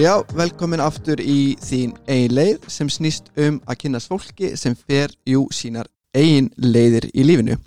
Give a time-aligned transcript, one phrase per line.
[0.00, 5.12] Já, velkomin aftur í þín eigin leið sem snýst um að kynast fólki sem fer
[5.28, 7.58] jú sínar eigin leiðir í lífinu.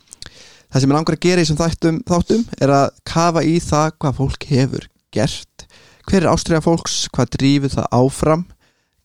[0.74, 3.92] Það sem er langar að gera í þessum þáttum, þáttum er að kafa í það
[4.02, 5.68] hvað fólk hefur gert,
[6.10, 8.48] hver er ástriða fólks, hvað drífur það áfram,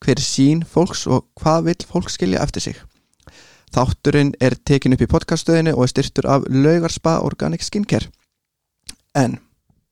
[0.01, 2.81] hver er sín fólks og hvað vil fólk skilja eftir sig.
[3.77, 8.09] Þátturinn er tekin upp í podcaststöðinu og er styrtur af Laugarspa Organic Skincare.
[9.13, 9.37] En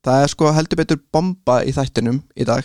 [0.01, 2.65] það er sko heldur betur bomba í þættinum í dag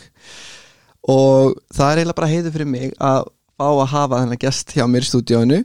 [1.09, 3.29] og það er eiginlega bara heiður fyrir mig að
[3.61, 5.63] fá að hafa þennan gest hjá mér í stúdíónu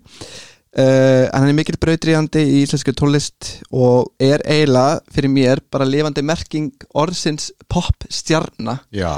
[0.77, 6.21] Uh, hann er mikil brautriðandi í íslensku tólist og er eiginlega fyrir mér bara lifandi
[6.21, 9.09] merking orðsins popstjarna Já,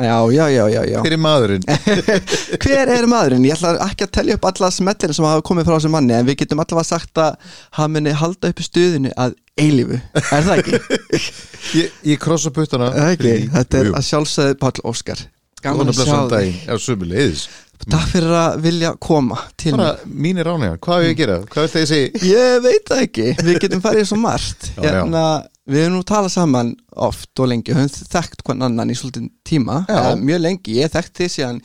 [0.00, 1.02] Já, já, já, já, já.
[1.04, 1.66] hver er maðurinn?
[2.64, 3.44] Hver er maðurinn?
[3.44, 6.24] Ég ætla ekki að telja upp alla smettir sem hafa komið frá þessum manni en
[6.30, 7.36] við getum allavega sagt að
[7.76, 10.82] hann muni halda upp stuðinu að eilífu Er það ekki?
[11.82, 12.88] Ég, ég krossa puttana?
[13.20, 13.98] Þetta er Jú.
[14.00, 15.20] að sjálfsögðu Páll Óskar
[15.64, 16.58] Gaman að sjá þig.
[16.68, 17.44] Já, sömu leiðis
[17.84, 21.38] Takk fyrir að vilja koma til Bara mig mínir ánægja, hvað hef ég að gera?
[21.50, 22.22] Hvað viltu ég segja?
[22.30, 24.68] Ég veit það ekki, við getum farið svo margt.
[24.76, 25.24] Já, hérna,
[25.64, 26.70] Við hefum nú talað saman
[27.08, 30.00] oft og lengi, höfum þekkt hvern annan í svolítið tíma, Já.
[30.12, 30.74] uh, mjög lengi.
[30.76, 31.60] Ég þekkt þið síðan,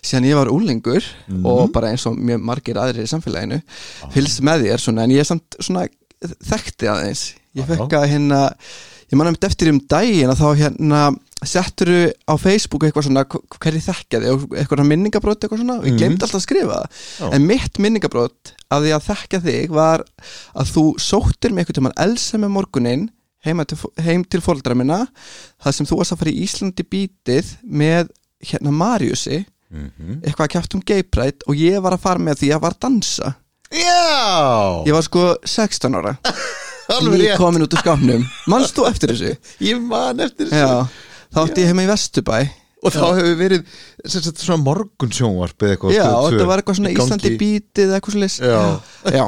[0.00, 1.44] síðan ég var úlingur Mhm.
[1.52, 3.60] og bara eins og mjög margir aðrir í samfélaginu,
[4.16, 5.84] fylgst með þér svona, en ég er samt svona
[6.24, 7.74] þekkti aðeins, ég Já.
[7.74, 8.40] fekk að hérna
[9.12, 11.00] ég manna um eftir um daginn að þá hérna
[11.50, 11.90] settur
[12.28, 14.44] á Facebook eitthvað svona hv- hverju þekkja þig?
[14.60, 15.78] Eitthvað minningabrót eitthvað svona?
[15.80, 15.98] Og ég Mhm.
[15.98, 17.32] glemd alltaf að skrifa það.
[17.34, 20.04] En mitt minningabrót af því að þekkja þig var
[20.56, 23.08] að þú sóttir með eitthvað tímann elsa með morgunin
[23.44, 25.06] heima til, heim til fóldra minna
[25.62, 28.08] það sem þú varst að fara í Íslandi bítið með
[28.44, 29.44] hérna Mariusi.
[29.74, 30.20] Mhm.
[30.22, 32.80] eitthvað að kæft um pride og ég var að fara með því að var að
[32.80, 33.34] dansa.
[33.72, 36.18] Já, ég var sko 16 ára.
[36.94, 37.36] Alveg rétt.
[37.40, 38.24] Komin út úr skápnum.
[38.46, 39.36] Mannst þú eftir þessu?
[39.64, 40.60] Ég man eftir þessu.
[40.60, 40.88] Já,
[41.34, 42.42] þá átti ég heima í Vesturbæ.
[42.84, 43.62] Og þá hefur verið
[44.12, 46.92] sagt, svona morgun sjónvarp eða eitthvað Já, og þetta var eitthvað svona.
[46.92, 49.14] Íslandi bítið eða eitthvað svolítið Já.
[49.14, 49.24] Já,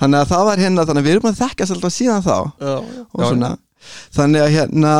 [0.00, 2.36] þannig að það var hérna þannig að við erum að þekkast alltaf síðan þá.
[2.64, 3.50] Já, og svona.
[4.16, 4.94] Þannig að hérna,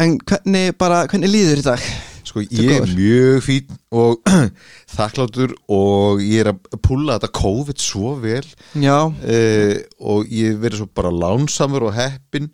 [0.00, 1.90] en hvernig bara, hvernig líður í dag?
[2.30, 4.30] Sko ég er mjög fín og
[4.96, 8.44] þakklátur og ég er að pulla þetta COVID svo vel.
[8.78, 12.48] Já, uh, og ég verið svo bara lánsamur og heppin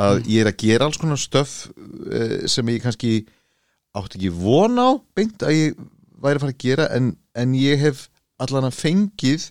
[0.00, 3.14] að ég er að gera alls konar stöf uh, sem ég kannski
[3.92, 5.82] átti ekki von á beint að ég
[6.22, 8.06] væri að fara að gera en, en ég hef
[8.42, 9.50] allan að fengið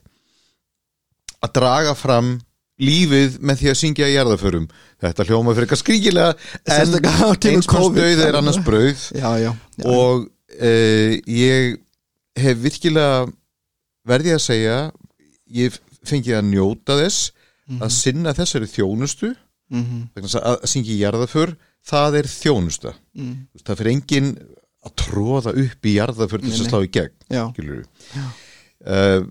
[1.41, 2.39] að draga fram
[2.81, 4.65] lífið með því að syngja í jarðaförum
[5.03, 6.31] þetta hljóma fyrir eitthvað skríkilega
[6.65, 6.95] en
[7.51, 9.03] eins döið er annars brauð.
[9.13, 9.85] Já, já, já.
[9.85, 11.77] og uh, ég
[12.41, 13.27] hef virkilega
[14.07, 14.79] verði að segja
[15.53, 15.77] ég
[16.07, 17.29] fengið að njóta þess
[17.79, 19.29] að sinna þessari þjónustu
[19.71, 21.55] mm þess að, syngja í jarðaför
[21.87, 22.93] það er þjónusta.
[23.17, 24.31] Mm, það fyrir enginn
[24.81, 27.17] að tróða upp í jarðaför til þess að slá í gegn
[28.85, 29.25] uh,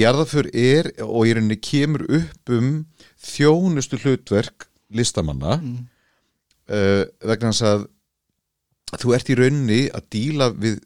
[0.00, 2.74] jarðaför er og í rauninni kemur upp um
[3.20, 5.80] þjónustu hlutverk listamanna mm,
[6.72, 7.88] uh, vegna þess að
[9.00, 10.80] þú ert í rauninni að díla við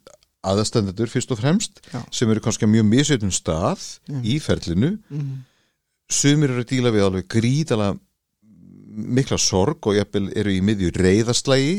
[0.45, 2.03] aðastendendur fyrst og fremst Já.
[2.13, 4.19] sem eru kannski mjög misjötum stað Já.
[4.21, 4.99] í ferlinu.
[5.09, 5.45] Mm,
[6.13, 7.95] sumir eru að díla við alveg gríðala
[8.94, 11.78] mikla sorg og jafnvel eru í miðju reyðaslægi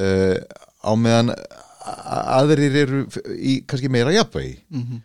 [0.00, 0.38] uh,
[0.80, 1.34] á meðan
[1.80, 3.02] aðrir eru
[3.36, 4.56] í kannski meira jafnvægi.
[4.72, 5.00] Mm,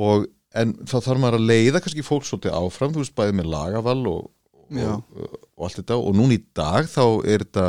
[0.00, 0.26] og
[0.56, 4.00] en þá þarf maður að leiða kannski fólk svolítið áfram, þú veist bæði með lagaval
[4.10, 4.26] og,
[4.74, 4.90] Já.
[4.96, 6.00] og, og allt þetta.
[6.00, 7.66] Og núna í dag þá er þetta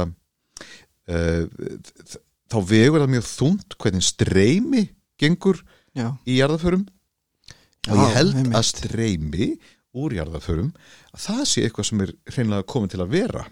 [1.11, 2.17] uh,
[2.51, 4.87] þá vegur það mjög þungt hvernig streymi
[5.21, 5.61] gengur
[5.95, 6.87] já, í jarðaförum
[7.89, 8.57] og ég held einmitt.
[8.57, 9.47] að streymi
[9.97, 10.69] úr jarðaförum
[11.11, 13.43] að það sé eitthvað sem er hreinlega komið til að vera.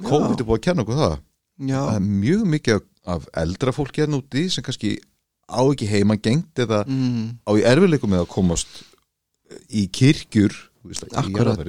[0.00, 1.16] COVID er búið að kenna okkur það.
[1.68, 2.80] Já, það er mjög mikið
[3.12, 4.94] af- eldra fólki hérna úti sem kannski
[5.52, 8.78] á ekki heimangengt eða mm, á í erfileikum með að komast
[9.68, 10.54] í kirkjur
[11.20, 11.60] akkurat.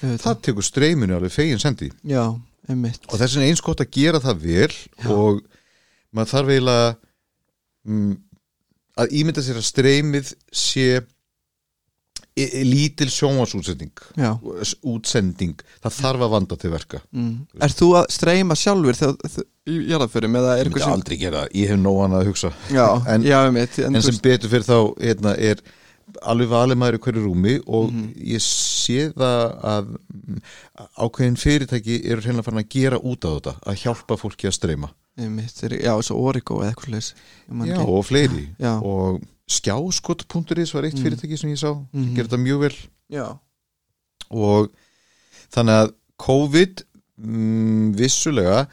[0.00, 1.90] það tekur streyminu alveg fegin sendi.
[2.08, 2.24] Já,
[3.12, 5.10] og þess vegna eins gott að gera það vel Já.
[5.12, 5.42] og
[6.16, 6.88] maður þarf eiginlega
[7.86, 8.14] mm,
[9.04, 10.86] að ímynda sér að streymið sé
[12.36, 13.92] lítil sjónvarsútsending
[14.84, 17.00] útsending, það þarf að vanda til verka.
[17.16, 17.46] Mm.
[17.64, 19.44] Er þú að streyma sjálfur þegar þú
[19.88, 22.50] jarðaförum er ég myndi aldrei gera það, ég hef nóg annað að hugsa.
[22.76, 23.78] Já, En- já, einmitt.
[23.80, 25.62] En, en sem betur fyrir þá hérna, er
[26.22, 28.04] alveg valið maður í hverju rúmi og Mhm.
[28.36, 30.42] ég sé það að mm,
[31.02, 34.92] ákveðin fyrirtæki eru hreinlega farin að gera út á þetta að hjálpa fólki að streyma.
[35.82, 37.12] Já, svo Origo eða eitthvað
[37.66, 38.44] Já, og fleiri.
[38.60, 38.74] Já.
[38.84, 41.02] og skjáskott.is var eitt Mm.
[41.04, 42.14] fyrirtæki sem ég sá, Mhm.
[42.16, 42.76] gerði þetta mjög vel.
[43.10, 43.38] Já,
[44.30, 44.70] og
[45.54, 46.82] þannig að COVID
[47.18, 48.66] mm, vissulega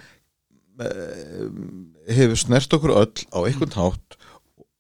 [2.09, 4.17] hefur snert okkur öll á einhvern hátt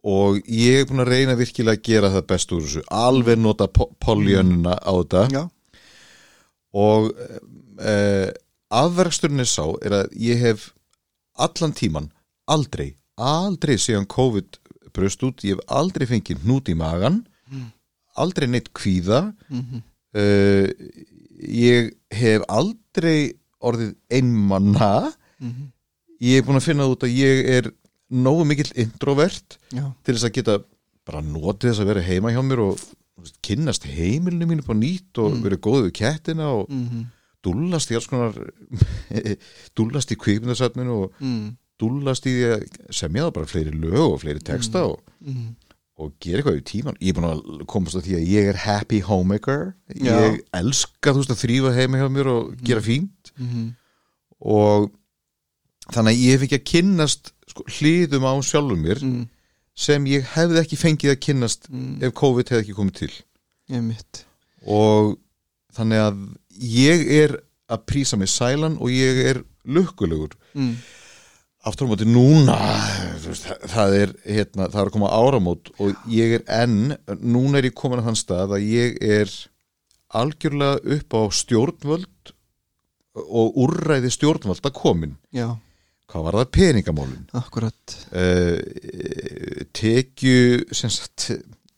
[0.03, 2.81] og ég er búin að reyna virkilega að gera það best úr þessu.
[2.91, 5.21] Alveg nota poljönuna á þetta.
[5.31, 5.43] Já,
[6.73, 7.11] og
[7.79, 8.29] uh,
[8.73, 10.71] afverksturinn er sá er að ég hef
[11.39, 12.09] allan tíman
[12.51, 14.57] aldrei, aldrei síðan COVID
[14.93, 17.23] bröst út, ég hef aldrei fengið hnút í magan
[18.19, 19.25] aldrei neitt kvíða.
[19.49, 19.81] Mhm,
[20.17, 20.67] uh,
[21.43, 25.71] ég hef aldrei orðið einmanna mhm,
[26.23, 27.69] ég er búin að finna út að ég er
[28.13, 30.57] nógu mikill introvert já, til þess að geta
[31.07, 32.83] bara notið þess að vera heima hjá mér og
[33.19, 37.07] veist, kynnast heimilinu mínu på nýtt og vera góðið við kettina og mhm,
[37.43, 38.37] dúllast í alls konar
[39.79, 42.63] dúllast í kvikmyndasafninu og mhm, dúllast í því að
[42.95, 45.51] semja það bara fleiri lög og fleiri texta og, mhm,
[46.03, 48.59] og gera eitthvað í tíman ég er búin að komast að því að ég er
[48.63, 49.69] happy homemaker.
[49.93, 50.15] Já.
[50.15, 53.33] ég elska þú veist að þrýfa heima hjá mér og gera fínt.
[53.37, 53.69] Mhm,
[54.43, 54.89] og
[55.93, 59.29] þannig að ég ekki að kynnast sko, hlýðum á sjálfum mér mhm,
[59.75, 63.13] sem ég hefði ekki fengið að kynnast mhm, ef COVID hefði ekki komið til.
[63.73, 64.25] Ég mitt
[64.63, 65.17] og
[65.75, 66.19] þannig að
[66.63, 67.37] ég er
[67.71, 70.35] að prísa mig sælan og ég er lukkulegur.
[70.53, 70.75] Mhm,
[71.63, 72.57] aftur á móti núna
[73.23, 76.93] veist, það, er hérna, það er að koma áramót og ég er enn
[77.23, 79.31] núna er ég komin að þann stað að ég er
[80.13, 82.33] algjörlega upp á stjórnvöld
[83.23, 85.15] og úrræði stjórnvöld að komin.
[85.33, 85.47] Já,
[86.09, 87.25] hvað var það peningamálin?
[87.37, 87.95] Akkurat.
[88.13, 88.57] Uh,
[89.73, 91.29] tekju sagt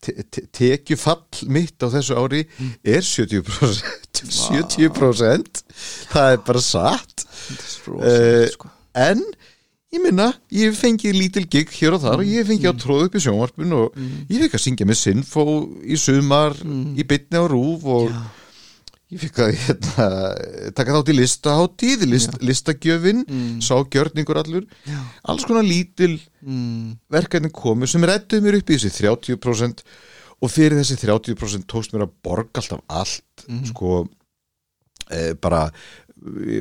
[0.06, 2.44] te- te- tekjufall mitt á þessu ári
[2.84, 5.64] er 70% 70%
[6.14, 7.26] það er bara satt.
[7.62, 8.00] Sko.
[8.96, 9.22] en
[9.96, 12.80] ég minna, ég hef fengið lítil gig hér og þar og ég hef fengið að
[12.84, 14.00] tróða upp í sjónvarpun og
[14.30, 15.46] ég fekk að syngja með Sinfo
[15.86, 16.58] í sumar,
[16.96, 18.24] í bytni á rúf og Já.
[19.16, 20.08] ég fekk að hérna,
[20.78, 23.62] taka þátt í listaháttíð list, listagjöfin, Mm.
[23.62, 24.66] sá gjörningur allur.
[24.86, 25.00] Já.
[25.26, 29.82] alls konar lítil Mm, verkefni komu sem rættuðu mér upp í þessi 30%
[30.42, 34.08] og fyrir þessi 30% tókst mér að borga alltaf allt sko
[35.10, 35.72] e, bara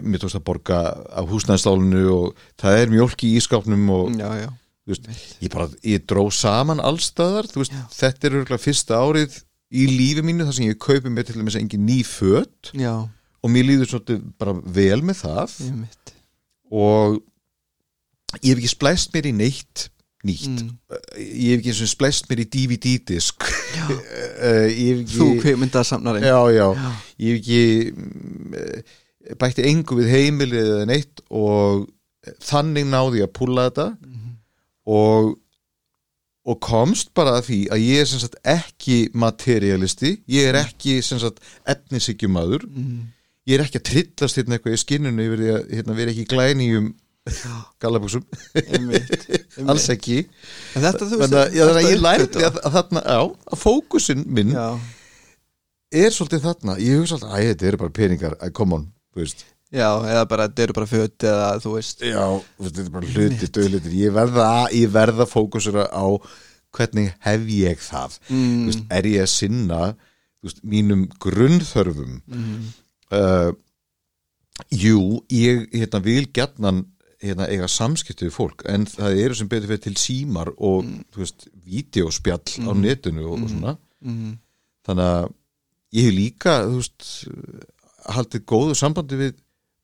[0.05, 0.79] mér tókst að borga
[1.17, 4.49] af húsnæðstálinu og það er mjólk í ískápnum og já, já,
[4.91, 5.09] veist,
[5.41, 7.85] ég bara, ég dró saman allstaðar, þú veist, Já.
[7.97, 9.39] þetta er örgulega fyrsta árið
[9.75, 12.71] í lífi mínu þar sem ég kaupi mér til þess að engin ný föt.
[12.77, 12.95] Já,
[13.45, 15.57] og mér líður svolítið bara vel með það.
[16.75, 17.19] Og
[18.43, 19.89] ég hef ekki splæst mér í neitt
[20.25, 20.63] nýtt.
[20.65, 20.71] Mm.
[21.21, 23.45] ég hef ekki eins og splæst mér í DVD-disk
[24.45, 26.89] Eh, ég hef ekki Þú kveikmyndasamnarinn já, já, Já.
[27.21, 27.61] ég hef ekki
[29.41, 31.87] bætti engu við heimilið eða neitt og
[32.45, 33.89] þannig náði ég að púla þetta.
[34.05, 34.37] Mhm.
[34.85, 35.35] og
[36.45, 40.99] og komst bara að því að ég er sem sagt ekki materialisti ég er ekki
[41.05, 41.41] sem sagt
[41.73, 42.99] efnisíkjumadur mm.
[43.49, 46.27] ég er ekki að trillast hérna eitthvað í skinnunu yfir því að hérna, vera ekki
[46.29, 46.93] glæni um
[48.75, 49.23] Einmitt,
[49.65, 50.19] alls ekki.
[50.77, 54.53] En Þetta þú þannig að, að ég lærði að, að þarna, já, að fókusin minn
[54.53, 54.67] Já,
[56.05, 58.94] er svolítið þarna, ég hugsa alltaf, æ, þetta eru bara peningar, come on, veist
[59.75, 62.05] já, eða bara þetta eru bara föt eða þú veist.
[62.07, 62.25] Já,
[62.63, 66.07] þetta er bara hluti, döðlutir ég verða, ég verða fókusura á
[66.75, 68.19] hvernig hef ég það.
[68.31, 68.65] Mm.
[68.69, 69.83] veist, er ég að sinna
[70.45, 72.19] veist, mínum grunnþörfum?
[72.27, 72.73] Mm.
[73.15, 73.53] uh,
[74.71, 76.85] jú, ég hérna, vil gjarnan
[77.25, 80.85] hérna, eiga samskipti við fólk en það eru sem betur fyrir til símar og
[81.15, 83.79] þú veist, vídeospjall á netinu og, og svona.
[84.05, 84.35] Mm.
[84.85, 85.31] þannig að
[85.95, 87.07] ég hef líka þú veist,
[88.09, 89.35] haldið góðu sambandi við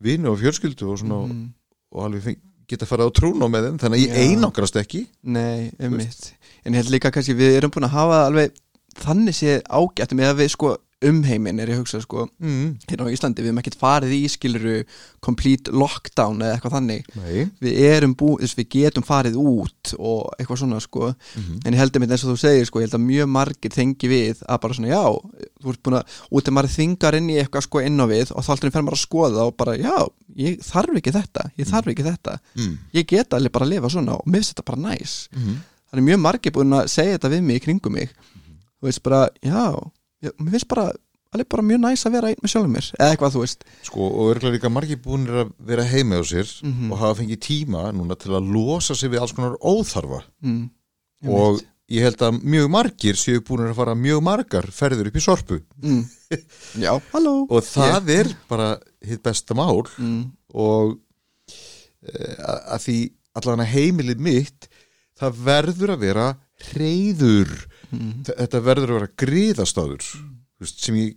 [0.00, 1.52] vinu og fjölskyldu og svona Mm.
[1.92, 2.38] og alveg
[2.70, 4.30] geta farið á trún á með þeim þannig að ég Já.
[4.30, 6.32] einangrast ekki Nei, einmitt
[6.64, 8.52] En ég held líka kannski við erum búin að hafa alveg
[9.00, 12.26] þannig séð ágætt með að við sko umheimin er ég að hugsa sko.
[12.42, 12.74] Mm.
[12.90, 14.74] hérna á Íslandi, við erum ekkert farið í skiluru
[15.24, 17.06] complete lockdown eða eitthvað þannig.
[17.16, 17.46] Nei.
[17.64, 21.14] Við erum búið, þess við getum farið út og eitthvað svona sko.
[21.36, 21.60] Mhm.
[21.64, 24.08] en ég heldur mitt eins og þú segir sko, ég held að mjög margir þengi
[24.12, 25.04] við að bara svona já
[25.60, 28.32] þú ert búin að, út að maður þingar inn í eitthvað sko inn á við
[28.34, 29.96] og þá alltaf fer maður að skoða og bara já,
[30.36, 32.74] ég þarf ekki þetta ég þarf ekki þetta, mm.
[32.94, 35.56] ég get alveg bara að lifa svona og mér finnst þetta bara næs Mm.
[35.90, 38.10] þannig mjög margir búin að segja þetta við mig í kringum mig.
[38.80, 39.90] Þú veist bara, já
[40.22, 40.90] mér finnst bara
[41.30, 43.60] alveg bara mjög næs að vera einn með sjálfum mér eða eitthvað þú veist.
[43.86, 46.90] Sko, og örgulega líka margir búinir að vera heima á sér Mhm.
[46.92, 50.22] og hafa fengið tíma núna til að losa sig við alls konar óþarfa.
[50.42, 50.70] Mm,
[51.24, 51.66] ég og veit.
[51.90, 55.60] ég held að mjög margir séu búinir að fara mjög margar ferður upp í sorpu.
[55.82, 56.04] Mm.
[56.84, 57.46] já, halló.
[57.50, 59.86] Og það er bara hitt besta mál.
[59.98, 60.98] Mm, og
[62.02, 62.36] e,
[62.74, 62.98] að því
[63.38, 64.68] allan að heimilið mitt
[65.20, 66.28] það verður að vera
[66.74, 67.50] reyður
[67.90, 70.70] mm, þetta verður að vera griðastáður mm.
[70.70, 71.16] sem ég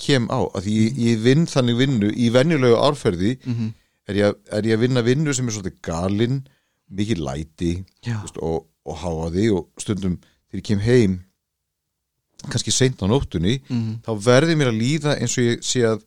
[0.00, 0.40] kem á.
[0.56, 3.72] Að ég, ég vinn þannig vinnu í venjulegu árferði mm,
[4.10, 6.40] er ég, er ég að vinna vinnu sem er svolítið galinn
[6.90, 7.72] mikið læti
[8.06, 10.18] veist, og, og háaði og stundum
[10.50, 11.18] þegar ég kem heim
[12.48, 16.04] kannski seint á nóttunni mm, þá verði mér að líða eins og ég sé að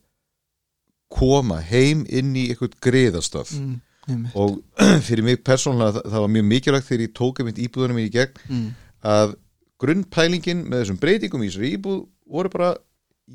[1.14, 4.58] koma heim inn í eitthvað greiðastaf mm, og
[5.08, 8.44] fyrir mig persónulega það, það var mjög mikilvægt þegar ég tók einmitt íbúðunum í gegn
[8.50, 8.68] mm,
[9.14, 9.36] að
[9.84, 12.74] grunnpælingin með þessum breytingum í þessari íbúð voru bara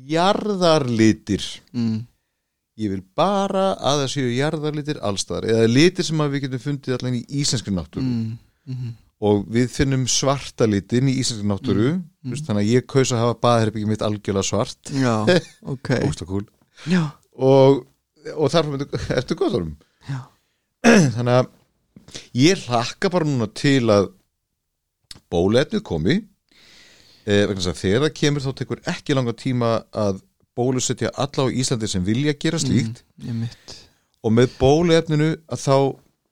[0.09, 1.45] jarðarlitir.
[1.75, 1.99] Mm,
[2.79, 7.19] ég vil bara að það séu jarðarlitir allstaðar eða litir sem við getum fundið allan
[7.19, 8.05] í íslenskri náttúru.
[8.05, 8.35] Mm,
[8.69, 8.97] mm,
[9.29, 12.37] og við finnum svarta litin í íslenskri náttúru mm.
[12.45, 14.93] þannig að ég kaus að hafa baðherbyggjum mitt algjörlega svart.
[14.93, 15.13] Já,
[15.73, 15.95] ok.
[16.07, 16.45] Ósla kúl.
[16.87, 17.03] Já,
[17.39, 17.83] og,
[18.35, 18.69] og þar
[19.17, 19.73] ertu góðarum
[20.07, 20.19] já,
[21.15, 21.49] þannig að
[22.39, 24.11] ég hlakka bara núna til að
[25.29, 30.21] bóluefnið komi eh, vegna þess að þegar það kemur þá tekur ekki langa tíma að
[30.59, 33.03] bólusetja alla á Íslandi sem vilja gera slíkt.
[33.23, 33.75] einmitt.
[34.25, 35.75] Og með bóluefninu að þá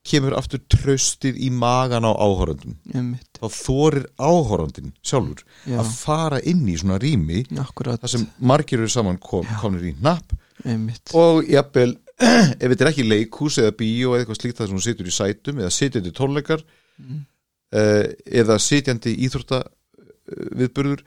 [0.08, 6.38] kemur aftur tröstið í magan á áhorandum Einmitt, þá þorir áhorandin sjálfur já, að fara
[6.48, 8.00] inn í svona rými akkurat.
[8.00, 10.32] þar sem margir eru saman kom, komnir í napp
[10.64, 14.78] Einmitt, og jafnvel ef þetta er ekki leikhús eða bíó eða eitthvað slíkt þar sem
[14.78, 16.64] hún situr í sætum eða sitjandi tónleikar
[16.98, 17.18] Mm.
[17.78, 19.60] uh, eða sitjandi íþrótta
[20.58, 21.04] viðburður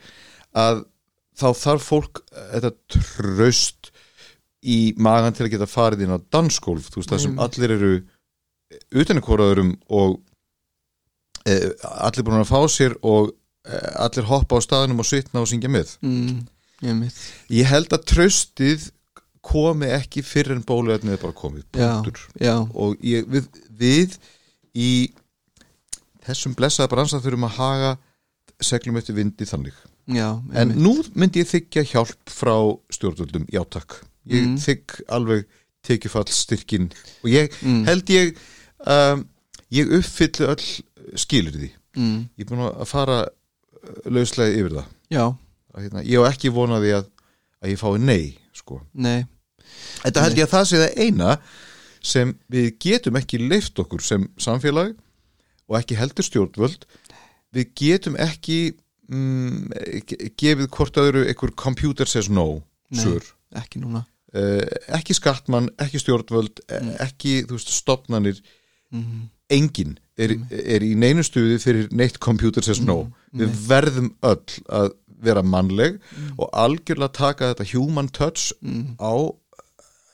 [0.57, 0.83] að
[1.37, 3.91] þá þarf fólk uh, þetta tröst
[4.61, 6.91] í magan til að geta farið inn á dansgólf.
[6.91, 7.45] Þú veist það sem Einmitt.
[7.57, 7.93] allir eru
[9.01, 10.17] utanikoraðurum og
[11.49, 11.69] uh,
[12.05, 15.71] allir búin að fá sér og uh, allir hoppa á staðinum og svitna og syngja
[15.71, 15.95] með.
[16.05, 16.43] Mm,
[16.85, 17.21] einmitt.
[17.53, 18.91] Ég held að tröstið
[19.41, 21.89] komi ekki fyrir en bóluefnið er bara komið Já,
[22.37, 24.17] já, og ég, við, við
[24.77, 24.91] í
[26.21, 27.91] þessum blessaða bransa þurfum að haga
[28.65, 29.75] seglum eftir vindi þannig.
[30.11, 32.55] Já en nú myndi ég þykja hjálp frá
[32.93, 33.99] stjórnvöldum, já takk.
[34.29, 34.57] Ég Mm.
[34.61, 35.45] þykk alveg
[35.87, 36.91] tekjufallstyrkin
[37.23, 38.35] og ég mm, held ég
[38.85, 39.23] um,
[39.73, 40.65] ég uppfyllu öll
[41.17, 44.91] skilur því mm, ég er búin að fara uh, lauslega yfir það.
[45.77, 47.09] Hérna, ég á ekki vonaði að,
[47.63, 48.81] að ég fái nei sko.
[48.93, 49.23] Nei.
[50.03, 51.35] Þetta held ég að það sé það eina
[52.01, 54.93] sem við getum ekki leift okkur sem samfélag
[55.71, 56.85] og ekki heldur stjórnvöld
[57.55, 58.59] við getum ekki
[59.11, 59.73] mm,
[60.07, 63.03] ge- gefið hvort öðru einhver computer says no Nei.
[63.03, 63.33] sur.
[63.55, 64.63] Ekki núna Uh,
[64.95, 66.91] ekki skattmann, ekki stjórnvöld mm.
[67.03, 68.37] ekki, þú veist, stopnanir
[68.95, 73.57] mm, enginn er, er í neinu stuði fyrir neitt computer says no við nei.
[73.67, 74.93] verðum öll að
[75.27, 75.99] vera mannleg
[76.37, 79.13] og algjörlega taka þetta human touch mm, á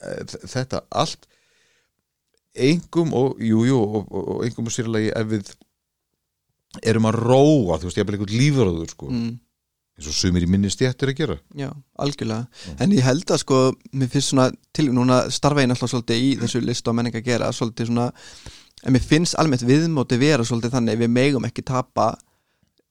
[0.09, 1.29] eh, þetta allt
[2.57, 5.53] engum og jú, jú, og, og, og engum og sérlega ef við
[6.83, 9.33] erum að róa, þú veist, ég bara einhvern lífröður sko, mm,
[9.97, 11.39] eins og sumir í minni stjættir að gera.
[11.57, 12.47] Já, algjörlega.
[12.83, 13.61] En ég held að sko,
[13.97, 17.27] mér finnst svona til, núna starfa ég náttúrulega svolítið í þessu list og menning að
[17.31, 18.11] gera, svolítið svona
[18.85, 22.11] en mér finnst almennt viðmóti vera svolítið þannig við megum ekki tapa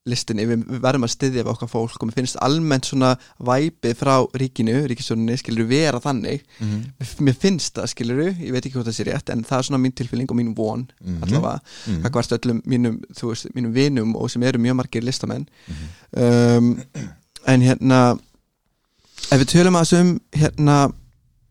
[0.06, 3.10] listinni, við við verðum að styðja við okkar fólk og mér finnst almennt svona
[3.42, 7.06] væpið frá ríkinu, ríkistjóninni skilur vera þannig, mm -hmm.
[7.26, 9.82] mér, finnst það skilur, ég veit ekki hvort það sé rétt en það er svona
[9.82, 11.22] mín tilfélning og mín von Mhm.
[11.22, 12.00] allavega, Mhm.
[12.02, 16.22] hvað varst öllum mínum, þú veist, mínum vinum og sem eru mjög margir listamenn Mhm.
[16.22, 16.82] um,
[17.46, 18.18] en hérna
[19.32, 20.92] ef við tölum að þessum hérna,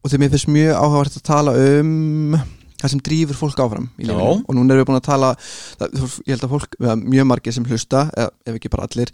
[0.04, 2.36] og þegar mér finnst mjög áhugavert að tala um
[2.86, 4.42] það sem drýfur fólk áfram í lífinu.
[4.46, 7.70] Og núna erum við búin að tala það, ég held að fólk, mjög margir sem
[7.70, 9.14] hlusta ef ekki bara allir,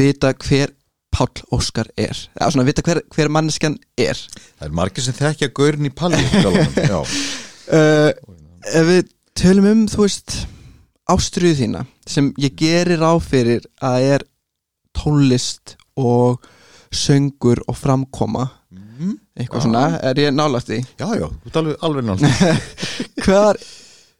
[0.00, 0.76] vita hver
[1.10, 2.14] Páll Óskar er.
[2.38, 4.18] Eða svona vita hver, hver manneskjan er.
[4.60, 8.10] Það er margir sem þekkja gaurin í palli já, uh,
[8.78, 10.36] ef við tölum um þú veist
[11.10, 14.26] ástriðu þína sem ég gerir á fyrir að er
[14.96, 16.42] tónlist og
[16.94, 18.79] söngur og framkoma mm,
[19.40, 19.64] eitthvað Já.
[19.66, 21.56] svona, er ég nálagt því já, já, þú ert
[21.88, 22.54] alveg, náttúrulega
[23.24, 23.56] Hvar,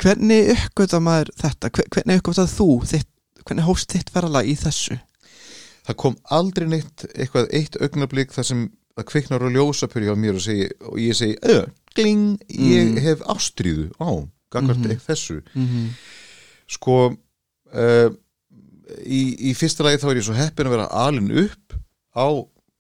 [0.00, 3.09] hvernig uppgöta maður þetta Hver- hvernig uppgöta þú þitt,
[3.47, 4.99] hvernig hóst þitt ferðala í þessu
[5.89, 10.37] það kom aldrei neitt eitthvað eitt augnablík þar sem það kviknar og ljósapur hjá mér
[10.37, 12.99] og, segi, og ég segi, öð, gling ég Mm.
[13.03, 14.09] hef ástríðu, á,
[14.53, 14.91] gagvart Mhm.
[14.93, 15.89] mm þessu mm -hmm.
[16.69, 16.97] sko
[17.75, 18.11] uh,
[19.07, 21.75] í, í fyrsta lagi þá er ég svo heppin að vera alin upp
[22.15, 22.27] á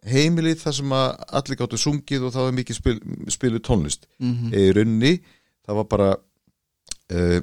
[0.06, 4.34] heimilið þar sem að allir gáttu sungið og það var mikið spil, spilu tónlist Mm
[4.34, 4.54] -hmm.
[4.54, 5.20] í runni,
[5.66, 6.10] það var bara
[7.12, 7.40] uh,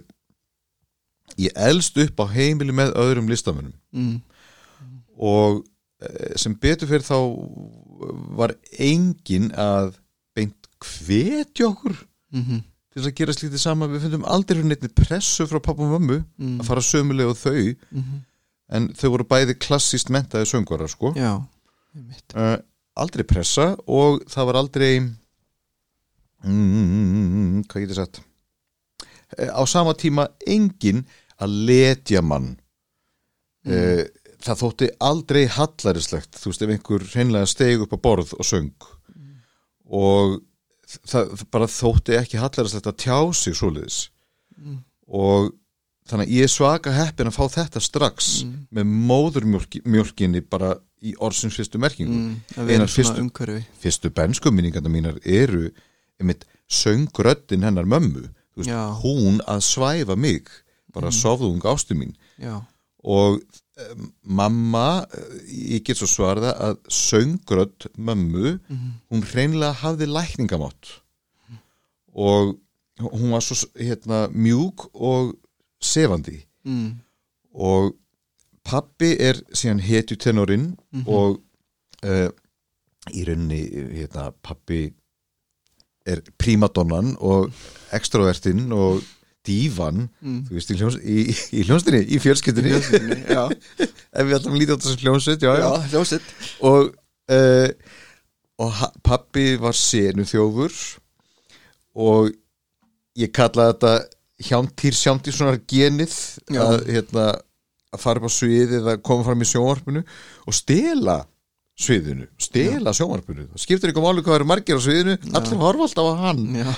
[1.38, 4.22] ég elst upp á heimili með öðrum listamönnum mm.
[5.20, 5.64] og
[6.02, 7.18] uh, sem betur fyrir þá
[8.38, 9.94] var engin að
[10.36, 11.96] beint hvetja okkur
[12.32, 12.62] Mm -hmm.
[12.94, 15.92] til þess að gera slítið saman við fundum aldrei fyrir neitt pressu frá pappa og
[16.02, 16.60] mömmu Mm.
[16.60, 18.20] að fara sömulega og þau Mm -hmm.
[18.70, 21.42] en þau voru bæði klassíst mentaði söngvarar sko já.
[22.36, 22.58] Uh,
[22.98, 24.92] aldrei pressa og það var aldrei
[26.44, 28.22] mm, hvað getur sagt?
[29.38, 31.04] Eh, á sama tíma engin
[31.38, 32.56] að letja mann.
[33.68, 34.08] Mm.
[34.40, 38.86] það þótti aldrei hallarislegt, þú veist, ef einhver hreinlega steg upp á borð og söng.
[39.92, 40.38] Og
[40.88, 43.98] það, bara þótti ekki hallarislegt að tjá sig svoleiðis.
[45.08, 45.52] Og
[46.08, 48.30] þannig að ég er svaka heppin að fá þetta strax
[48.74, 52.14] með móðurmjölkinni bara í orðsins fyrstu merkingu.
[52.14, 55.70] Mm, Einar fyrstu- fyrstu benskuminningarna mínar eru
[56.20, 58.30] einmitt söngröddin hennar mömmu.
[58.58, 58.72] Veist,
[59.04, 60.50] hún að svæfa mig.
[60.94, 61.20] Bara mm.
[61.20, 62.16] sofðung ástu mín.
[62.42, 62.64] Já,
[63.08, 65.42] og um, mamma eh,
[65.78, 68.58] ég get svo svarða að söngrödd mömmu
[69.12, 70.96] hún hreinlega hafði lækningamátt.
[72.18, 72.58] Og
[72.98, 75.36] hún var svo hérna, mjúk og
[75.84, 76.90] sefandi mm,
[77.54, 77.94] og
[78.68, 80.72] pappi er síðan hetju tenorinn
[81.06, 81.38] og
[82.04, 82.30] uh,
[83.14, 83.62] í rauninni
[83.96, 84.90] hérna, pappi
[86.08, 87.52] er prímadonnan og
[87.96, 89.04] extrovertinn og
[89.48, 90.42] dívan Mm.
[90.52, 91.24] veist, í, hljós, í,
[91.56, 92.20] í hljónstinni, í
[93.32, 93.44] já.
[94.18, 95.64] ef við alltaf lítið á þessu hljónsut já, já.
[95.64, 96.34] já, hljósitt
[96.68, 96.92] og,
[97.32, 97.70] uh,
[98.60, 100.76] og pappi var senu þjófur
[101.96, 102.34] og
[103.18, 103.94] ég kalla þetta
[104.44, 106.14] hjántýr sjántýr svona genið
[106.54, 106.62] Já.
[106.62, 107.26] að, hérna,
[107.94, 110.04] að fara upp á sviðið að koma fram í sjónvarpinu
[110.46, 111.18] og stela
[111.78, 113.48] sviðinu, stela sjónvarpinu.
[113.54, 116.44] Það skiptir ykkur máli hvað eru margir á sviðinu allir horfa alltaf á hann.
[116.58, 116.70] Já,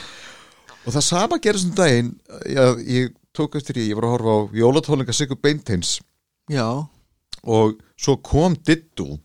[0.84, 2.14] og það sama gerist um daginn
[2.48, 5.98] já, ég tók eftir ég, ég var að horfa á jólatólinga Sigur Beinteins.
[6.52, 6.68] Já,
[7.44, 9.20] og svo kom Dittu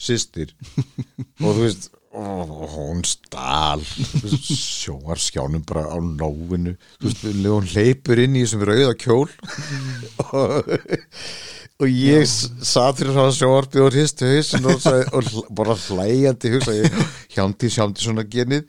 [0.00, 0.52] sýstir
[1.44, 3.80] og þú veist hún stál
[4.44, 9.30] sjóar skjánum bara á leið hún hleypur inn í þessum rauða kjól.
[10.32, 10.68] Og,
[11.82, 14.84] og ég s- sat fyrir svona sjóarpið og hristu hausin og,
[15.16, 16.98] og bara hlæjandi hugsa ég,
[17.34, 18.66] hjándi, sjándi svona genið.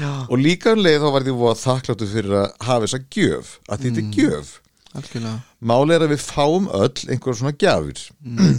[0.00, 3.52] Já, og líka um leið þá var því voða þakkláttu fyrir að hafa þessa gjöf
[3.68, 4.54] að þetta er gjöf.
[4.96, 5.36] Algjörlega.
[5.68, 8.00] Máli er að við fáum öll einhver svona gjafir.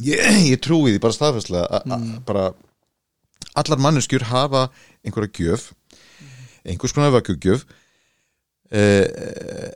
[0.06, 2.48] Ég, ég trúi því bara staðfærslega að að- bara
[3.56, 4.68] allar manneskjur hafa
[5.06, 5.72] einhverja gjöf
[6.68, 7.64] einhvers konar vöggugjöf
[8.72, 9.72] eh,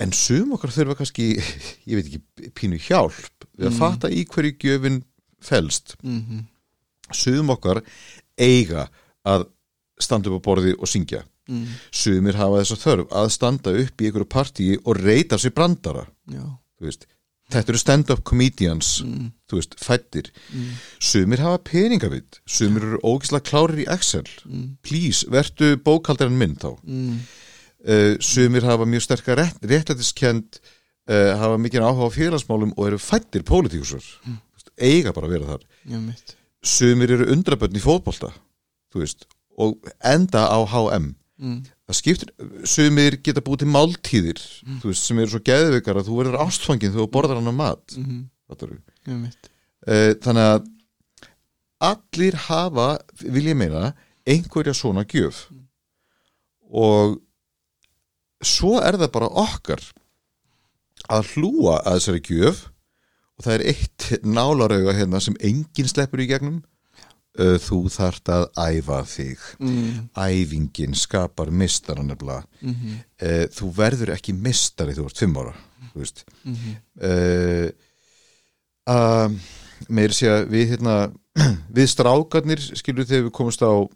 [0.00, 1.34] en sum okkar þurfa kannski
[1.90, 2.22] ég veit ekki,
[2.56, 5.02] pínu hjálp við að fatta í hverju gjöfin
[5.44, 5.98] felst.
[6.00, 6.48] Mm
[7.16, 7.82] sum okkar
[8.40, 8.88] eiga
[9.26, 9.46] að
[10.00, 11.24] standa upp á borði og syngja.
[11.50, 15.54] Mm, sumir hafa þess að þörf að standa upp í einhverju partíi og reyta sér
[15.56, 16.06] brandara.
[17.50, 19.00] Þetta eru stand-up comedians.
[19.02, 20.72] Mm, þú veist, fættir mm,
[21.10, 24.26] sumir hafa peningavitt sumir eru ógislega klárir í Excel.
[24.46, 26.70] Mm, please, vertu bókaldarinn minn þá.
[26.86, 27.16] Mm,
[27.90, 30.60] uh, sumir hafa mjög sterkar rétt, réttlætiskend
[31.10, 34.06] uh, hafa mikið áhuga á félagsmálum og eru fættir pólitíkusur
[34.80, 35.66] eiga bara að vera þar.
[35.90, 35.98] Já,
[36.64, 38.30] sumir eru undrabönn í fótbolta
[38.92, 39.26] þú veist,
[39.60, 41.14] og enda á HM
[41.88, 42.32] það skiptir,
[42.68, 44.42] sumir geta búið til máltíðir
[44.82, 47.56] þú veist, sem eru svo geðveikar að þú verður ástfangin þegar þú borðar hann á
[47.56, 47.96] mat.
[47.96, 48.20] Mm,
[49.86, 50.68] Eh, þannig að
[51.90, 52.88] allir hafa,
[53.22, 53.92] vil ég meina
[54.28, 55.46] einhverja svona gjöf.
[56.70, 57.18] Og
[58.44, 59.84] svo er það bara okkar
[61.10, 62.66] að hlúa að þessari gjöf.
[63.40, 66.60] Og það er eitt nálarauga hérna sem enginn sleppur í gegnum.
[67.40, 69.42] Eh, þú þart að æfa þig.
[69.62, 75.54] Mm, æfingin skapar mistara nefnilega mm, Eh, þú verður ekki mistari þú ert fimm ára
[75.92, 76.24] þú veist.
[76.44, 76.74] Mm,
[77.06, 77.68] uh,
[78.90, 79.38] að
[79.88, 80.98] meiri sé að við hérna
[81.76, 83.86] við strákarnir skilur þegar við komumst á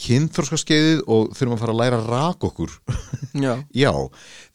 [0.00, 2.76] kynþorskaskeiðið og þurfum að fara að læra að raka okkur.
[3.44, 3.92] Já, já,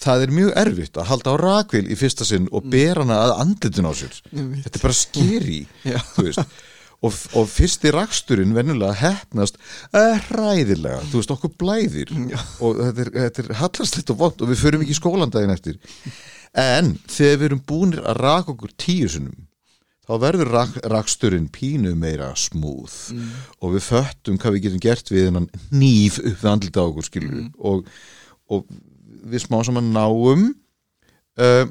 [0.04, 3.32] það er mjög erfitt að halda á rakvél í fyrsta sinn og bera hana að
[3.45, 4.17] andlitun á sér.
[4.34, 5.60] Þetta er bara skeri
[7.06, 9.56] og, og fyrsti raksturinn venjulega hefnast
[9.95, 12.12] uh, hræðilega, þú veist okkur blæðir.
[12.34, 12.39] Já.
[12.60, 15.56] og þetta er, þetta er hallarslegt og vond og við förum ekki í skólan daginn
[15.56, 15.80] eftir.
[16.51, 19.45] En þegar við erum búinir að raka okkur tíu sinnum
[20.06, 22.98] þá verður rak, raksturinn pínu meira smúð
[23.62, 27.08] og við föttum hvað við getum gert við hennan nýf upp við andlita á okkur
[27.08, 27.50] skilur mm.
[27.58, 27.89] og,
[28.50, 28.68] og
[29.26, 30.52] við smá saman náum
[31.41, 31.65] uh,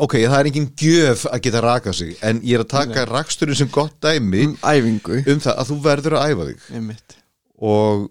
[0.00, 3.58] ok, það er engin gjöf að geta raka sig en ég er að taka raksturinn
[3.58, 6.64] sem gott dæmi um um það að þú verður að æfa þig.
[6.70, 7.16] Já, mitt
[7.60, 8.06] og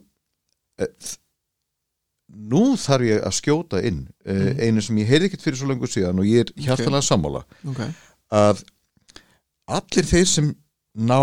[0.80, 1.17] þ-
[2.54, 4.36] nú þarf ég að skjóta inn e,
[4.67, 7.43] einu sem ég heyrði ekkert fyrir svo lengur síðan og ég er hjartalega sammála.
[7.71, 7.82] Ok,
[8.36, 8.63] að
[9.70, 10.52] allir þeir sem
[11.00, 11.22] ná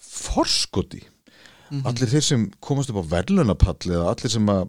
[0.00, 1.04] forskoti
[1.86, 4.68] allir þeir sem komast upp á verðlunapall eða allir sem að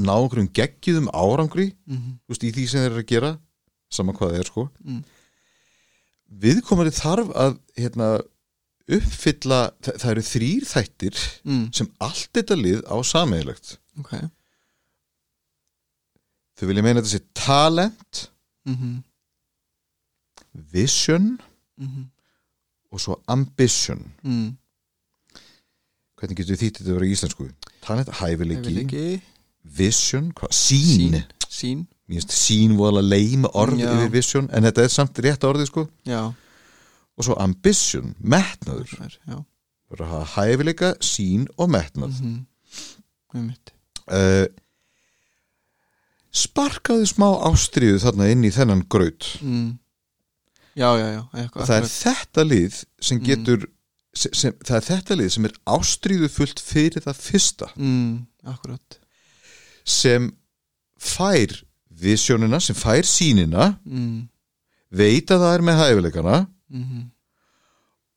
[0.00, 3.30] ná okkur um geggjum árangri mm, þú veist, í því sem þeir eru að gera
[3.90, 4.64] sama hvað það er sko.
[4.86, 5.00] Mm.
[6.44, 8.10] viðkomandi þarf að hérna,
[8.90, 14.12] uppfylla það, það eru þrýr þættir mm, sem allt þetta lið á sameigilegt ok.
[16.60, 18.24] Þau vilja meina þetta sé talent
[18.68, 18.98] mhm,
[20.52, 21.38] vision
[21.78, 22.08] mhm.
[22.90, 24.12] og svo ambition.
[24.22, 24.56] Mm.
[26.20, 27.46] hvernig getur þýtt þetta að vera í íslensku?
[27.80, 29.22] Talent, hæfileiki, Hæfileiki,
[29.64, 33.90] vision sín, sín Sín, voðalega leim orð Já.
[33.94, 36.32] yfir vision, en þetta er samt rétt orðið sko, já.
[37.14, 42.16] Og svo ambition metnaður, er, er að hafa hæfileika sín og metnað.
[42.18, 42.40] Mhm,
[43.36, 43.72] einmitt.
[44.10, 44.48] uh,
[46.34, 49.36] sparkaðu smá ástriðu þarna inn í þennan graut.
[49.44, 49.78] Mm.
[50.80, 53.26] Já, já, já eitthvað, það er þetta lið sem Mm.
[53.28, 53.68] getur
[54.14, 58.12] sem, sem, það er þetta lið sem er ástriðu fullt fyrir það fyrsta mm,
[59.84, 60.30] sem
[61.00, 61.54] fær
[62.00, 64.28] visjónina, sem fær sínina mm.
[64.90, 66.36] veit að það er með hæfileikana
[66.70, 67.08] Mm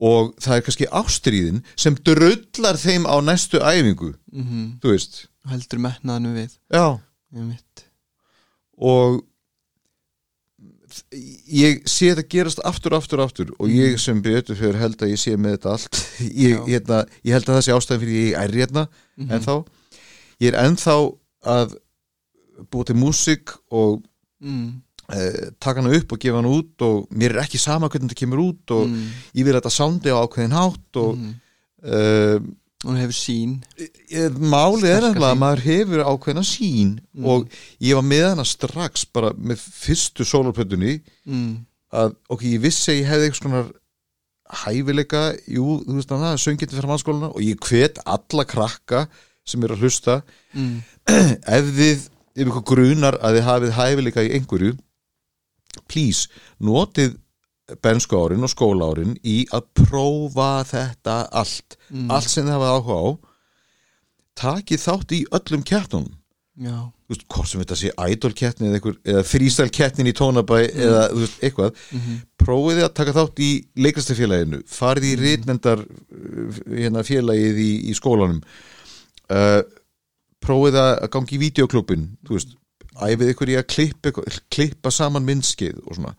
[0.03, 4.65] og það er kannski ástriðin sem drullar þeim á næstu æfingu -hmm.
[4.81, 6.99] þú veist Heldur metnaðinu við já.
[8.77, 9.23] Og
[11.53, 15.21] ég sé þetta gerast aftur, aftur, aftur og ég sem betur fyrir held að ég
[15.21, 16.01] sé með þetta allt
[16.45, 19.29] ég, hérna, ég held að það sé ástæðan fyrir ég er hérna Mhm.
[19.29, 19.57] ennþá
[20.41, 20.95] ég er ennþá
[21.53, 21.75] að
[22.71, 24.01] búa til músík og
[24.41, 24.67] mm.
[25.13, 28.21] uh, taka hana upp og gefa hana út og mér er ekki sama hvernig þetta
[28.23, 29.07] kemur út og mm.
[29.37, 31.33] ég vil að þetta soundi á ákveðin hátt og mm.
[32.83, 33.51] Hún hefur sín
[34.39, 37.25] málið er nefnilega að maður hefur ákveðina sín Mm.
[37.29, 37.47] og
[37.79, 40.95] ég var með hana strax bara með fyrstu sólarplötunni
[41.29, 41.51] mm.
[41.93, 43.63] að ok, ég vissi að ég hefði eitthvað svona
[44.63, 49.05] hæfileika, jú, þú veist að það söngindi fyrir mannskóluna og ég hvet alla krakka
[49.45, 50.21] sem eru að hlusta
[50.53, 50.81] Mm.
[51.57, 52.03] ef þið,
[52.35, 54.75] ef ykkur grunar að þið hafið hæfileika í einhverju
[55.89, 56.27] please,
[56.61, 57.15] notið
[57.81, 61.77] bensku árin og skóla árin í að prófa þetta allt.
[61.89, 62.09] Mm.
[62.11, 63.07] allt sem þið hafið áhuga á.
[64.43, 66.11] Takið þátt í öllum kettnum
[66.53, 66.69] Já.
[67.09, 71.39] Þú veist, hvort sem þetta sé idol-kettni eða, eða freestyle-kettnin í tónabæ eða þú veist,
[71.41, 75.21] eitthvað mm prófiði að taka þátt í leikrastafélaginu farið í Mhm.
[75.23, 75.83] rítnendar
[76.67, 78.41] hérna, félagið í, í skólanum.
[79.31, 79.61] Uh,
[80.43, 82.51] prófiði að gangi í videoklubin þú veist,
[82.99, 84.11] æfið ykkur í að klippa,
[84.51, 86.13] klippa saman myndskeið og svona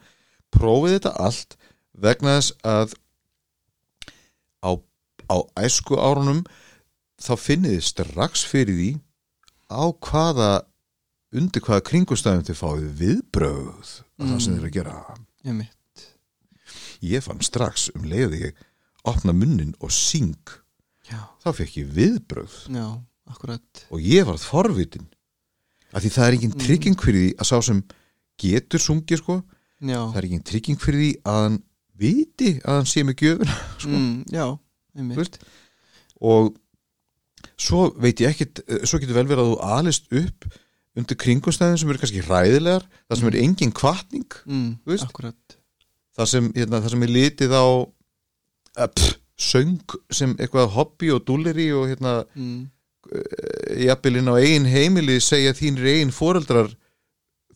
[0.54, 1.56] prófiði þetta allt
[2.04, 2.94] vegna þess að
[4.64, 4.70] á,
[5.30, 6.44] á æsku árunum
[7.22, 8.90] þá finnið þið strax fyrir því
[9.70, 10.50] á hvaða
[11.34, 14.28] undir hvaða kringustæðum þið fáið viðbröð mm.
[14.28, 14.98] það sem þið eru að gera
[15.44, 16.06] Einmitt
[17.04, 18.62] ég fann strax um leiði ég
[19.04, 20.38] opna munnin og syng
[21.04, 22.86] Já, þá fekk ég viðbröð já,
[23.92, 25.04] og ég varð forvitin
[25.94, 26.62] af því það er engin Mm.
[26.64, 27.82] trygging fyrir því að sá sem
[28.40, 29.36] getur sungið sko
[29.84, 31.56] Já, það er engin trygging fyrir því að hann
[32.00, 33.92] viti að hann sé með gjöfuna sko.
[33.92, 34.46] mm, já,
[34.98, 35.40] einmitt.
[36.24, 36.52] Og
[37.60, 40.46] svo veit ég ekkit svo getur vel verið að þú alist upp
[40.94, 44.68] undir kringustæðin sem eru kannski hræðilegar það sem er engin kvartning mm,
[46.14, 51.24] það sem, hérna, það sem er litið á uh, pff, söng sem eitthvað hobby og
[51.26, 52.60] dúlleri og hérna mm,
[53.84, 56.70] jafnvelin á eigin heimili segja þínir eigin foreldrar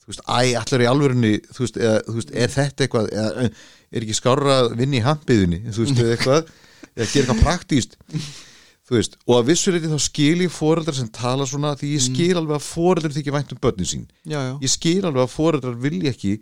[0.08, 3.48] þú veist, æ, allar í alvörunni þú veist, eða, þú veist, er þetta eitthvað eða,
[3.92, 6.52] er ekki skárra að vinna í hampiðinni þú veist, eða eitthvað,
[6.96, 7.98] eða gera eitthvað praktíst
[8.88, 12.34] þú veist, og að vissuleiti þá skil ég foreldrar sem tala svona því ég skil
[12.40, 14.06] alveg að foreldrar þykir vænt um börnin sín.
[14.24, 16.38] Já, já, ég skil alveg að foreldrar vilja ekki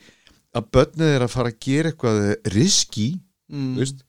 [0.57, 2.21] að börnið er að fara að gera eitthvað
[2.55, 3.09] riski,
[3.51, 4.05] mm, þú veist.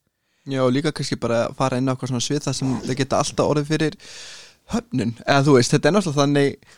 [0.47, 3.23] Já, og líka kannski bara fara inn á eitthvað svona svið þar sem þau geta
[3.23, 3.97] alltaf orðið fyrir
[4.75, 6.77] höfnun, eða þú veist, þetta er náttúrulega þannig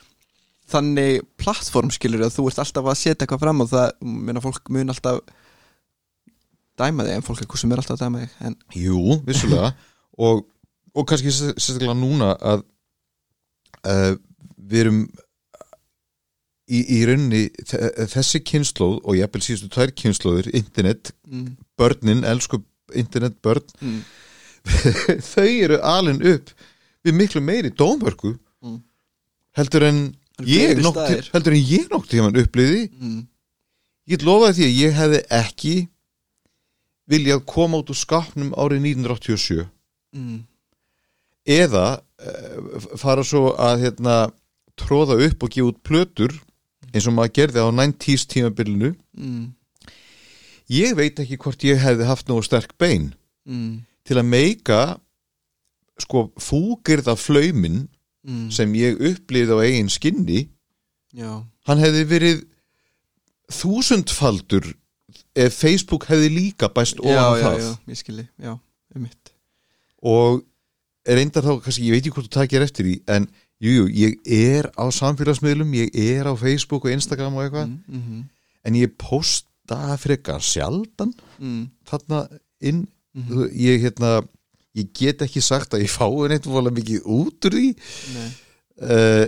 [0.71, 3.91] þannig plattform skilur að þú ert alltaf að setja eitthvað fram og það,
[4.27, 5.21] minna fólk mun alltaf
[6.79, 9.71] dæma þig, en fólk er hvað sem er alltaf að dæma þig en, Jú, vissulega.
[10.29, 10.41] Og,
[10.99, 12.63] og kannski sér- sérstaklega núna að
[13.87, 14.15] uh,
[14.67, 14.97] við erum
[16.67, 21.45] í, í rauninni þe- þessi kynnslóð og jafnvel síðustu tvær kynnslóðir internet, mm,
[21.79, 22.59] börnin, elsku
[22.99, 24.01] internet börn, mm,
[25.31, 26.51] þau eru alin upp
[27.07, 28.81] við miklu meiri dómvörku Mm.
[29.55, 29.99] heldur en
[30.47, 31.29] ég staðir.
[31.33, 33.21] heldur en ég nokti hjá hann uppliði mm,
[34.13, 35.75] ég lofaði því að ég hefði ekki
[37.09, 39.65] viljað koma út úr skapnum árið 1987
[40.15, 40.37] mm,
[41.59, 44.17] eða uh, fara svo að hérna,
[44.79, 46.35] tróða upp og gefa út plötur
[46.93, 48.93] eins og maður gerði á 90s tímabilinu.
[49.13, 49.51] Mm,
[50.73, 53.11] ég veit ekki hvort ég hefði haft nógu sterk bein
[53.49, 54.81] mm, til að meika
[55.99, 57.87] sko fúgirða flaumin
[58.27, 60.45] mm, sem ég upplýði á eigin skinni
[61.17, 61.31] Já,
[61.67, 62.41] hann hefði verið
[63.49, 64.67] þúsundfaldur
[65.39, 67.59] ef Facebook hefði líka bæst ofan það.
[67.63, 68.53] já, ég skilji, já,
[68.95, 69.31] um mitt
[70.05, 70.43] og
[71.09, 73.25] reyndar þá, kannski, ég veit ekki hvort þú takir eftir því en
[73.59, 78.03] jú, jú, ég er á samfélagsmiðlum ég er á Facebook og Instagram og eitthvað mm,
[78.03, 78.21] mm,
[78.69, 82.23] en ég posta frekar sjaldan mm, þarna
[82.65, 82.85] inn.
[83.19, 84.19] Þú- ég hérna
[84.77, 87.69] ég get ekki sagt að ég fái neitt vola mikið út úr því.
[88.79, 89.25] Uh,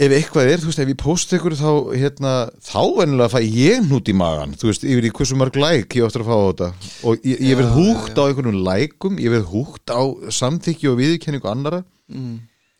[0.00, 2.32] ef eitthvað er, þú veist, ef ég post ykkur þá, hérna,
[2.64, 6.06] þá venjulega fæ ég hnút í magan, þú veist, yfir í hversu mörg læk ég
[6.06, 6.70] áttur að fá á þetta.
[7.04, 8.22] Og ég, ég verð húgt já, já.
[8.24, 10.02] á einhvernum lækum ég verð húgt á
[10.40, 12.38] samþykki og viðurkenningu annara mm.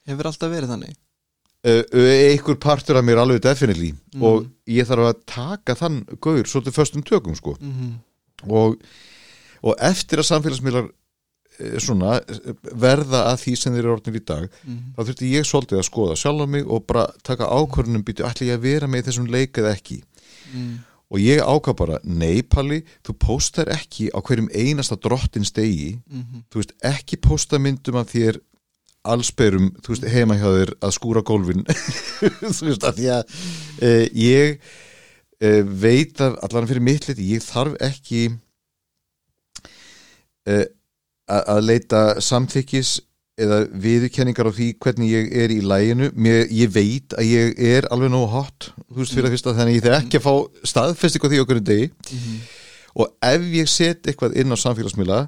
[0.09, 0.97] Hefur alltaf verið þannig?
[1.61, 1.83] Uh,
[2.33, 3.93] einhver partur af mér alveg definitely.
[4.15, 4.25] Mhm.
[4.25, 7.53] og ég þarf að taka þann gaur svolítið föstum tökum, sko.
[7.61, 7.99] Mm,
[8.49, 8.81] og,
[9.63, 14.27] og eftir að samfélagsmiðlar eh, svona eh, verða að því sem þeir eru orðnir í
[14.33, 18.27] dag mm, þá þurfti ég svolítið að skoða sjálf mig og bara taka ákvörnum býtu
[18.29, 20.01] ætla ég að vera með þessum leik eða ekki?
[20.51, 20.77] Mm,
[21.11, 26.47] og ég ákvað bara, nei Palli þú póstar ekki á hverjum einasta drottins degi, mm,
[26.53, 28.41] þú veist ekki pósta myndum af þér
[29.09, 31.65] allsberum, þú veist, heima hjá þér að skúra gólfin.
[32.57, 33.35] Þú veist, að því að
[33.81, 34.57] e, ég
[35.41, 38.27] e, veit að allan fyrir mitt liti, ég þarf ekki
[41.31, 42.97] að að leita samþykkis
[43.41, 47.87] eða viðurkenningar á því hvernig ég er í læginu Mér, ég veit að ég er
[47.95, 51.25] alveg nógu hot þú veist fyrir að fyrsta þannig ég þarf ekki að fá staðfesting
[51.25, 51.91] á því okkur en degi.
[52.11, 52.41] Mm,
[53.01, 55.21] og ef ég set eitthvað inn á samfélagsmiðla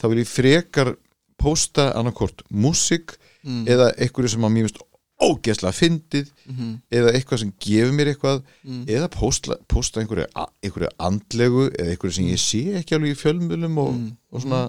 [0.00, 0.94] þá vil ég frekar
[1.40, 4.84] posta annarkort músik mm, eða eitthvað sem að mér finnst
[5.20, 10.26] ógeðslega fyndið mm, eða eitthvað sem gefur mér eitthvað mm, eða posta, posta einhverju,
[10.64, 14.06] einhverju andlegu eða einhverju sem ég sé ekki alveg í fjölmjölum og, Mm.
[14.32, 14.62] og svona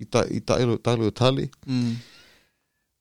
[0.00, 1.48] í, dag, í daglegu, daglegu tali.
[1.66, 1.96] Mm,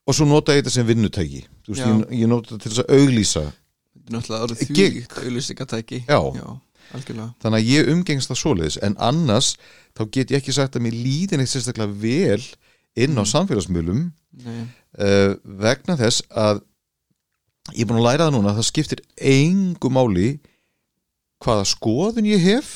[0.10, 1.44] og svo nota ég þetta sem vinnutæki.
[1.66, 3.44] Þú veist, ég, ég nota þetta til þess að auglýsa.
[4.10, 4.76] Náttúrulega orðið Gig.
[4.98, 6.20] þvílíkt auðlýsingatæki Já.
[6.36, 6.48] Já,
[6.98, 7.28] algjörlega.
[7.44, 8.78] Þannig að ég umgengst það svoleiðis.
[8.84, 9.52] En annars
[9.96, 12.42] þá get ég ekki sagt að mér líðin eitt sérstaklega vel
[12.98, 13.30] inn á Mm.
[13.36, 14.02] samfélagsmiðlum
[14.50, 16.64] uh, vegna þess að
[17.74, 19.04] ég er búin að læra það núna að það skiptir
[19.34, 20.30] engu máli
[21.44, 22.72] hvaða skoðun ég hef.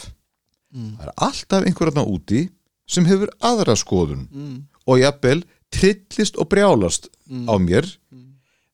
[0.74, 2.46] Mm, það er alltaf einhverjarna úti
[2.90, 4.28] sem hefur aðra skoðun.
[4.32, 4.56] Mm,
[4.88, 8.28] og jafnvel trillist og brjálast mm, á mér mm,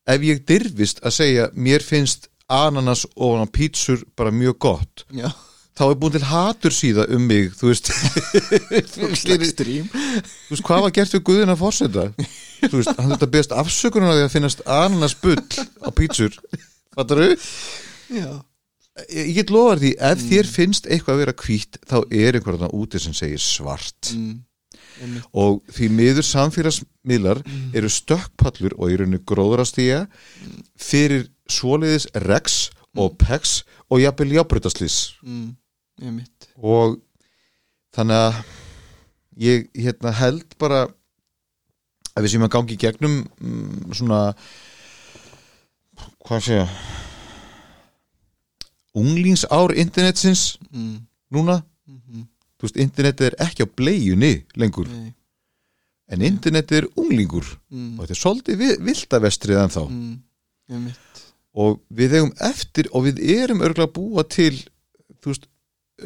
[0.10, 5.06] ef ég dyrfist að segja mér finnst ananas á pítsur bara mjög gott.
[5.14, 5.30] Já,
[5.80, 7.92] þá er búin til hatur síða um mig þú veist.
[9.00, 12.06] Þú veist, hvað var gert við Guðina að fórseta
[12.66, 15.40] þú veist, hann þetta beðast afsökunar að því að finnast ananas bull
[15.80, 16.36] á pítsur.
[16.98, 17.32] Fattar þú?
[18.10, 18.30] Já,
[19.08, 23.00] Ég, get lofað því, ef þér finnst eitthvað að vera hvítt, þá er einhverjana úti
[23.00, 24.12] sem segir svart.
[24.12, 30.02] Mm, og því miður samfélagsmiðlar mm, eru stökkpallur og í rauninu gróðrastíja
[30.80, 32.66] fyrir svoleiðis rex
[33.00, 35.48] og pex og jafnvel jábrutaslís mm,
[36.02, 36.50] einmitt.
[36.62, 36.98] Og
[37.96, 38.40] þannig að
[39.40, 40.86] ég hérna, held bara
[42.16, 44.22] að við séum að gangi í gegnum mm, svona
[46.26, 46.74] hvað sé ég
[49.00, 50.96] unglingsár internetsins mm,
[51.36, 52.24] núna, mm,
[52.60, 55.12] þú veist, internetið er ekki á bleiunni lengur, nei,
[56.10, 57.46] en internetið er unglingur.
[57.70, 60.90] Mm, og þetta er svolítið vi- viltavestrið en þá mm,
[61.60, 64.56] og við eigum eftir og við erum örgulega að búa til
[65.22, 65.48] þú veist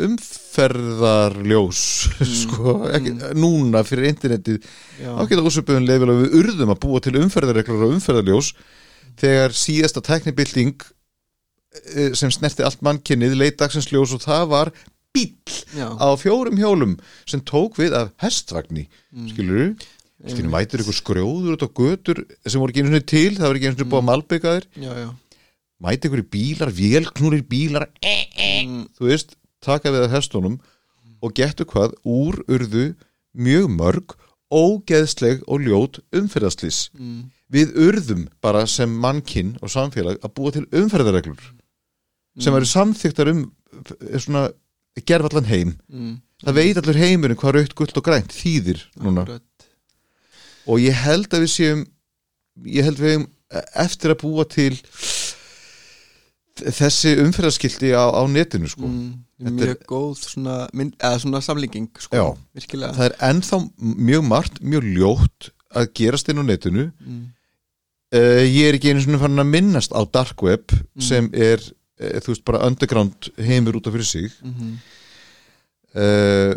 [0.08, 1.82] umferðarljós
[2.44, 4.64] sko, ekki, núna fyrir internetið
[5.00, 8.54] geta úrsöpuðum leifil að við urðum að búa til umferðarreglur og umferðarljós
[9.20, 14.74] þegar síðasta tæknibilding eh, sem snerti allt mannkynnið leit dagsins ljós og það var
[15.14, 16.96] bíll já, á fjórum hjólum
[17.30, 19.92] sem tók við af hestvagni mm, skilur þú?
[20.24, 23.60] Skilur, mætur ykkur skrjóður út á götur sem voru ekki einu sinni til, það voru
[23.60, 25.10] ekki einu sinni búið að malbygga þér já, já.
[25.84, 30.60] Mæti ykkur í bílar, vélknúrir bílar mm, þú veist, taka við að hestunum
[31.24, 32.92] og getur hvað úr urðu
[33.34, 34.16] mjög mörg
[34.54, 37.22] ógeðsleg og ljót umferðaslís mm,
[37.54, 41.42] við urðum bara sem mannkinn og samfélag að búa til umferðarreglur
[42.42, 44.48] sem eru samþyktar um eh, svona
[45.08, 45.74] gerfallan heim.
[45.90, 49.26] Mm, það veit allur heimurinn hvað raukt, gullt og grænt þýðir núna.
[49.26, 49.68] Akkurat.
[50.70, 51.86] og ég held að við séum
[52.70, 53.28] ég held við hefum
[53.84, 54.74] eftir að búa til
[56.62, 58.86] þessi umferðarskilti á, á netinu sko.
[58.86, 59.24] Mm,
[59.58, 62.26] mjög góð svona, mynd, svona samlíking sko, Já.
[62.94, 66.92] það er ennþá mjög margt, mjög ljótt að gerast inn á netinu.
[67.02, 67.24] Mm,
[68.14, 71.02] uh, ég er ekki einu svona fann að minnast á dark web Mm.
[71.02, 71.58] sem er,
[72.00, 74.30] uh, þú veist, bara underground heimur út af fyrir sig.
[74.44, 74.78] Mm,
[75.96, 76.54] uh,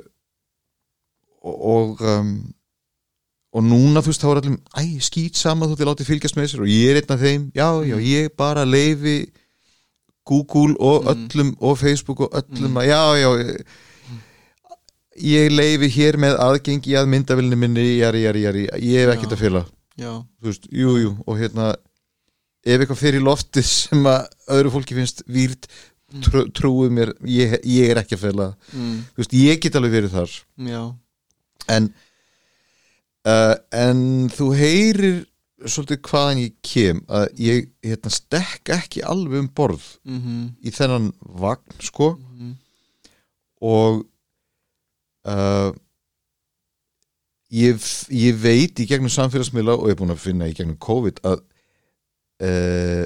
[1.46, 2.52] og um,
[3.56, 6.64] og núna þú veist þá er allir skýt sama þú til látið fylgjast með sér
[6.66, 8.02] og ég er einn af þeim, já, já, Mm.
[8.04, 9.30] ég bara leifi
[10.26, 11.12] Google og Mm.
[11.14, 12.76] öllum og Facebook og öllum Mm.
[12.82, 13.28] að, já, já
[15.22, 18.64] ég, leifi hér með aðgengi að myndavilni minni, jari, jari, jari.
[18.82, 19.42] Ég hef ekkert að
[19.96, 20.10] já,
[20.42, 21.70] þú veist, jú, jú, og hérna
[22.66, 25.68] ef eitthvað fyrir lofti sem að öðru fólki finnst výrt
[26.22, 28.48] trú, trúið mér, ég, ég er ekki að fela.
[28.74, 30.34] Mm, þú veist, ég get alveg verið þar.
[30.68, 30.82] Já.
[31.68, 31.88] En
[33.26, 35.24] uh, en þú heyrir
[35.72, 41.10] svolítið hvaðan ég kem að ég hérna, stekk ekki alveg um borð mhm, í þennan
[41.40, 42.12] vagn sko.
[42.20, 42.54] Mhm,
[43.66, 44.00] og
[45.30, 45.72] uh,
[47.54, 51.22] ég, ég veit í gegnum samfélagsmiðla og ég er búin að finna í gegnum COVID
[51.26, 51.44] að
[52.46, 53.04] uh,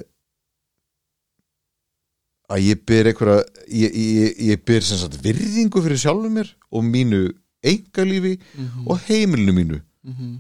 [2.51, 6.87] að ég ber einhverja ég, ég, ég ber sem sagt virðingu fyrir sjálfum mér og
[6.87, 7.29] mínu
[7.61, 9.81] engalífi mhm, og heimilinu mínu.
[10.07, 10.39] Mhm,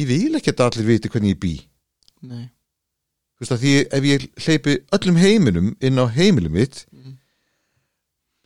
[0.00, 1.54] ég vil ekki að allir viti hvernig ég bý
[2.30, 2.44] nei
[3.34, 7.16] Þú veist að því ef ég hleypi öllum heiminum inn á heimilum mitt Mhm.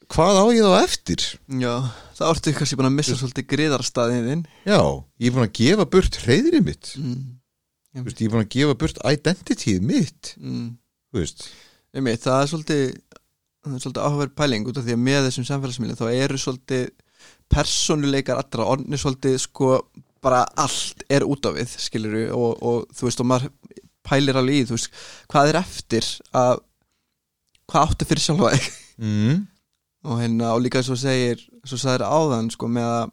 [0.09, 1.25] hvað á ég þá eftir?
[1.61, 1.75] Já,
[2.17, 4.81] það orðið kannski búin að missa svolítið griðarstaðin þinn Já,
[5.21, 7.19] ég er búin að gefa burt hreyðrið mitt mm.
[7.99, 10.71] Þú veist, ég er búin að gefa burt identityð mitt Mm.
[11.13, 11.49] Þú veist,
[11.95, 12.83] Einmitt, það er svolítið
[13.69, 16.91] svolítið áhugaverð pæling út af því að með þessum samfélagsmiðlum þá eru svolítið
[17.53, 19.71] persónuleikar allra orðni svolítið sko
[20.25, 23.53] bara allt er út á við skiluru og, og þú veist og maður
[24.09, 26.63] pælir alveg í þú veist hvað er eftir að
[27.69, 28.69] hvað áttu fyrir sjálfa þig
[29.05, 29.37] mm.
[30.09, 33.07] og hérna og líka svo segir svo sagðir áðan sko með að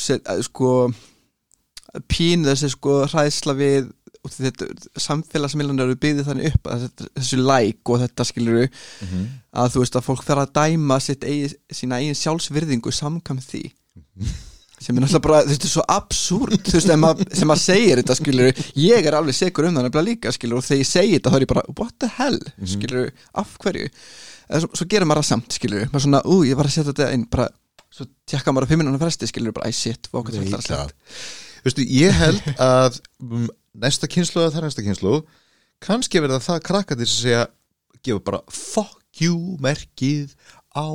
[0.00, 0.70] set, að, sko
[2.08, 3.90] pín þessi sko hræðsla við
[5.02, 8.68] samfélagsmiðlunar eru byggðið þannig upp þetta, þessu like og þetta skilur
[9.02, 9.24] Mhm.
[9.52, 13.64] að þú veist að fólk fer að dæma sitt eigi, sína eigin sjálfsvirðingu samkvæm því
[14.82, 18.02] sem er náttúrulega bara, þú veist, svo absúrt þú veist, sem að, sem að segir
[18.02, 21.16] þetta skilur ég er alveg segur um það nefnilega líka skilur og þegar ég segi
[21.16, 22.38] þetta þá er ég bara, what the hell?
[22.74, 23.10] Skilur,
[23.42, 23.88] af hverju?
[24.52, 27.10] Svo, svo gerir maður það samt, skilur maður svona, ú, ég var að setja þetta
[27.16, 27.48] inn bara,
[27.92, 30.66] svo tjekka maður að fimm minúna fresti, skilur, bara, æ, shit, Nei, þetta er það.
[30.66, 32.98] slett Veistu, ég held að
[33.78, 35.12] næsta kynslu eða það næsta kynslu
[35.82, 37.44] kannski verða það krakkatir sem segja
[38.02, 40.34] gefa bara fuck you merkið
[40.74, 40.86] á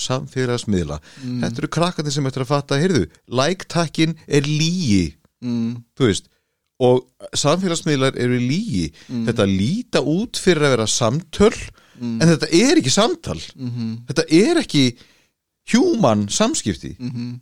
[0.00, 1.00] samfélagsmiðla.
[1.24, 1.40] Mm.
[1.44, 6.30] Þetta eru krakkatir sem eftir að fatta, heyrðu, like-takkin er lígi mm, þú veist
[6.84, 9.24] og samfélagsmiðlar eru lígi Mm.
[9.30, 13.38] þetta líta út fyrir að vera samtöl mm, en þetta er ekki samtal.
[13.56, 14.82] Mm, þetta er ekki
[15.72, 16.92] human samskipti.
[17.00, 17.38] Mm,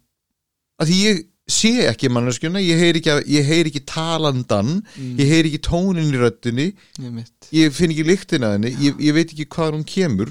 [0.79, 5.29] að því ég sé ekki manneskjuna ég heyri ekki, ég heyri ekki talandan mm, ég
[5.29, 6.71] heyri ekki tónin í röddinni.
[7.03, 10.31] Ég ég finn ekki lyktina henni ég, ég veit ekki hvað hún kemur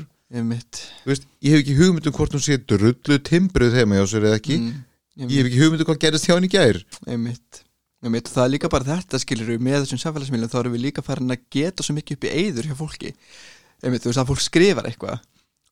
[1.05, 4.39] veist, ég hef ekki hugmynd um hvort hún sé drullu timbruð heima hjá sér eða
[4.39, 4.57] ekki.
[4.59, 4.79] Mm,
[5.21, 6.79] ég ég hef ekki hugmynd um hvað gerist hjá henni gær.
[7.05, 7.59] Einmitt.
[8.03, 8.31] Einmitt.
[8.33, 11.35] Það er líka bara þetta skilur við með þessum samfélagsmiðlum þá erum við líka farin
[11.35, 13.13] að geta svo mikið upp í eyður hjá fólki.
[13.83, 15.21] Einmitt, þú veist að fólk skrifar eitthvað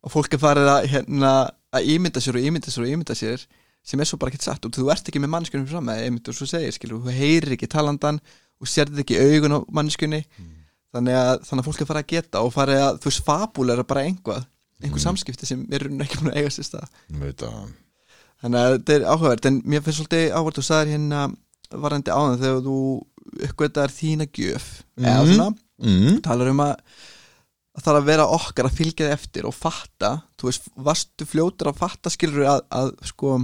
[0.01, 1.33] og fólk er farið að, hérna,
[1.73, 3.43] að ímynda sér og ímynda sér og ímynda sér
[3.85, 6.47] sem er svo bara ekkert satt og þú ert ekki með mannskjörnum fram og svo
[6.49, 8.19] segir skilur þú heyrir ekki talandan
[8.61, 10.21] og sérðið ekki augun á mannskjörni
[10.95, 13.83] þannig, að, þannig að fólk er farið að geta og farið að þú veist fabúlera
[13.87, 14.43] bara einhvað
[14.81, 16.87] einhver samskipti sem er ekki búin að eiga sér stað
[18.41, 21.19] Þannig að þetta er áhugavert en mér finnst svolítið áhugavert þú sagðir hérna
[21.85, 22.77] varandi áðan þegar þú
[23.47, 24.65] uppgötar þína gjöf
[24.97, 25.33] eða Mhm.
[25.35, 26.21] svona, mm.
[26.25, 26.75] talar um að
[27.71, 31.25] að það er að vera okkar að fylgja þið eftir og fatta, þú veist, varstu
[31.29, 33.37] fljótur að fatta skilur að, að sko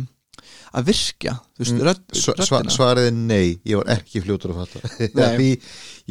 [0.73, 2.73] að virkja, veist, Mm, rödd, Sva, sva, röddina.
[2.76, 4.80] Svarið er nei, ég var ekki fljótur að fatta.
[5.39, 5.50] Því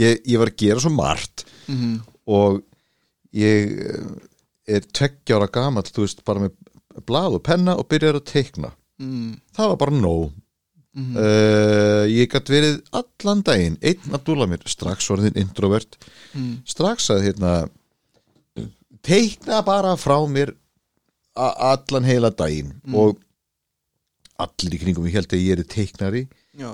[0.02, 1.92] ég, ég var að gera svo margt Mhm,
[2.26, 2.62] og
[3.36, 6.54] ég eh, er tveggjára gamall, þú veist, bara með
[7.06, 8.70] blað og penna og byrjar að teikna.
[8.98, 10.32] Mm, það var bara nóg.
[10.96, 15.98] Mm, uh, ég gætt verið allan daginn einn að dúla mér, strax orðin introvert.
[16.32, 17.50] Mm, strax að hérna
[19.04, 20.54] teikna bara frá mér
[21.36, 22.94] allan heila daginn Mm.
[22.96, 23.18] og
[24.42, 26.26] allir í kringum ég held að ég er teiknari.
[26.56, 26.70] Já,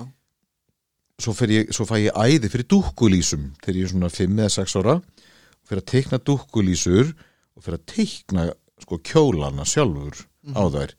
[1.23, 4.79] svo, ég, svo fæ ég æði fyrir dúkkulísum þegar ég er svona 5 eða 6
[4.81, 4.97] ára.
[5.69, 8.47] Fyrir að teikna dúkkulísur og fyrir að teikna
[8.83, 10.25] sko kjólana sjálfur
[10.59, 10.95] á þær.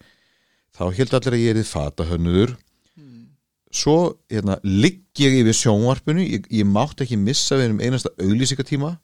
[0.74, 2.56] Þá held allir að ég er fata hönnuður
[2.98, 3.26] mm,
[3.74, 3.98] svo
[4.32, 6.24] hérna, ligg ég yfir sjónvarpinu.
[6.26, 8.96] Ég, ég mátt ekki missa við um einasta auglýsingatíma.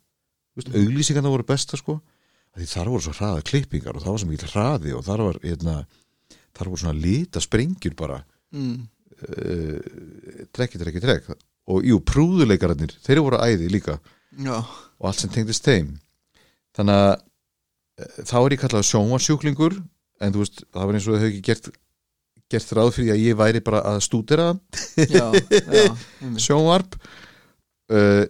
[0.60, 0.74] Mm.
[0.76, 2.00] auglýsingarna voru besta sko.
[2.60, 5.76] Þar voru svo hraða klippingar og það var svo mikil hraði og þar var hérna,
[6.58, 8.22] þar voru svona lita sprengjur bara.
[8.56, 8.80] Mm,
[9.28, 11.30] uh, trekki, trekki, trekk
[11.70, 14.00] og jú, prúðuleikararnir, þeir voru æði líka.
[14.42, 15.92] Já, og allt sem tengdist þeim.
[16.78, 19.78] Þannig að uh, þá er ég kallað sjónvarsjúklingur
[20.20, 21.70] en þú veist, það var eins og þau hefur ekki gert
[22.50, 24.48] gert ráð fyrir að ég væri bara að stúdera.
[24.98, 26.42] Já, já einmitt.
[26.42, 26.96] sjónvarp.
[27.94, 28.26] Uh,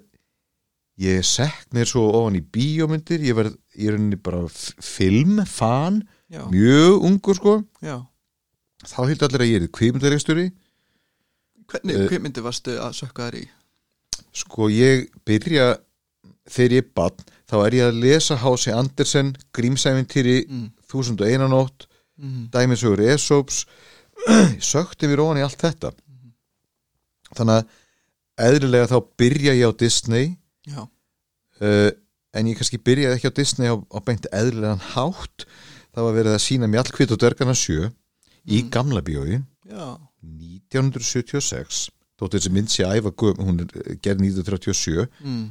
[1.00, 3.24] ég sekk mér svo ofan í bíómyndir.
[3.24, 7.54] Ég verð, ég er bara f- filmfan, já, mjög ungur sko.
[7.80, 8.02] Já,
[8.88, 10.48] þá hildi allir að ég er kvikmyndareikstjóri
[11.70, 13.44] Hvernig Eh, kvikmyndi varstu að sökka þær í?
[14.34, 15.78] Sko ég byrja
[16.50, 17.20] þegar ég er bann
[17.50, 20.72] þá er ég að lesa Hási Andersen Grímsævintýri, Mm.
[20.90, 21.86] 1001 nótt
[22.20, 22.50] Mm.
[22.52, 23.66] dæmisögur Esops.
[24.60, 25.92] Sökti mér ofan í allt þetta.
[27.38, 30.38] Þannig að eðlilega þá byrja ég á Disney.
[30.68, 30.82] Já,
[31.62, 31.92] uh,
[32.34, 35.46] en ég kannski byrjaði ekki á Disney á, á beint eðlilegan hátt.
[35.96, 37.92] Það var verið að sína mjallkvít og dörgarna sjö
[38.50, 38.70] í Mm.
[38.74, 39.40] gamla bíói
[39.70, 39.86] já,
[40.26, 41.90] 1976
[42.20, 45.46] þótt þessi mynd sé æfa hún eh, gerð 1937 mm.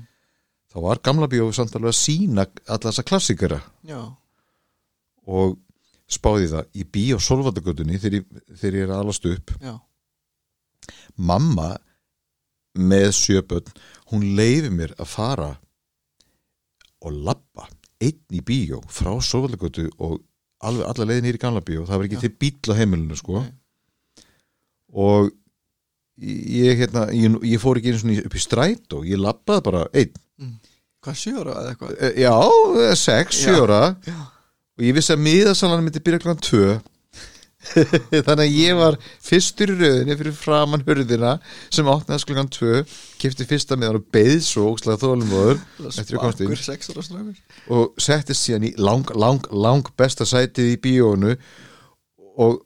[0.73, 4.01] þá var gamla bíói samt alveg að sína alla þessa klassikara já,
[5.29, 5.57] og
[6.09, 9.75] spáði það í bíó Solvaldagötunni þegar, ég- þegar ég er alast upp já
[11.19, 11.77] mamma
[12.79, 13.73] með sjöbönn
[14.13, 15.49] hún leiði mér að fara
[17.03, 17.67] og labba
[18.01, 20.21] einn í bíó frá Solvaldagötu og
[20.67, 22.23] alveg alla leiðin í gamla bíó það var ekki Já.
[22.25, 23.43] til bíl á heimilinu sko.
[23.45, 24.25] Nei.
[24.99, 25.31] og
[26.19, 30.57] ég, hérna, ég, ég fór ekki einu svona upp í strætó ég labbaði bara einn.
[31.05, 31.93] Hvað sjóra eða eitthvað?
[32.03, 33.43] Eh, já, sex,
[34.09, 34.17] Já,
[34.79, 36.79] og ég vissi að miðasalan myndi byrja klant tvö
[38.27, 41.35] þannig að ég var fyrstur í rauðinni fyrir framann hurðina
[41.69, 42.83] sem áttnaðast klukkan tvö
[43.21, 44.69] kefti fyrsta miðan og beið svo
[46.65, 47.43] sex ára strákur.
[47.75, 51.37] Og settist síðan í lang, lang, lang besta sætið í bíónu
[52.39, 52.61] og,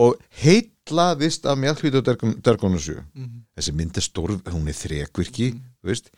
[0.00, 2.08] og heitlaðist af mjallhvít og
[2.44, 3.46] dergónu sjö mm.
[3.58, 6.12] þessi mynd er stór, hún er þrekvirki þú veist,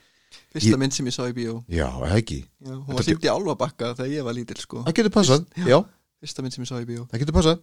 [0.52, 1.58] Fyrsta Ég- mynd sem ég sá í bíó.
[1.68, 2.42] Já, ekki?
[2.60, 4.82] Já, Hún var sínt í álfabakka þegar ég var lítil sko.
[4.84, 5.78] Það getur passað, já,
[6.20, 7.04] Fyrsta mynd sem ég sá í bíó.
[7.10, 7.60] Það getur passað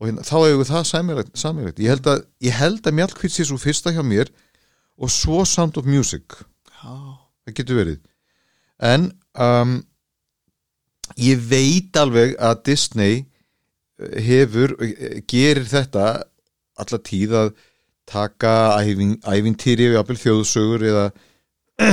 [0.00, 1.82] og hérna, þá hefur það samilegt, samilegt.
[1.82, 4.32] Ég, held að, ég held að mjallkvít sé svo fyrsta hjá mér
[5.00, 6.40] og svo Sound of Music.
[6.80, 6.94] Já,
[7.44, 7.98] það getur verið.
[8.80, 9.74] En um,
[11.20, 16.06] ég veit alveg að Disney eh, hefur, eh, gerir þetta
[16.80, 17.52] alla tíð að
[18.10, 21.04] taka ævin, ævintýri við apel þjóðsögur eða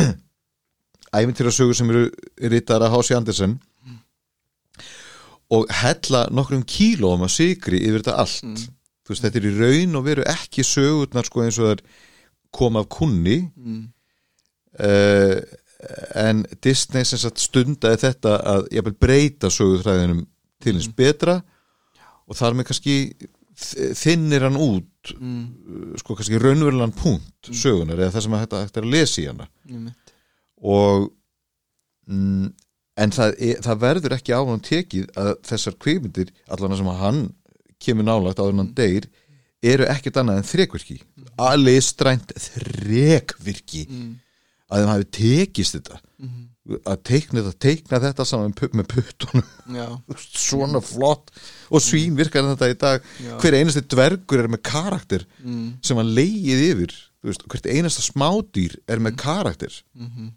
[1.20, 2.08] ævintýrasögur sem eru
[2.52, 3.58] rittar að Hási Andersen
[5.54, 8.44] og hella nokkrum kílóum að sigri yfir þetta allt.
[8.44, 8.74] Mm.
[9.08, 11.84] þú veist, þetta er í raun og veru ekki sögurnar sko eins og það
[12.58, 13.38] koma af kunni.
[13.56, 13.86] Mm.
[14.84, 15.40] uh,
[16.18, 20.24] en Disney sem sagt stundaði þetta að jafnvel breyta sögutræðinum
[20.64, 21.38] til hins betra
[22.28, 22.96] og þar með kannski
[23.56, 25.44] þ- þynnir hann út Mm.
[25.72, 29.46] uh, sko kannski raunverulegan punkt sögunar eða það sem hægt er að lesa í hana.
[30.68, 31.06] Og
[32.12, 32.50] mm,
[32.98, 37.02] en það, er, það verður ekki á hann tekið að þessar kvikmyndir allan sem að
[37.04, 37.24] hann
[37.84, 39.08] kemur nálagt áður hann deyr
[39.66, 41.00] eru ekkert annað en þrekvirki.
[41.42, 43.88] Alveg strænt þrekvirki.
[43.90, 44.16] Mm.
[44.68, 46.00] að þeim hafi tekist þetta.
[46.18, 46.46] Mm.
[46.92, 49.46] að teikna þetta, teikna þetta saman með puttunum,
[50.48, 51.32] svona flott.
[51.72, 53.06] Og svín virkar þetta í dag.
[53.24, 53.36] Já.
[53.42, 55.78] Hver einasti dvergur er með karakter mm.
[55.86, 59.80] sem hann leigið yfir hvert einasta smádýr er með karakter.
[59.98, 60.34] Mm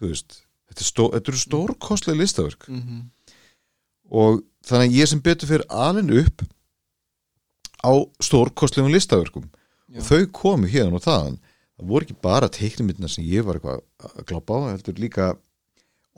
[0.00, 0.38] þú veist,
[0.70, 2.68] þetta, stó, þetta eru stórkostlega listaverk.
[2.70, 3.02] -hmm.
[4.10, 6.44] og þannig að ég sem betur fyrir alin upp
[7.84, 9.50] á stórkostlegum listaverkum.
[9.90, 9.98] Já.
[9.98, 11.38] og þau komu hérna og þaðan.
[11.80, 15.30] Það voru ekki bara teiknumyndina sem ég var eitthvað að glápa á, heldur líka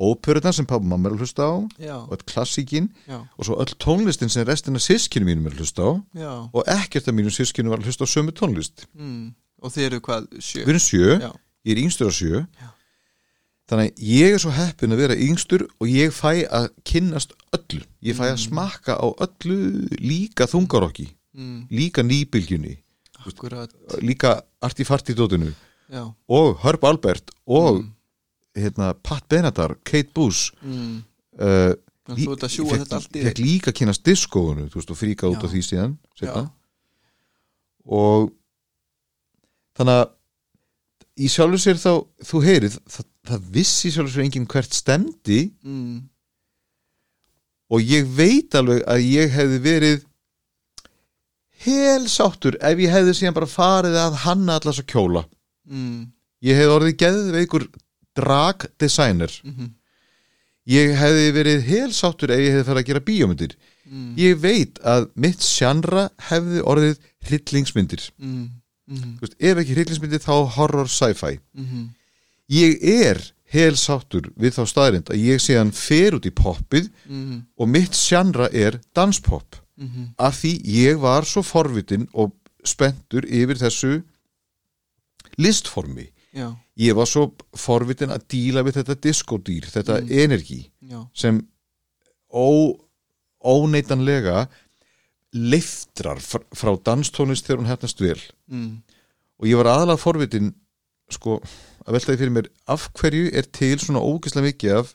[0.02, 2.88] óperurnar sem pappa og mamma er að hlusta á Já, og öll klassíkin.
[3.06, 5.90] Já, og svo öll tónlistin sem restina sískinu mínum er að hlusta á.
[6.18, 6.32] Já.
[6.52, 8.86] Og ekkert af mínum sískinu var að hlusta á sömu tónlist.
[8.92, 9.32] Mm.
[9.62, 10.64] Og þið eru hvað, sjö?
[10.66, 11.18] við erum sjö,
[11.62, 12.44] ég er yngstur á sjö.
[13.72, 17.80] Þannig að ég er svo heppin að vera yngstur og ég fæ að kynnast öllu
[18.04, 18.42] ég fæ að Mm.
[18.44, 19.58] smakka á öllu
[19.96, 21.68] líka þungarokki mm.
[21.72, 22.76] líka nýbylgjunni,
[23.24, 23.72] akkurat
[24.04, 25.54] líka artifartidótinu
[25.92, 27.88] Já, og Herb Albert og mm.
[28.56, 31.02] hérna, Pat Benatar, Kate Bush Mm.
[31.40, 31.72] uh,
[32.10, 34.90] En Þú ert að sjúga þetta allt í fekk líka að kynast diskóinu þú veist
[34.90, 35.92] og fríka út af því síðan
[37.86, 38.32] og
[39.78, 40.10] þannig að
[41.22, 41.92] í sjálfur sér þá,
[42.26, 46.00] þú heyrið það, það vissi sér enginn hvert stemdi mm.
[47.72, 50.00] og ég veit alveg að ég hefði verið
[51.62, 55.24] helsáttur ef ég hefði síðan bara farið að hanna allas að kjóla
[55.62, 56.08] Mm.
[56.42, 57.68] ég hefði orðið geðveikur
[58.18, 59.70] drag designer Mm
[60.66, 63.54] ég hefði verið helsáttur ef ég hefði farið að gera bíómyndir
[63.86, 64.14] Mm.
[64.16, 68.50] ég veit að mitt sjannra hefði orðið hryllingsmyndir Mm.
[68.90, 69.16] Mm.
[69.20, 71.88] Veist, ef ekki hryllingsmyndir þá horror sci-fi Mm.
[72.50, 73.20] Ég er
[73.52, 77.42] helsáttur við þá staðrind að ég séðan fer út í poppið Mm.
[77.58, 80.14] og mitt sjannra er danspop Mm.
[80.18, 82.32] af því ég var svo forvitin og
[82.64, 84.02] spenntur yfir þessu
[85.38, 86.48] listformi Já,
[86.80, 87.26] ég var svo
[87.56, 90.08] forvitin að díla við þetta diskodýr, þetta Mm.
[90.24, 91.46] energi já, sem
[92.32, 92.78] ó,
[93.44, 94.48] óneitanlega
[95.34, 98.20] leiftrar fr frá danstónlist þegar hún hefnast vel
[98.50, 98.82] mm.
[99.40, 100.54] og ég var aðalega forvitin
[101.10, 101.40] sko,
[101.86, 104.94] að veltaði fyrir mér af hverju er til svona ógeðslega mikið af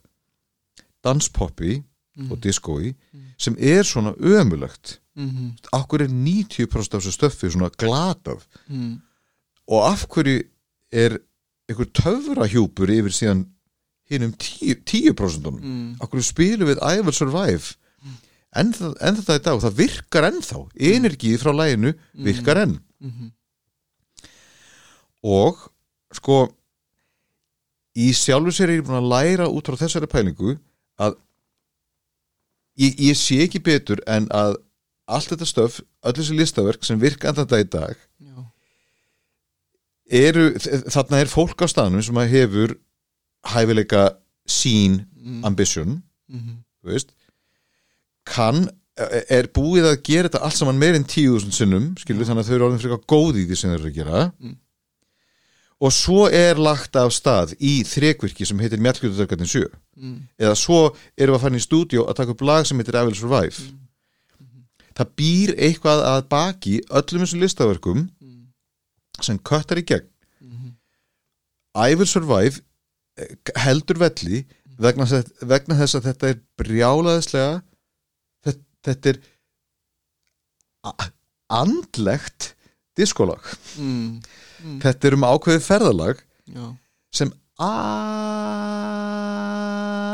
[1.04, 1.82] danspoppi
[2.18, 2.32] mm.
[2.32, 3.24] og diskói Mm.
[3.38, 5.52] sem er svona ömulegt mm.
[5.74, 9.02] af hverju er 90% af þessu stöffi svona glatað Mm.
[9.68, 10.42] og af hverju
[10.92, 11.18] er
[11.70, 13.46] einhver töfrahjúpur yfir síðan
[14.10, 15.98] hinn um 10%, 10% Mm.
[16.02, 17.76] af hverju spilum við I Will Survive
[18.56, 23.32] en, það, en þetta í dag, það virkar ennþá energið frá læginu virkar enn Mhm.
[25.24, 25.58] og
[26.14, 26.48] sko
[27.98, 30.56] í sjálfu sér er ég búin að læra út frá þessari pælingu
[31.02, 31.16] að
[32.78, 34.58] ég, ég sé ekki betur en að
[35.08, 38.43] allt þetta stöf, öll þessi listaverk sem virka en þetta í dag Já.
[40.22, 40.50] eru,
[40.91, 42.76] þarna er fólk á staðnum sem að hefur
[43.54, 44.10] hæfileika
[44.48, 45.43] sín Mm.
[45.43, 46.64] ambition, Mhm.
[46.84, 47.10] þú veist
[48.26, 52.45] kann, er búið að gera þetta allt saman meir en tíu þúsund sinnum skilur þannig
[52.45, 54.56] að þau eru orðin frekar góð í því sem þau eru að gera Mm.
[55.82, 59.68] Og svo er lagt af stað í þrekvirki sem heitir Mjallgjöldadörgarnir 7
[59.98, 60.28] Mm.
[60.40, 63.04] eða svo erum við að fara í stúdíó að taka upp lag sem heitir I
[63.06, 63.56] Will Survive
[64.98, 68.48] það býr eitthvað að baki öllum þessum listaverkum Mm.
[69.22, 70.06] sem köttar í gegn
[70.42, 70.76] Mhm.
[71.76, 72.62] I Will Survive
[73.18, 74.46] eh, heldur velli
[74.80, 75.06] vegna,
[75.42, 77.62] vegna þess að þetta er brjálaðislega
[78.46, 79.20] þetta, þetta er
[81.50, 82.54] andlegt
[82.98, 83.42] diskolag
[83.78, 84.22] Mm.
[84.64, 84.80] Mm.
[84.82, 86.18] þetta er um ákveðið ferðalag
[86.53, 86.66] Já.
[87.12, 87.32] sem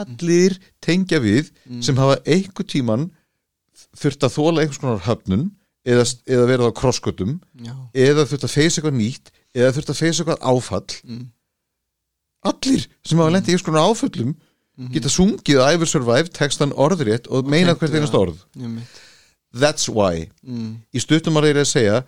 [0.03, 1.81] allir tengja við Mm.
[1.83, 3.11] sem hafa einhver tíman
[3.95, 5.51] þurft að þóla einhvers konar höfnun
[5.85, 7.39] eða, eða verið á krosskötum
[7.95, 11.25] eða þurft að feysa eitthvað nýtt eða þurft að feysa eitthvað áfall Mm.
[12.45, 14.35] allir sem hafa lendið einhvers konar áföllum
[14.77, 14.91] Mhm.
[14.93, 18.87] geta sungið I Will Survive textan orðrétt og meina tengt hvert einast orð mitt.
[19.53, 20.77] That's why Mm.
[20.93, 22.03] í stuttum að reyna að segja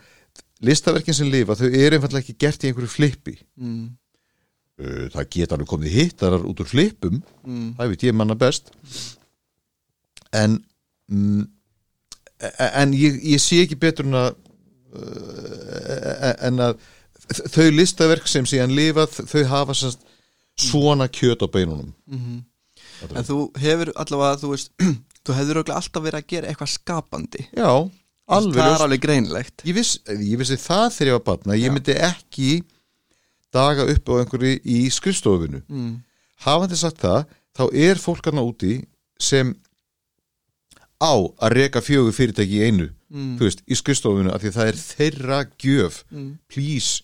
[0.64, 3.90] listaverkin sem lifa, þau eru einfallega ekki gert í einhverju flippi Mm.
[4.76, 7.76] Uh, það geta alveg komið hittarar út úr flippum Mm.
[7.78, 8.72] það veit ég manna best
[10.36, 10.58] en
[11.08, 11.46] mm,
[12.60, 14.34] en ég, ég sé ekki betur en að
[14.96, 16.76] uh, en að
[17.56, 22.44] þau listaverk sem síðan lifað þau hafa svona kjöt á beinunum Mhm.
[23.12, 24.70] En þú hefur allavega, þú veist
[25.26, 27.72] þú hefur örugglega alltaf verið að gera eitthvað skapandi já,
[28.28, 31.68] alveg Það er alveg greinlegt ég, viss, ég vissi það þegar ég var batna ég
[31.70, 31.74] Já.
[31.76, 32.50] myndi ekki
[33.56, 35.92] daga upp á einhverju í skrifstofinu mm.
[36.48, 38.74] hafandi sagt það þá er fólk aðna úti
[39.22, 39.54] sem
[41.00, 43.36] á að reka fjögur fyrirtæki í einu Mm.
[43.38, 46.32] veist, í skrifstofinu af því að það er þeirra gjöf Mm.
[46.50, 47.04] please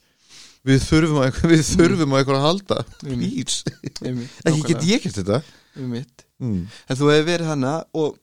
[0.65, 3.61] við þurfum á eitthvað að halda please,
[3.93, 5.37] ekki get ég gert þetta
[5.77, 6.25] Einmitt.
[6.41, 6.65] mm.
[6.89, 8.17] En þú hefur verið hana og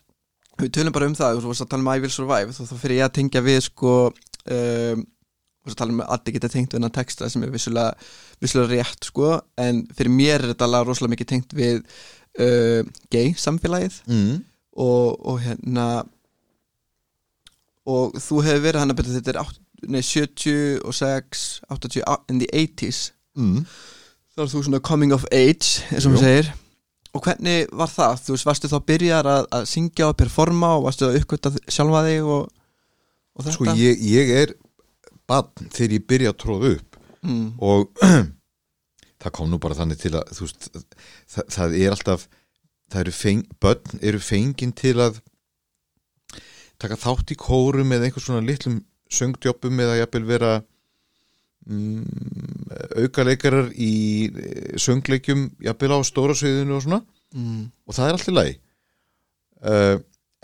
[0.59, 2.75] við tölum bara um það, þú varst að tala um I Will Survive þá, þá
[2.83, 6.51] fyrir ég að tengja við sko um, þú varst að tala um að allir geta
[6.53, 7.95] tengt við hennar texta sem er vissulega,
[8.43, 12.83] vissulega rétt sko, en fyrir mér er þetta alveg rosalega mikið tengt við uh,
[13.15, 14.39] gay samfélagið Mm.
[14.79, 15.89] og, og hérna
[17.89, 22.39] og þú hefur verið hann að byrja þetta er átt- nei, 76, 80 á- in
[22.43, 23.63] the 80s Mm.
[24.35, 26.53] þá er þú svona coming of age eins og maður segir
[27.19, 28.23] og hvernig var það?
[28.25, 32.05] Þú veist, varstu þá byrjar að, að syngja og performa og varstu að uppgöta sjálfa
[32.07, 32.49] þig og,
[33.35, 33.55] og þetta?
[33.57, 34.57] sko ég, ég er
[35.29, 38.05] barn þegar ég byrja að tróða upp mm, og
[39.23, 40.69] það kom nú bara þannig til að þú veist,
[41.35, 42.29] það, það er alltaf
[42.89, 45.19] það eru feng, börn eru fengin til að
[46.79, 48.81] taka þátt í kórum eða einhvers svona litlum
[49.13, 50.53] söngdjópum eða jafnvel vera
[51.69, 52.73] mm,
[53.05, 53.93] aukaleikarar í
[54.33, 57.03] eh, söngleikjum jafnvel á stóra sviðinu og svona.
[57.37, 58.55] Mm, og það er alltaf læg
[59.69, 59.97] uh,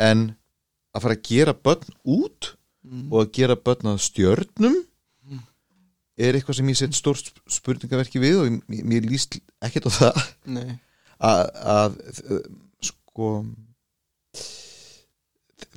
[0.05, 0.25] en
[0.95, 2.51] að fara að gera börn út
[2.85, 4.83] mm, og að gera börn að stjörnum
[5.25, 5.41] Mm.
[6.21, 7.17] er eitthvað sem ég set stór
[7.49, 10.19] spurningaverki við og mér, mér líst ekkert á það.
[11.25, 11.95] Að, að
[12.85, 13.31] sko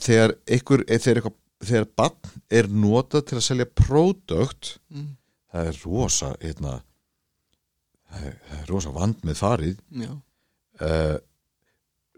[0.04, 1.38] þegar einhver þegar, eitthvað,
[1.70, 5.08] þegar barn er notað til að selja pródökt mm,
[5.54, 6.74] það er rosa hérna,
[8.10, 9.82] það, er, rosa vand með farið.
[10.78, 11.18] Uh,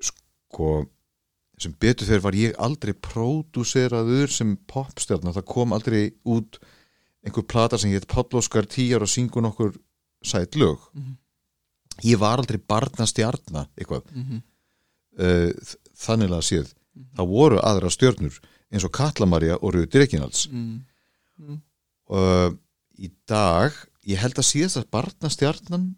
[0.03, 0.71] sko
[1.59, 6.59] sem betur þegar var ég aldrei pródúseraður sem popstjarnar það kom aldrei út
[7.25, 9.73] einhver plata sem hétt Páll Óskar tíjar og syngur nokkur
[10.23, 10.79] sæt lög.
[10.93, 11.17] Mhm.
[11.99, 14.05] ég var aldrei barnastjarna eitthvað.
[14.15, 14.41] Mm,
[15.19, 15.51] uh,
[15.99, 16.69] þannig að séð
[17.17, 18.39] það voru aðra stjörnur
[18.71, 21.57] eins og Kallamarja og Rauður Rekinalds mm,
[22.13, 22.49] uh,
[22.99, 23.75] í dag
[24.09, 25.89] ég held að síðast að barnastjarnan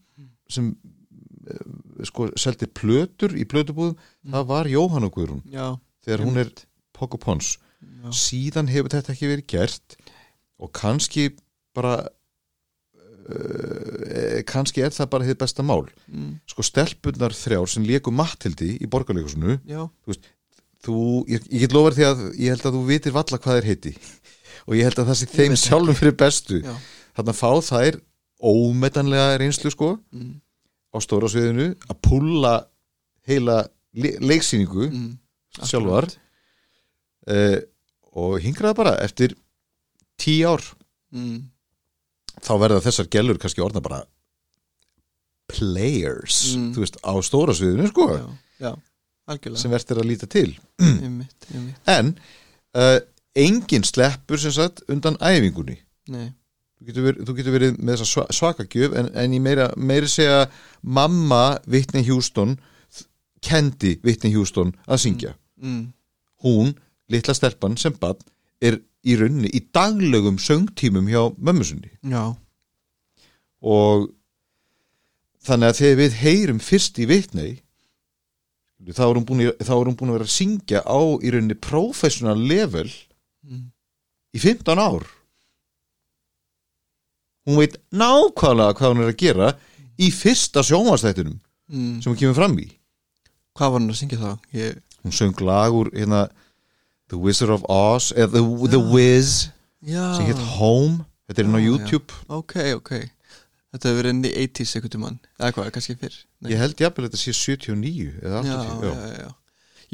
[0.51, 3.97] sem uh, sko seldi plötur í plötubúðum
[4.31, 5.43] það var Jóhann og Guðrún.
[5.51, 6.49] Já, þegar hún er
[6.97, 9.95] Pokopons já, síðan hefur þetta ekki verið gert
[10.61, 11.29] og kannski
[11.75, 11.95] bara
[13.31, 15.85] uh, kannski er það bara þið besta mál.
[16.11, 16.35] Mm.
[16.49, 19.85] sko stelpunnar þrjár sem léku Mattildi í borgarleikusinu Já,
[20.85, 20.97] þú,
[21.29, 23.93] ég, ég get lofað því að ég held að þú vitir valla hvað þeir heiti
[24.71, 26.61] og ég held að það sé Ég þeim sjálfum fyrir bestu.
[26.63, 26.73] Já.
[27.19, 27.97] Þarna fá þær
[28.41, 30.31] ómetanlega reynslu sko mm.
[30.95, 32.53] á stóra sviðinu að púlla
[33.27, 33.57] heila
[33.93, 35.09] le leiksýningu Mm.
[35.67, 36.07] sjálfar.
[37.27, 37.59] Uh,
[38.15, 39.35] og hingraða bara eftir
[40.17, 40.63] tíu ár.
[41.11, 41.49] Mm.
[42.41, 44.05] þá verða þessar gælur kannski orðna bara
[45.51, 46.71] players Mm.
[46.79, 48.27] veist, á stóra sviðinu sko Já,
[48.63, 50.57] já, sem verður að líta til.
[50.79, 51.75] Einmitt, einmitt.
[51.87, 52.13] En
[52.75, 52.99] uh,
[53.35, 55.77] enginn sleppur sem sagt undan æfingunni.
[56.81, 59.67] Þú getur verið, þú getur verið með þessa sva- svaka gjöf en, en ég meira,
[59.77, 60.47] meira segja
[60.81, 61.59] mamma
[62.07, 62.55] Houston
[62.89, 63.05] þ-
[63.41, 65.35] kendi Whitney Houston að syngja.
[65.61, 65.91] Mm.
[66.41, 66.71] hún,
[67.13, 68.17] litla stelpan sem bann
[68.61, 71.91] er í rauninni í daglegum söngtímum hjá mömmu sinni.
[72.01, 72.33] Já,
[73.61, 74.07] og
[75.45, 77.59] þannig að þegar við heyrum fyrst í Whitney
[78.89, 79.43] þá er hún búin,
[79.99, 82.89] búin að vera að syngja á í rauninni professional level
[83.47, 83.63] mm.
[84.35, 85.05] í 15 ár.
[87.47, 89.47] Hún veit nákvæmlega hvað hún er að gera
[90.01, 91.39] í fyrsta sjónvastættunum
[91.71, 92.01] Mm.
[92.03, 92.65] sem hún kemur fram í.
[93.55, 94.31] Hvað var hann að syngja þá?
[94.51, 96.25] Ég, hún söng lag úr hérna,
[97.07, 99.29] The Wizard of Oz eða The, The Wiz
[99.79, 100.17] já.
[100.17, 101.05] sem hétt Home.
[101.29, 102.13] Þetta er inn á Já, YouTube.
[102.27, 102.91] Ok, ok.
[103.71, 106.17] Þetta hefur verið inn í 80s einhvern mann Eða hvað, kannski fyrr?
[106.43, 106.51] Nei.
[106.51, 109.29] ég held jafnvel að þetta sé 79 eða já, 80 já, já, já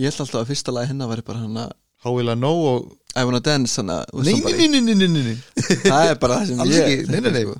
[0.01, 2.63] Ég held alltaf að fyrsta lagi hennar væri bara hann að How Will I Know
[2.71, 2.87] og
[3.17, 5.37] I wanna dance hann að nei, nei, nei, nei, nei, nei, nei.
[5.83, 7.43] Það er bara það sem Alls ég ekki, nei, nei, nei.
[7.47, 7.55] sko.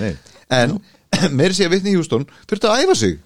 [0.00, 0.12] nei.
[0.60, 0.76] en
[1.38, 3.16] meiri sé að Whitney Houston þurfti að æfa sig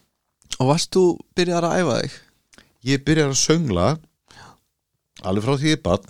[0.61, 1.05] Og varst þú
[1.39, 2.17] byrjar að æfa þig?
[2.91, 3.87] ég byrjar að söngla
[5.29, 6.09] alveg frá því ég er bann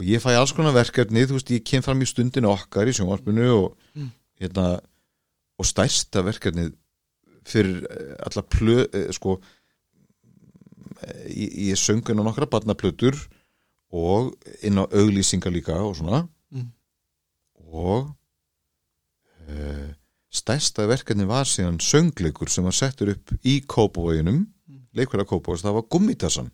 [0.00, 2.94] og ég fæ alls konar verkefni þú veist, ég kem fram í stundinu okkar í
[2.96, 4.06] sjónvarpinu og Mm.
[4.40, 4.64] hérna
[5.60, 6.70] og stærsta verkefnið
[7.50, 9.34] fyrir eh, alla plö eh, sko
[11.02, 13.16] eh, ég, ég söng inn á nokkra barnaplötur
[13.92, 16.72] og inn á auglýsingar líka og svona Mm.
[17.72, 18.10] og
[19.48, 19.88] uh,
[20.30, 24.82] stærsta verkefni var síðan söngleikur sem var settur upp í Kópavóginum Mm.
[24.94, 26.50] leikverða Kópavógis, það var Gummitassan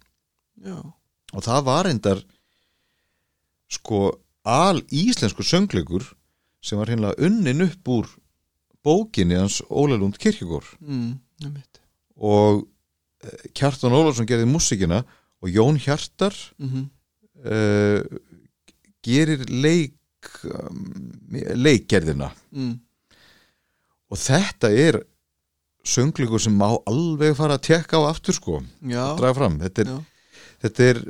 [0.65, 0.77] Já,
[1.33, 2.23] og það var endar
[3.69, 3.99] sko
[4.45, 6.05] al íslensku söngleikur
[6.63, 8.07] sem var hérna unnin upp úr
[8.87, 11.13] bókinni hans Óla Lund Kirkjugór mm,
[12.17, 12.67] og
[13.25, 15.03] eh, Kjartan Ólafsson gerði músikina
[15.43, 16.85] og Jón Hjartar mm -hmm.
[17.47, 18.01] Uh,
[19.07, 19.95] gerir leik
[20.51, 20.83] um,
[21.55, 22.31] leikgerðina.
[22.55, 22.75] Mm,
[24.11, 25.01] og þetta er
[25.87, 29.61] söngleikur sem má alveg fara að tekka á aftur sko, draga fram.
[29.63, 29.93] Þetta er,
[30.65, 31.03] þetta er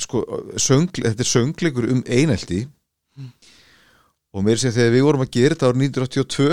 [0.00, 0.24] sko,
[0.56, 2.64] söngl, þetta er söngleikur um einelti.
[3.14, 3.28] Mm.
[4.34, 6.46] og mér sé þegar við vorum að gera þetta árið 1982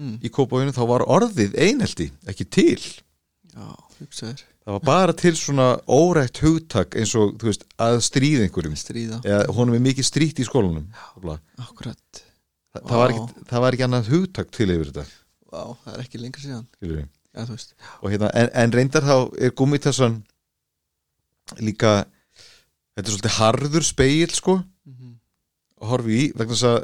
[0.00, 2.78] mm, í Kópavóinu þá var orðið einelti ekki til,
[3.52, 3.66] já,
[3.98, 8.78] hugsaður það var bara til svona órætt hugtak eins og þú veist að stríða einhverjum.
[8.78, 10.88] Stríða, eða honum er mikið stríkt í skólanum.
[11.22, 12.22] Þa, akkurat.
[12.76, 15.06] Það, var ekki, það var ekki annað hugtak til yfir þetta.
[15.46, 16.66] Vá, það er ekki lengur síðan.
[17.36, 17.44] Já,
[18.00, 20.18] og hérna, en, en reyndar þá er gummitassan
[21.62, 22.06] líka
[22.96, 24.56] þetta er svolítið harður spegill sko.
[24.86, 25.12] Mm -hmm.
[25.82, 26.78] að horfi í vegna þess að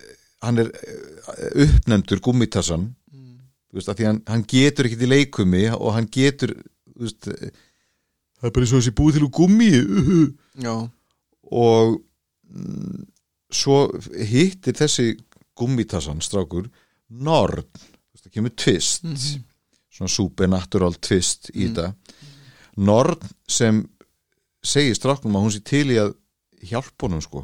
[0.00, 0.14] eh,
[0.46, 3.38] hann er eh, uppnefndur gummitassan mm,
[3.70, 6.54] þú veist, að því hann, hann getur ekkit í leikumi og hann getur
[7.00, 9.70] veist, það er bara eins og þessi búið til úr gummi.
[10.66, 10.74] Já,
[11.50, 11.96] og
[12.50, 13.06] mm,
[13.50, 13.78] svo
[14.30, 15.08] hittir þessi
[15.58, 16.68] gummitassan strákur
[18.14, 19.04] veist, það kemur twist.
[19.04, 19.46] Mhm.
[19.90, 21.74] svona supernatural twist í Mm.
[21.74, 21.94] þetta.
[22.80, 23.82] Nord sem
[24.64, 26.14] segir stráknum að hún sé til í að
[26.70, 27.42] hjálpa honum sko.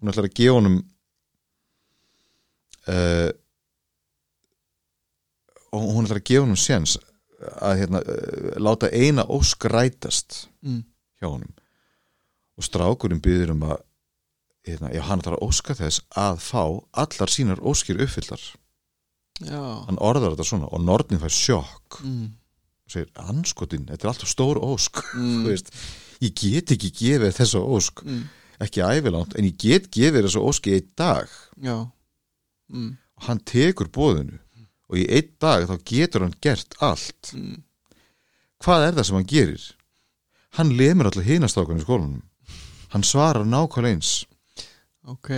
[0.00, 0.78] Hún ætlar að gefa honum
[2.88, 3.30] uh,
[5.74, 6.96] og hún ætlar að gefa honum séns
[7.64, 10.82] að hérna, uh, láta eina ósk rætast mm,
[11.20, 11.52] hjá honum.
[12.54, 13.78] Og strákurinn byður um að
[14.68, 16.62] hérna, já, hann ætlar að óska þess að fá
[17.04, 18.42] allar sínar óskir uppfyllar
[19.42, 19.60] já.
[19.88, 22.00] Hann orðar þetta svona og Nordin fær sjokk.
[22.04, 22.30] Mm,
[22.84, 25.02] og segir, anskotin, þetta er alltaf stór ósk.
[25.14, 25.70] Mm, veist,
[26.24, 28.04] ég get ekki gefið þessa ósk.
[28.06, 28.24] Mm,
[28.64, 31.34] ekki ævilangt, en ég get gefið þessa ósk í dag.
[31.62, 31.76] Já.
[32.72, 34.40] Mm, og hann tekur bóðinu
[34.90, 37.32] og í einn dag þá getur hann gert allt.
[37.34, 37.62] Mm,
[38.64, 39.64] hvað er það sem hann gerir?
[40.54, 42.20] hann lemur allir hinastákan í skólanum.
[42.94, 44.10] Hann svarar nákvæmlega eins.
[45.10, 45.30] Ok.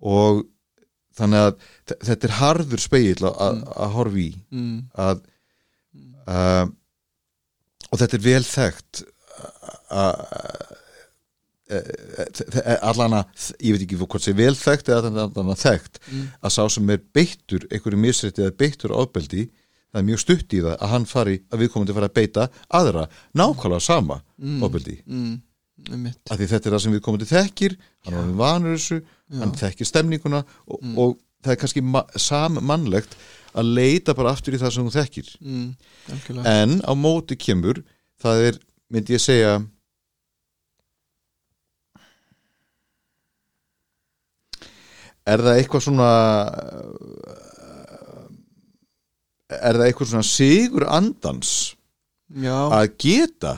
[0.00, 0.46] Og
[1.18, 1.58] þannig að
[1.90, 3.66] þe- þetta er harður spegill að, að, Mm.
[3.84, 4.30] að horfa í.
[4.50, 5.20] Mm, að
[6.30, 6.66] uh,
[7.90, 9.02] og þetta er vel þekkt
[9.90, 10.79] að
[12.82, 13.24] allana,
[13.62, 16.28] ég veit ekki hvort sé vel þekkt eða allana þekkt Mm.
[16.42, 19.44] að sá sem er beittur einhverju misrætti eða beittur ofbeldi
[19.92, 23.06] það er mjög stutt í það að hann fari að viðkomandi fara að beita aðra
[23.34, 24.62] nákvæmlega sama Mm.
[24.62, 25.02] ofbeldi.
[25.06, 25.40] Mm,
[26.30, 29.02] af því þetta er það sem viðkomandi þekkir hann er vanur þessu,
[29.38, 30.98] hann þekkir stemninguna og, Mm.
[30.98, 33.14] og það er kannski ma sammannlegt
[33.54, 35.36] að leita bara aftur í það sem þú þekkir.
[35.42, 35.74] Mm,
[36.46, 37.82] en á móti kemur
[38.22, 38.58] það er,
[38.92, 39.66] myndi ég segja
[45.28, 46.10] er það eitthvað svona
[49.50, 51.52] er það eitthvað svona sigur andans
[52.30, 53.56] já, að geta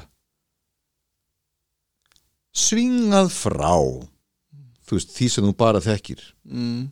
[2.52, 6.20] svingað frá þú veist, því sem þú bara þekkir?
[6.44, 6.90] Mm,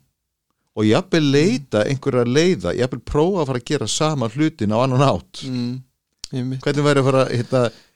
[0.78, 5.04] og jafnvel leita einhverja leiða, jafnvel prófa að fara að gera sama hlutin á annan
[5.04, 7.86] átt mm, hvernig væri að fara hérna, uh,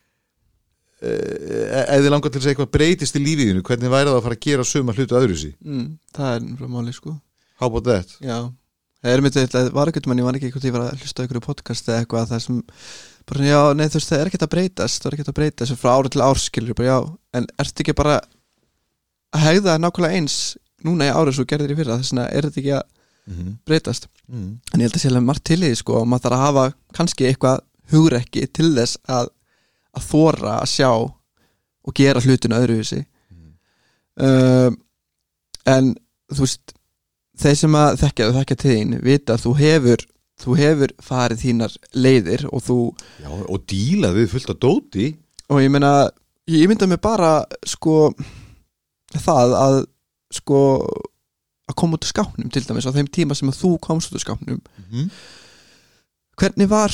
[1.04, 4.44] eða langar til að segja eitthvað breytist í lífiðinu, hvernig væri það að fara að
[4.46, 7.16] gera suma hlutu öðru sí, mm, það er frá máli sko.
[7.60, 8.14] How about that?
[8.24, 8.38] Já,
[9.02, 11.20] það er mitt eitthvað, var ekkert mann, ég var ekki eitthvað ég var að hlusta
[11.20, 12.62] á einhverju podcast eða eitthvað það sem,
[13.30, 15.78] bara já, nei þú veist það er ekkert að breytast það er ekkert að breytast
[15.80, 16.98] frá ári til ár skilur bara já,
[17.36, 18.16] en ertu ekki bara
[19.34, 20.38] að hegða nákvæmlega eins
[20.84, 22.84] núna í árið svo gerðir í fyrra, þess vegna er þetta ekki að
[23.24, 23.54] mm -hmm.
[23.64, 24.50] breytast, mm.
[24.72, 26.44] en ég held að sé alveg margt til í því sko, og maður þarf að
[26.44, 26.64] hafa
[26.98, 29.30] kannski eitthvað hugrekki til þess að
[29.94, 30.90] að þóra að sjá
[31.84, 33.02] og gera hlutinu öðruvísi.
[34.14, 34.76] Um,
[35.66, 35.94] en
[36.30, 36.74] þú veist
[37.40, 40.04] þeir sem að þekkja þú þekkja til þín vita að þú hefur
[40.44, 42.78] þú hefur farið þínar leiðir og þú,
[43.22, 45.08] Já, og díla við fullt af dóti.
[45.50, 46.10] Og ég meina
[46.50, 47.36] ég mynda mig bara
[47.66, 48.12] sko
[49.14, 49.80] það að
[50.34, 50.60] sko
[51.64, 54.18] að koma út úr skápnum til dæmis á þeim tíma sem að þú komst út
[54.18, 54.60] úr skápnum.
[54.60, 55.10] Mm -hmm.
[56.36, 56.92] hvernig var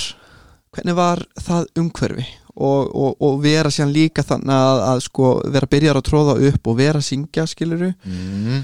[0.71, 2.27] hvernig var það umhverfi
[2.61, 6.71] og, og, og vera síðan líka þannig að, að sko vera byrjar að tróða upp
[6.71, 8.63] og vera að syngja skiluru mm.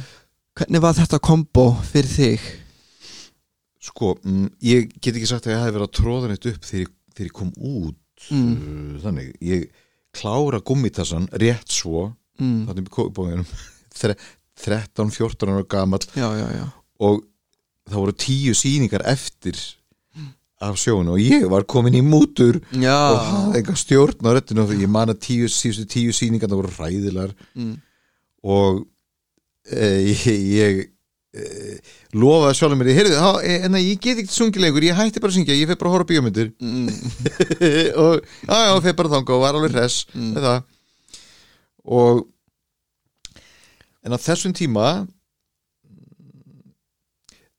[0.61, 2.53] hvernig var þetta kombo fyrir þig
[3.87, 6.81] Sko, mm, ég get ekki sagt að ég hafi verið að tróða neitt upp þegar
[6.81, 8.01] ég, þegar ég kom út
[8.33, 8.53] Mm.
[8.57, 9.67] uh, þannig, ég
[10.17, 12.09] klára gummitassan rétt svo
[12.41, 12.63] mm.
[12.65, 13.47] þannig bóðinum
[14.01, 16.65] 13-14 ára gamall já, já, já
[17.05, 17.21] og
[17.87, 19.61] það voru tíu sýningar eftir
[20.65, 24.63] af sjónu og ég var komin í mútur og já, hafði eitthvað stjórn á röttinu
[24.65, 27.75] og ég man að tíu, síðustu tíu sýningar það voru ræðilar mm.
[28.49, 28.79] og
[29.69, 30.23] e, ég,
[30.57, 30.79] ég
[31.37, 31.75] e,
[32.17, 35.59] lofaði sjálfum mér e, en ég get ekki sungið lengur ég hætti bara að syngja,
[35.61, 36.89] ég feg bara að horfa á bíómyndir Mm.
[38.07, 40.65] og já, já, feg bara þanga og var alveg hress Mm.
[41.85, 42.25] og
[44.07, 45.05] en á þessum tíma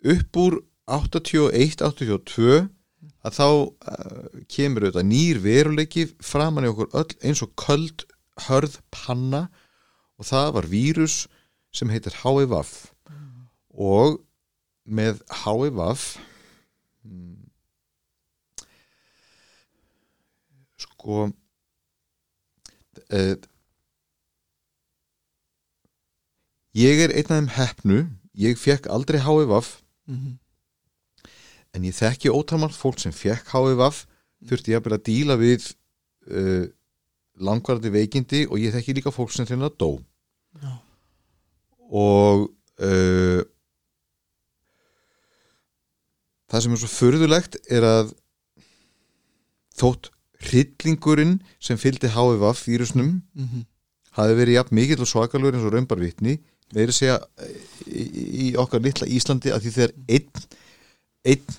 [0.08, 2.77] upp úr 81-82
[3.28, 8.00] að þá uh, kemur auðvitað nýr veruleiki framan í okkur öll eins og köld
[8.48, 9.42] hörð panna
[10.18, 11.16] og það var vírus
[11.76, 12.52] sem heitir HIV
[13.78, 14.10] og
[14.88, 15.78] með HIV
[17.04, 17.40] mm,
[20.86, 21.32] sko uh,
[26.78, 28.00] ég er einn af þeim heppnu
[28.38, 29.52] ég fekk aldrei HIV
[30.08, 30.38] Mm.
[31.76, 33.84] En ég þekki ótalmann fólk sem fekk HIV
[34.47, 35.68] þurfti ég að byrja að díla við
[36.32, 36.65] uh,
[37.38, 39.97] langvarandi veikindi og ég þekki líka fólk sem þeirna dó
[40.61, 40.72] Já.
[41.89, 42.47] og
[42.82, 43.41] uh,
[46.47, 48.13] það sem er svo furðulegt er að
[49.78, 50.11] þótt
[50.47, 53.65] hryllingurinn sem fylgdi HIV vírusnum Mm.
[54.18, 56.38] hafi verið jafn mikill og svakalur eins og raunbar vitni
[56.74, 57.57] meiri segja eh,
[57.88, 58.03] í,
[58.49, 60.47] í okkar litla Íslandi að því þegar einn,
[61.26, 61.57] einn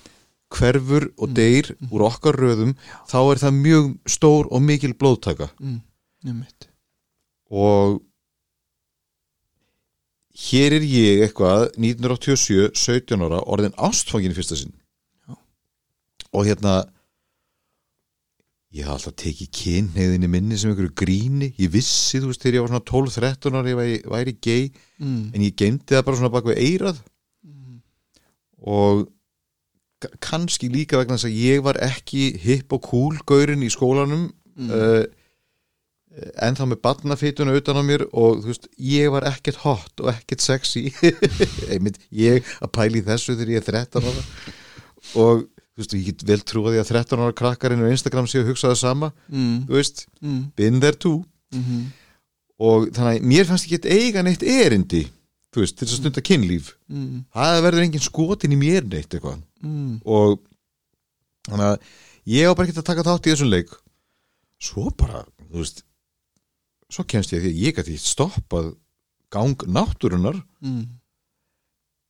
[0.49, 2.75] hverfur og deyr úr okkar röðum
[3.09, 5.81] þá er það mjög stór og mikil blóðtaka Mm.
[7.49, 8.01] Og
[10.49, 14.73] hér er ég eitthvað 1987, 17 ára orðin ástfangin fyrsta sinn
[15.27, 15.35] Já.
[16.33, 16.73] og hérna
[18.75, 22.65] ég hafði alltaf tekið kynhneigðinni minni sem einhverju gríni ég vissi, þú veist, þegar ég
[22.65, 25.31] var svona 12-13 ára ég væri, væri gay Mm.
[25.33, 26.97] en ég geymdi það bara svona bak við eirað
[27.47, 27.79] Mm.
[28.67, 29.07] og
[30.23, 34.29] kannski líka vegna þess að ég var ekki hipp og cool gaurinn í skólanum
[34.59, 34.71] Mm.
[34.75, 35.05] uh,
[36.43, 40.09] en þá með barnafituna utan á mér og þú veist, ég var ekkert hot og
[40.11, 40.89] ekkert sexy
[41.71, 44.23] einmitt ég að pæli þessu þegar ég er 13 ára
[45.15, 48.49] og þú veist, ég get vel trúið að 13 ára krakkarinn á Instagram sé að
[48.51, 49.63] hugsa það sama Mm.
[49.69, 50.41] þú veist, Mm.
[50.59, 51.23] been there too
[51.55, 51.85] Mhm.
[52.59, 55.05] og þannig að mér fannst ekki eiga neitt erindi
[55.53, 57.23] þú veist, til þess að stunda kynlíf Mm.
[57.33, 59.99] það verður engin skotin í mér neitt eitthvað Mm.
[60.07, 60.39] og
[61.49, 61.89] þannig að
[62.31, 63.73] ég á bara ekki að taka þátt í þessum leik.
[64.59, 65.83] Svo bara, þú veist
[66.89, 68.71] svo kemst ég að því að ég gæti stoppað
[69.29, 70.85] gang náttúrunar mm.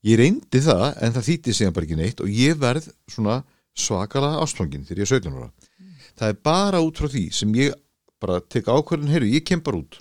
[0.07, 3.41] ég reyndi það en það þýtti síðan bara ekki neitt og ég verð svona
[3.79, 5.49] svakalega ástfangin þegar ég er 17 ára.
[6.19, 7.75] Það er bara út frá því sem ég
[8.19, 9.99] bara tek ákvörðin, heyrðu, ég kem bara út.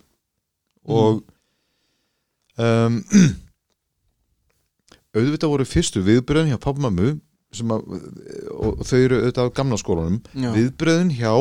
[0.88, 1.20] Og
[2.58, 2.96] um,
[5.18, 7.18] auðvitað voru fyrstu viðbröðin hjá pappamammu
[7.48, 7.84] að,
[8.52, 10.50] og, þau eru auðvitað á gamla skólanum Já.
[10.56, 11.32] viðbröðin hjá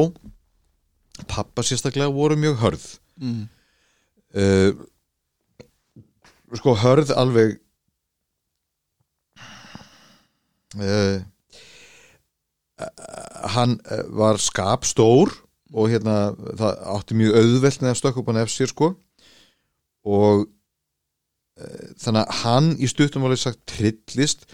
[1.28, 2.86] pappa sérstaklega voru mjög hörð
[3.20, 3.48] mm.
[4.38, 4.72] uh,
[6.58, 7.58] sko hörð alveg
[10.78, 11.26] uh,
[13.58, 15.32] hann eh, var skapstór
[15.74, 16.30] og hérna
[16.60, 18.92] það átti mjög auðvelt stökka upp á nefsir sko
[20.08, 24.46] og uh, þannig að hann í stuttum var sagt trillist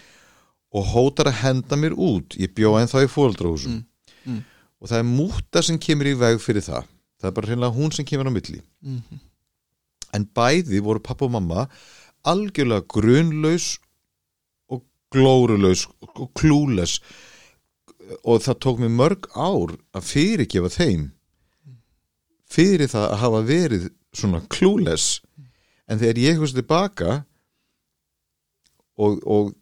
[0.74, 2.34] og hótar að henda mér út.
[2.40, 3.84] Ég bjó ennþá í fóldrahúsum
[4.24, 4.40] Mm, mm.
[4.80, 6.88] og það er múta sem kemur í veg fyrir það.
[7.20, 8.60] Það er bara hreinlega hún sem kemur á milli.
[8.82, 9.20] Mm.
[10.14, 11.66] en bæði voru pappa og mamma
[12.28, 13.78] algjörlega grunlaus
[14.72, 17.00] og glórulaus og klúles
[18.22, 21.08] og það tók mér mörg ár að fyrirgefa þeim
[22.54, 25.08] fyrir það að hafa verið svona klúles
[25.90, 27.14] en þegar ég hugsa tilbaka
[28.94, 29.52] og, og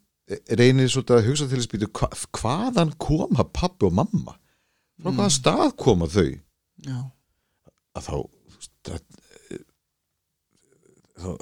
[0.59, 2.09] reynir svolítið að hugsa til þess býtu hva,
[2.39, 4.37] hvaðan koma pappi og mamma?
[5.01, 6.29] Frá hvaða stað koma þau?
[6.83, 6.99] Já,
[7.97, 8.15] að þá
[11.23, 11.41] það,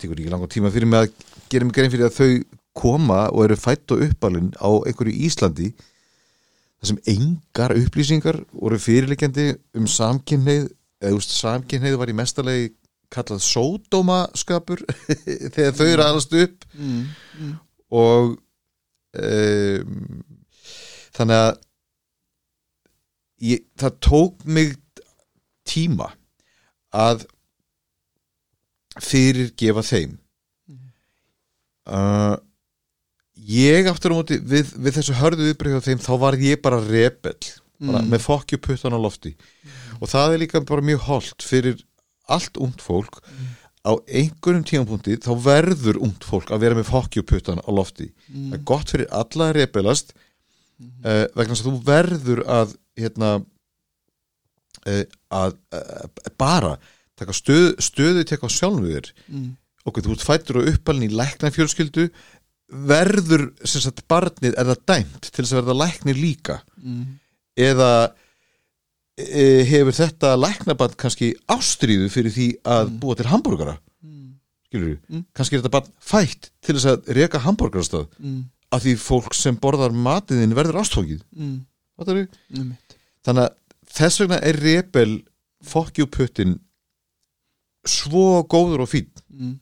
[0.00, 3.44] tekur ekki langa tíma fyrir mig að gera mig grein fyrir að þau koma og
[3.46, 5.70] eru fætt og uppalinn á einhverju Íslandi
[6.80, 10.70] þar sem engar upplýsingar voru fyrirleikjandi um samkynneið
[11.00, 12.70] eða veist, samkynneið var í mestalegi
[13.10, 14.84] kallað sódómaskapur
[15.54, 17.02] þegar þau eru aðast upp mm.
[17.40, 17.54] Mm.
[18.00, 18.36] og
[19.18, 20.22] um,
[21.16, 21.50] þannig að
[23.50, 24.76] ég, það tók mig
[25.68, 26.10] tíma
[26.90, 27.26] að
[29.00, 30.16] fyrirgefa þeim
[31.90, 32.36] uh,
[33.50, 37.38] ég aftur á móti við, við þessu hörðu viðbreyða þeim þá var ég bara rebel
[37.80, 38.10] bara Mm.
[38.12, 39.30] með fokkjuputtan á lofti
[40.04, 41.78] og það er líka bara mjög holdt fyrir
[42.36, 43.20] allt ungt fólk
[43.80, 48.64] á einhverjum tímapunkti þá verður ungt fólk að vera með fokkjuputtan á lofti það er
[48.68, 55.56] gott fyrir alla að rebelast uh, vegna þess að þú verður að hérna uh, að
[55.76, 56.04] uh,
[56.40, 56.74] bara
[57.20, 59.48] taka stöð, stöðu teka á sjálfum þér Mm.
[59.88, 62.08] ok, þú fættur og uppalinn í lækna fjölskyldu
[62.70, 67.18] verður sem sagt barnið er það dæmt til þess að verða læknir líka Mm.
[67.56, 67.90] eða
[69.70, 74.34] hefur þetta læknaband kannski ástríðu fyrir því að búa til hambúrgara Mm.
[74.68, 75.24] skilur Mm.
[75.34, 78.44] kannski er þetta bara fætt til þess að reka hambúrgarastað Mm.
[78.72, 80.80] af því fólk sem borðar matiðin verður
[81.36, 81.66] Mm.
[82.58, 82.96] Einmitt.
[83.24, 83.54] þannig að
[83.92, 85.22] þess vegna er rebel
[85.64, 86.58] fokkjúputtin
[87.86, 89.58] svo góður og fín Mm.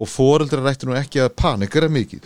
[0.00, 2.20] og foreldrar ættu nú ekki að panikara mikið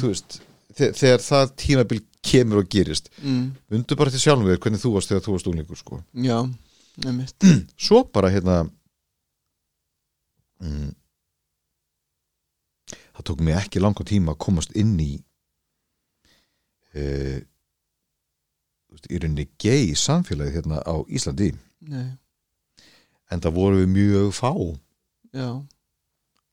[0.00, 0.40] þú veist,
[0.74, 3.10] þe- þegar það tímabil kemur og gerist.
[3.22, 3.52] Mm.
[3.70, 6.00] undu bara til sjálfum við hvernig þú varst þegar þú varst úlingur sko.
[6.14, 6.38] Já,
[7.04, 7.48] einmitt.
[7.86, 8.62] Svo bara hérna
[10.62, 10.92] mm,
[13.12, 15.12] það tók mig ekki langa tíma að komast inn í
[18.92, 21.52] veist, í rauninni gay samfélagi hérna á Íslandi.
[21.88, 22.12] Nei,
[23.32, 24.52] en það voru við mjög fá.
[25.32, 25.50] Já.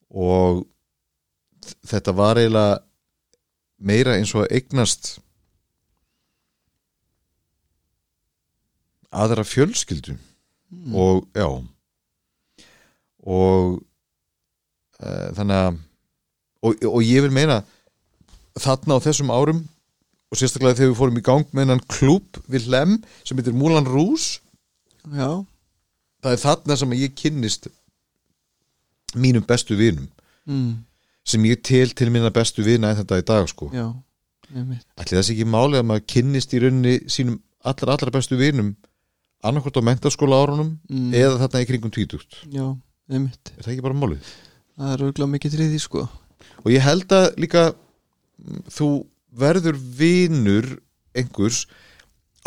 [0.10, 0.64] Og
[1.86, 2.80] þetta var eiginlega
[3.80, 5.20] meira eins og eignast
[9.10, 10.96] aðra fjölskyldu mm.
[10.96, 11.48] og já
[13.20, 13.80] og
[15.02, 15.80] uh, þannig að
[16.60, 17.62] og, og ég vil meina
[18.60, 19.64] þarna á þessum árum
[20.30, 23.88] og sérstaklega þegar við fórum í gang með hennan klúb við Lem sem heitir Múlan
[23.88, 24.38] Rús
[25.10, 25.42] Já,
[26.22, 27.70] það er þarna sem ég kynnist
[29.18, 30.06] mínum bestu vinum
[30.46, 30.84] mm.
[31.26, 33.88] sem ég tel til minna bestu vina en þetta í dag sko já,
[34.54, 38.76] einmitt ætli þessi ekki málið að maður kynnist í rauninni sínum allra allra bestu vinum
[39.46, 41.12] annarkvort á mentaskóla árunum mm.
[41.16, 42.66] eða þarna í kringum tvítugt Já,
[43.12, 44.34] einmitt er það ekki bara málið?
[44.80, 46.04] Það er auðvitað mikið því sko
[46.60, 48.90] og ég held að líka mm, þú
[49.40, 50.70] verður vinur
[51.18, 51.64] einhvers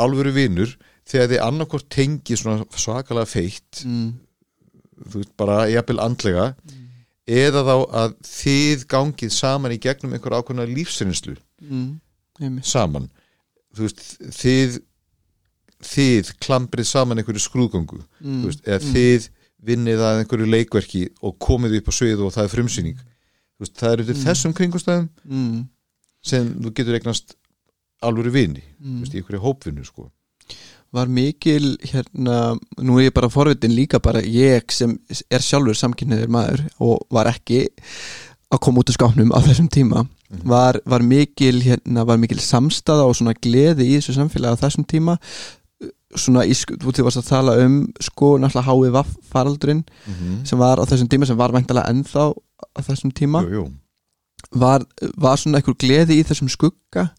[0.00, 0.76] alvöru vinur
[1.08, 4.12] þegar þið annarkvort tengi svona svakalega feitt mm.
[5.08, 6.52] þú veist bara jafnvel andlega
[7.32, 12.58] eða þá að þið gangið saman í gegnum einhver ákveðna lífsreynslu Mm.
[12.66, 13.04] Saman
[13.76, 14.00] þú veist,
[14.34, 14.80] þið
[15.86, 18.40] þið klambrið saman einhverju skrúðgöngu mm.
[18.46, 19.28] veist, eða þið
[19.62, 23.04] vinnið að einhverju leikverki og komið upp á sviðu og það er frumsýning
[23.62, 25.62] veist, það er út í þessum kringustæðum mm.
[26.32, 27.36] sem þú getur eignast
[28.02, 29.04] alvöru vini, Mm.
[29.06, 30.10] í einhverju hópvinnu sko.
[30.92, 34.98] var mikil hérna, nú er ég bara forvitin líka bara ég sem
[35.30, 37.70] er sjálfur samkynniður maður og var ekki
[38.52, 40.02] að koma út úr skápnum á þessum tíma
[40.44, 44.84] var, var mikil hérna, var mikil samstaða og svona gleði í þessu samfélagi á þessum
[44.88, 45.16] tíma
[46.16, 50.44] svona, í, sk- þú varst að tala um sko náttúrulega HIV faraldurinn Mhm.
[50.46, 52.24] sem var á þessum tíma sem var væntalega ennþá
[52.76, 53.64] á þessum tíma jú, jú.
[54.52, 54.84] var,
[55.16, 57.10] var svona einhver gleði í þessum skugga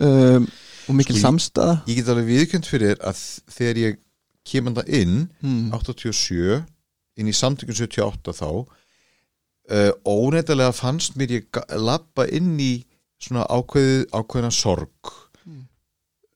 [0.00, 0.46] um,
[0.88, 3.20] og mikil Sko, ég- samstaða ég get alveg viðkjönd fyrir að
[3.50, 3.96] þegar ég
[4.46, 5.70] kemur það inn mm.
[5.72, 6.64] 87
[7.16, 8.48] inn í samtökun 78 þá
[9.70, 12.84] uh, óneittalega fannst mér ég labba inn í
[13.18, 15.14] svona ákveðið, ákveðina sorg
[15.46, 15.62] Mm.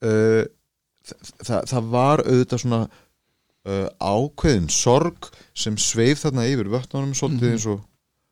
[0.06, 0.44] uh,
[1.44, 7.54] það, það, var auðvitað svona uh, ákveðin sorg sem sveif þarna yfir vötnunum svolítið Mhm.
[7.56, 7.80] eins og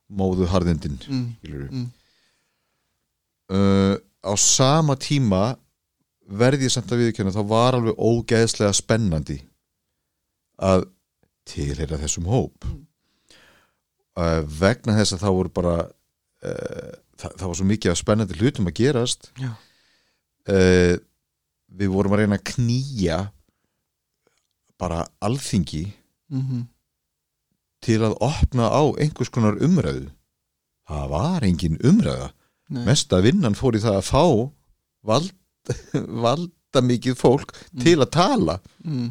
[0.08, 1.24] móðu harðindin Mm.
[1.44, 1.86] Mm.
[3.52, 5.56] uh, á sama tíma
[6.28, 9.38] verði ég samt að viðkjöna þá var alveg ógeðslega spennandi
[10.60, 10.86] að
[11.48, 17.68] tilheyra þessum hóp uh, vegna þess að þá voru bara uh, það, það var svo
[17.70, 20.96] mikið spennandi hlutum að gerast uh,
[21.72, 23.18] við vorum að reyna að knýja
[24.80, 25.86] bara alþingi
[26.32, 26.66] Mm
[27.78, 30.08] til að opna á einhvers konar umræðu
[30.90, 32.32] það var engin umræða
[32.74, 32.84] Nei.
[32.88, 34.24] mesta vinnan fór í það að fá
[35.06, 35.30] vald,
[36.24, 37.82] valda mikið fólk Mm.
[37.84, 39.06] til að tala mm.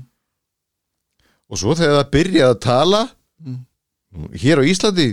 [1.48, 3.02] og svo þegar það byrjaði að tala
[3.38, 3.64] Mm.
[4.36, 5.08] hér á Íslandi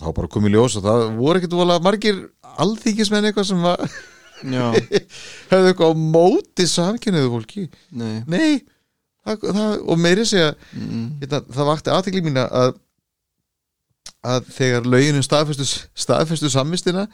[0.00, 2.18] þá bara komið ljós og það voru ekkert margir
[2.58, 3.78] alþýkismenn eitthvað sem var,
[5.50, 7.64] hefðu eitthvað á móti samkynniðu fólki?
[7.90, 8.20] Nei.
[8.30, 8.60] Nei,
[9.26, 11.06] það, það, og meiri segja mm.
[11.22, 12.76] hérna, það vakti aðtekli mína að
[14.28, 15.64] að þegar löginin staðfestu,
[15.94, 17.04] staðfestu samvistina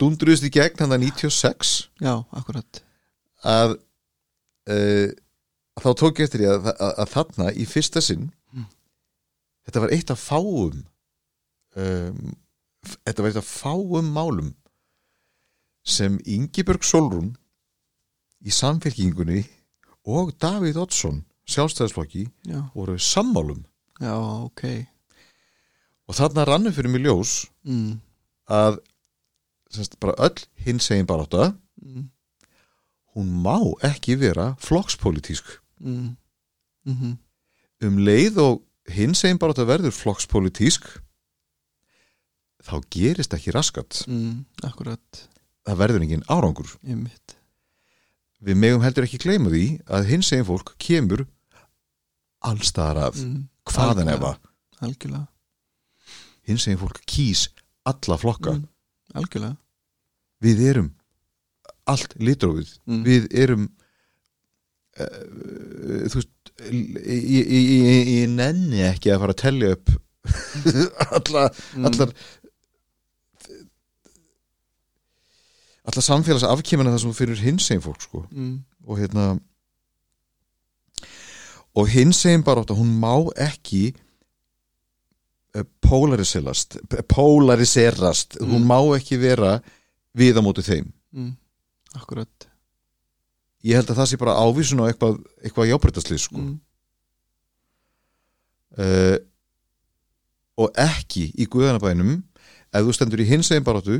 [0.00, 1.70] dundruðist í gegn hann að 96
[2.04, 2.82] já, akkurat.
[3.48, 3.78] að
[4.68, 5.08] uh,
[5.78, 8.64] þá tók ég eftir því að, að, að þarna í fyrsta sinn Mm.
[9.68, 10.76] þetta var eitt af fáum
[11.76, 12.30] um,
[13.04, 14.54] þetta var eitt af fáum málum
[15.88, 17.32] sem Ingibjörg Solrún
[18.44, 19.42] í samfélkingunni
[20.08, 23.64] og Davíð Oddsson sjálfstæðisflokki Já, voru sammálum
[24.00, 24.12] já,
[24.44, 24.62] ok
[26.08, 27.32] og þarna rannu fyrir mig ljós
[27.64, 27.98] mm.
[28.48, 28.78] að
[29.72, 32.08] semst, bara öll hins egin barátta Mm.
[33.14, 33.54] hún má
[33.86, 36.16] ekki vera flokkspolítísk Mm.
[36.84, 37.16] Mm
[37.86, 38.56] um leið og
[38.90, 40.88] hins egin barátta verður flokkspolítísk
[42.66, 44.44] þá gerist ekki raskat Mm.
[44.66, 45.28] Akkurat,
[45.68, 46.70] það verður engin árangur
[48.38, 51.24] við megum heldur ekki gleyma því að hins egin fólk kemur
[52.48, 53.40] allstaðar að mm.
[53.68, 54.34] hvaðan efa
[56.48, 57.48] hins egin fólk kýs
[57.88, 58.66] alla flokka mm.
[60.44, 60.92] Við erum
[61.88, 62.98] allt litrófið mm.
[63.06, 63.64] við erum
[65.00, 69.96] uh, þú veist ég nenni ekki að fara að tellja upp
[71.16, 71.48] alla,
[71.78, 71.86] Mm.
[71.88, 72.10] allar
[75.88, 78.54] allar samfélags afkemina það sem þú fyrir hinsegin fólk sko mm.
[78.88, 79.26] og hérna
[81.78, 83.82] og hinsegin bara átt að hún má ekki
[85.54, 86.78] eh, polariserast
[87.08, 88.50] polariserast, Mm.
[88.52, 89.58] hún má ekki vera
[90.14, 91.30] við á móti þeim Mm.
[91.96, 92.44] Akkurat
[93.64, 96.42] ég held að það sé bara ávísun á eitthvað, eitthvað jábreytaslið sko.
[98.78, 99.16] uh,
[100.60, 102.18] og ekki í guðanabænum
[102.76, 103.96] ef þú stendur í hins egin baróttu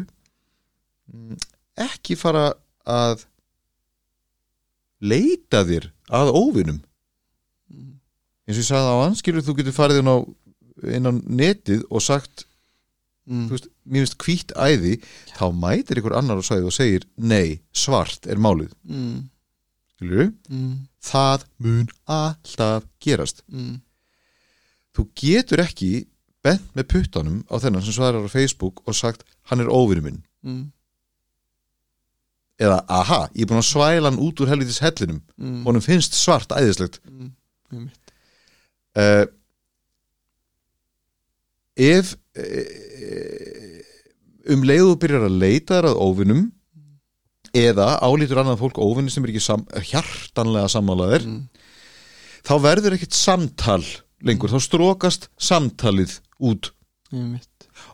[1.08, 1.38] mm,
[1.78, 2.52] ekki fara
[2.88, 3.24] að
[5.00, 6.80] leita þér að óvinum
[7.68, 7.98] Mm.
[8.48, 10.16] eins og ég sagði á hann skilur þú getur farið inn á,
[10.96, 12.46] inn á netið og sagt,
[13.28, 13.48] Mm.
[13.50, 14.94] veist, mér finnst hvítt æði
[15.36, 19.28] þá mætir ykkur annar og sagði og segir nei, svart er málið Mm.
[19.98, 20.88] skilur Mm.
[21.02, 23.82] það mun alltaf gerast Mm.
[24.96, 26.06] þú getur ekki
[26.42, 30.22] bent með puttanum á þennan sem svarar á Facebook og sagt hann er óvinni minn
[30.42, 30.72] Mm.
[32.58, 35.64] Eða aha, ég er búin að svæla hann út úr helvitis hellinum Mm.
[35.66, 37.00] honum finnst svart æðislegt
[37.70, 37.90] Mm.
[38.96, 39.26] Uh,
[41.76, 43.82] ef uh,
[44.48, 46.46] um leiðu byrjar að leita þér að óvinnum
[47.52, 51.42] eða álítur annað fólk óvinni sem er ekki sam, hjartanlega sammálaðir mm.
[52.48, 53.84] þá verður ekkert samtal
[54.24, 56.72] lengur, þá strókast samtalið út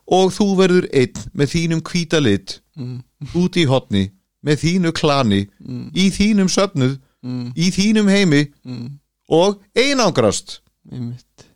[0.06, 3.02] og þú verður einn með þínum hvíta lit mm.
[3.34, 4.06] út í hotni
[4.44, 5.90] með þínu klani Mm.
[5.94, 7.52] í þínum söfnuð, Mm.
[7.56, 8.98] í þínum heimi Mm.
[9.28, 11.46] og einangrast veist,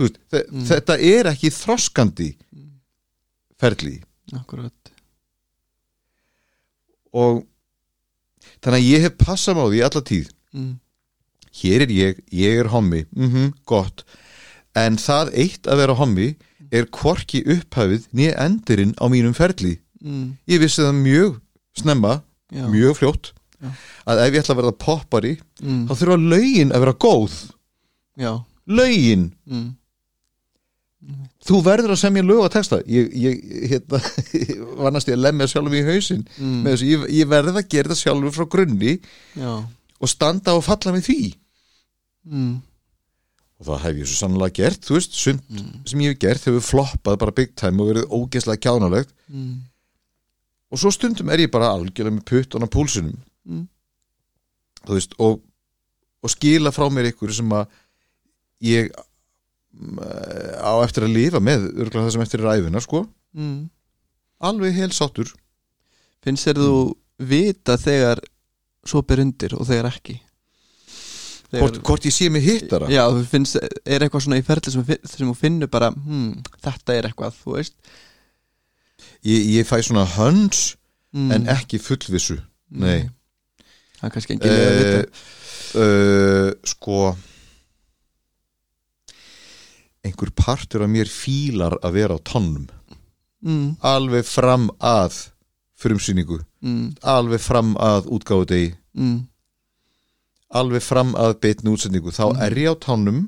[0.00, 0.64] Mm.
[0.66, 2.34] þetta er ekki þroskandi
[3.60, 4.00] ferli
[4.32, 4.72] Akkurat
[7.12, 7.44] og
[8.62, 10.72] þannig að ég hef passað á því alla tíð mm.
[11.60, 14.04] hér er ég, ég er hommi mhm, gott
[14.78, 16.28] en það eitt að vera hommi
[16.70, 21.40] er hvorki upphafið nýja endurinn á mínum ferli mm, ég vissi það mjög
[21.78, 23.72] snemma já, mjög fljótt Já.
[24.08, 27.34] að ef ég ætla að verða poppari mm, þá þurfa lögin að vera góð.
[28.20, 28.30] Já,
[28.72, 29.66] lögin, mm,
[31.48, 32.80] þú verður að semja lög og texta.
[32.88, 34.00] Ég, ég hérna,
[34.84, 37.92] vannast ég að lemja sjálfum í hausinn mm, með þessu, ég, ég verð að gera
[37.92, 38.96] það sjálfur frá grunni
[40.00, 41.20] og standa og falla með því.
[42.30, 42.52] Mm,
[43.60, 44.86] og það hef ég svo sannlega gert.
[44.88, 48.08] Þú veist, sund mm, sem ég hef gert hefur floppað bara big time og verið
[48.08, 49.12] ógeðslega kjánalegt.
[49.28, 49.58] Mm,
[50.70, 53.16] og svo stundum er ég bara algjörlega með puttan á púlsunum
[53.48, 53.66] mm,
[54.86, 55.40] þú veist, og,
[56.22, 57.66] og skila frá mér ykkur sem að
[58.64, 58.90] ég
[59.74, 60.00] mm,
[60.62, 63.04] á eftir að lifa með örgulega það sem eftir er æfina, sko.
[63.36, 63.68] Mm.
[64.40, 65.30] alveg hel sáttur.
[66.24, 66.74] Finnst þér þú
[67.30, 68.20] vita þegar
[68.86, 70.18] svo ber undir og þegar ekki?
[71.50, 72.86] Hvort, hvort ég sé mig hittara?
[72.92, 77.08] Já, finnst, er eitthvað svona í ferli sem, sem þú finnur bara, hmm, þetta er
[77.08, 77.74] eitthvað þú veist
[79.24, 80.76] ég, ég fæ svona höns
[81.12, 82.38] mm, en ekki fullvissu.
[82.70, 83.08] Nei.
[84.00, 85.00] það er kannski engin vita.
[85.74, 87.00] Uh, uh, sko
[90.06, 92.68] einhver partur af mér fílar að vera á tannum
[93.44, 95.18] mm, alveg fram að
[95.80, 99.18] frumsýningu, mm, alveg fram að útgáðu degi, mm,
[100.60, 102.42] alveg fram að beitni útsendingu, þá Mhm.
[102.46, 103.20] er ég á tannum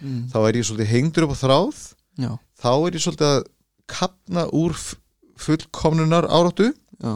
[0.00, 1.78] mm, þá er ég svolítið hengdur upp á þráð.
[2.18, 2.32] Já,
[2.62, 3.42] þá er ég svolítið að
[3.86, 4.74] kapna úr
[5.40, 7.14] fullkomnunar áráttu já.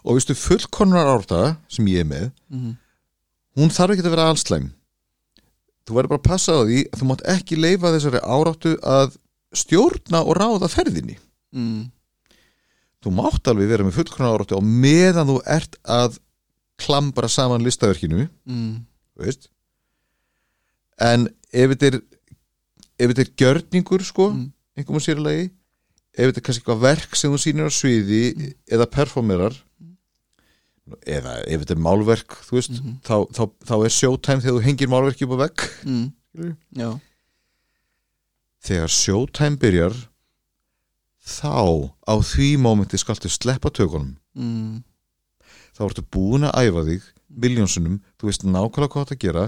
[0.00, 1.40] Og veistu fullkomnunar áráttu
[1.72, 2.76] sem ég er með mm,
[3.60, 4.70] hún þarf ekki að vera allslæm
[5.90, 9.16] þú verður bara að passa á því að þú mátt ekki leifa þessari áráttu að
[9.60, 11.16] stjórna og ráða ferðinni.
[11.56, 11.88] Mm,
[13.02, 16.20] þú mátt alveg vera með fullkomna áráttu og meðan þú ert að
[16.80, 18.74] klambra saman listaverkinu mm,
[19.20, 19.50] veist.
[21.00, 21.98] En ef þetta er
[23.00, 24.46] ef þetta er gjörningur sko mm,
[24.78, 25.48] einhverjum sérlegi
[26.16, 28.22] ef þetta er kannski eitthvað verk sem þú sýnir á sviði
[28.70, 29.54] eða performerar
[31.06, 32.96] eða ef þetta er málverk þú veist, Mhm.
[33.06, 35.66] þá, þá, þá er showtime þegar þú hengir málverki upp á vegg.
[35.86, 36.12] Mm,
[38.64, 39.94] þegar showtime byrjar
[41.30, 44.16] þá á því mómenti skaltu sleppa tökunum.
[44.34, 44.82] Mm,
[45.76, 49.44] þá ertu búin að æfa þig miljónsunum, þú veist nákvæmlega hvað þetta gera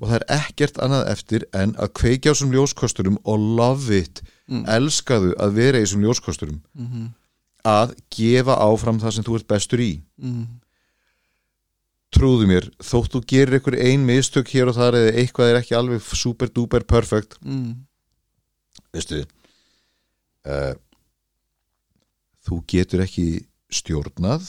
[0.00, 4.22] og það er ekkert annað eftir en að kveikja á þessum ljóskosturum og love it,
[4.50, 6.58] mm, elskaðu að vera í þessum ljóskosturum.
[6.74, 7.06] Mm,
[7.70, 9.90] að gefa áfram það sem þú ert bestur í.
[10.20, 10.44] Mm,
[12.10, 15.76] trúðu mér, þótt þú gerir einhver ein mistök hér og þar eða eitthvað er ekki
[15.78, 17.36] alveg super duper perfect
[18.92, 19.20] veistu
[20.50, 20.74] uh,
[22.48, 23.26] þú getur ekki
[23.70, 24.48] stjórnað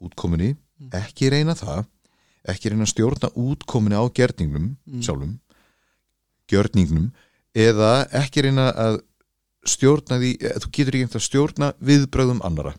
[0.00, 0.54] útkominni,
[0.96, 1.84] ekki reyna það
[2.48, 5.02] ekki reyna að stjórna útkominni á gerningnum Mm.
[5.04, 5.36] sjálfum
[6.48, 7.10] gjörningnum
[7.54, 9.02] eða ekki reyna að
[9.68, 12.74] stjórna því, eh, þú getur ekki að stjórna viðbröðum annara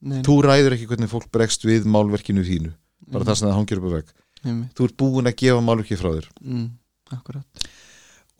[0.00, 2.72] nei, þú ræður ekki hvernig fólk bregst við málverkinu þínu,
[3.10, 5.98] bara mm, það sem það hangir upp á veg þú ert búin að gefa málverki
[5.98, 6.28] frá þér.
[6.44, 6.66] Mm,
[7.16, 7.68] akkurat.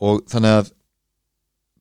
[0.03, 0.71] Og þannig að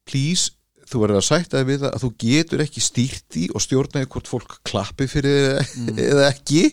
[0.06, 0.52] please,
[0.86, 4.10] þú verður að sætta þig við það að þú getur ekki stýrt því og stjórnaði
[4.14, 6.64] hvort fólk klappi fyrir mm, eða ekki.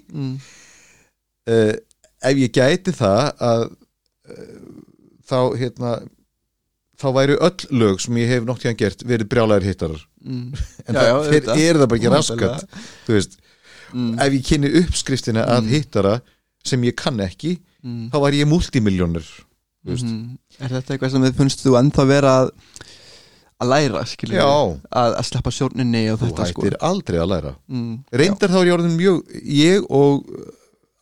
[1.44, 1.74] Uh,
[2.24, 4.68] ef ég gæti það að uh,
[5.28, 5.96] þá hérna
[7.04, 10.04] þá væri öll lög sem ég hef nokt hérna gert verið brjálæðir hittarar.
[10.24, 10.46] Mm,
[10.88, 11.64] en Já, það já, fyrir auðvitað.
[11.64, 12.78] er það bara ekki raskat
[13.08, 13.40] þú veist,
[13.94, 15.74] mm, ef ég kynni uppskriftina að Mm.
[15.76, 16.14] hittara
[16.64, 19.28] sem ég kann ekki mm, þá væri ég multimiljónir
[19.84, 20.38] þú mhm.
[20.64, 22.54] er þetta eitthvað sem þið finnst þú ennþá vera að
[23.64, 26.64] að læra, skilur já, að, að sleppa stjórninni og þú þetta sko.
[26.64, 27.54] hættir aldrei að læra.
[27.72, 29.20] Mm, reyndar þá er ég orðin mjög
[29.60, 30.26] ég og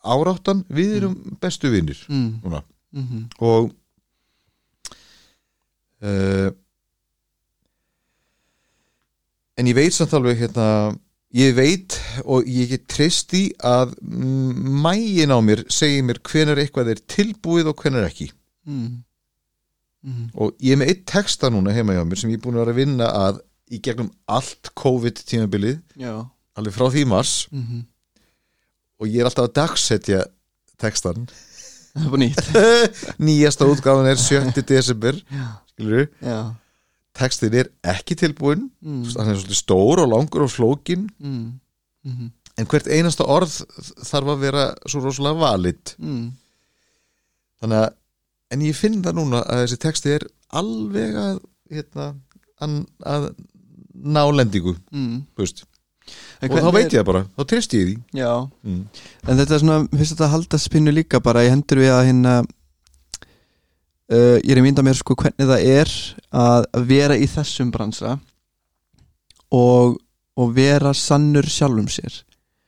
[0.02, 2.62] áráttan við erum bestu vinnir mm, núna.
[2.92, 3.72] Mhm, og
[6.02, 6.50] uh,
[9.58, 10.66] en ég veit samt alveg hérna
[11.36, 16.60] ég veit og ég get treyst í að mm, mægin á mér segir mér hvenar
[16.60, 18.28] eitthvað er tilbúið og hvenar ekki.
[18.68, 19.00] Mm,
[20.04, 22.58] mhm, og ég er með eitt texta núna heima hjá mér sem ég er búin
[22.58, 23.40] að vera að vinna að
[23.72, 26.12] í gegnum allt COVID tímabilið já.
[26.58, 27.48] alveg frá því mars.
[27.50, 27.88] Mhm.
[29.02, 30.20] og ég er alltaf að dagsetja
[30.78, 31.24] textan
[31.92, 32.46] það er bara nýtt.
[33.26, 34.62] Nýjasta útgáfan er 7.
[34.68, 35.18] desember.
[35.28, 36.38] Já, skilur já.
[37.16, 41.42] Textin er ekki tilbúin mm, hann er svolítið stór og langur og flókin mm,
[42.08, 42.30] mhm,
[42.60, 43.58] en hvert einasta orð
[44.04, 45.94] þarf að vera svo rosalega valid.
[45.98, 46.30] Mm,
[47.62, 47.90] þannig að
[48.52, 51.36] en ég finn það núna að þessi texti er alveg að
[51.72, 52.08] hérna,
[52.60, 52.78] að,
[53.08, 53.28] að
[53.92, 55.64] nálendingu mm, veist.
[56.42, 57.94] Og þá veit ég það bara, þá treysti ég því.
[58.18, 58.32] Já,
[58.66, 58.80] mm.
[59.22, 62.08] en þetta er svona finnst þetta að halda spinnu líka bara í hendur við að
[62.10, 62.34] hérna
[64.12, 65.92] uh, ég er að mynda mér sko hvernig það er
[66.32, 68.16] að vera í þessum bransa
[69.52, 69.98] og,
[70.36, 72.22] og vera sannur sjálfum sér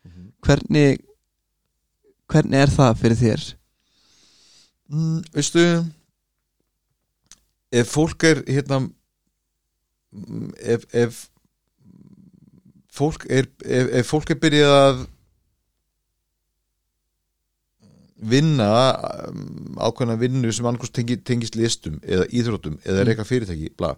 [0.04, 0.32] Mhm.
[0.44, 0.98] hvernig
[2.28, 3.44] hvernig er það fyrir þér?
[4.92, 5.62] Mm, veistu
[7.72, 8.78] ef fólk er hérna
[10.12, 11.22] mm, ef, ef
[12.94, 15.00] fólk er ef, ef fólk er byrjað að
[18.16, 18.68] vinna
[19.28, 23.06] um, ákveðna vinnu sem annars tengi, tengist listum eða íþróttum eða Mm.
[23.08, 23.96] reyka fyrirtæki bla.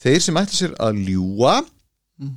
[0.00, 1.56] þeir sem ætla sér að ljúa
[2.18, 2.36] Mm.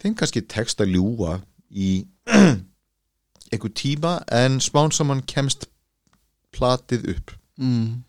[0.00, 2.06] þeim kannski tekst að ljúa í
[3.52, 5.66] einhver tíma en smán saman kemst
[6.52, 7.30] platið upp
[7.60, 8.02] Mm.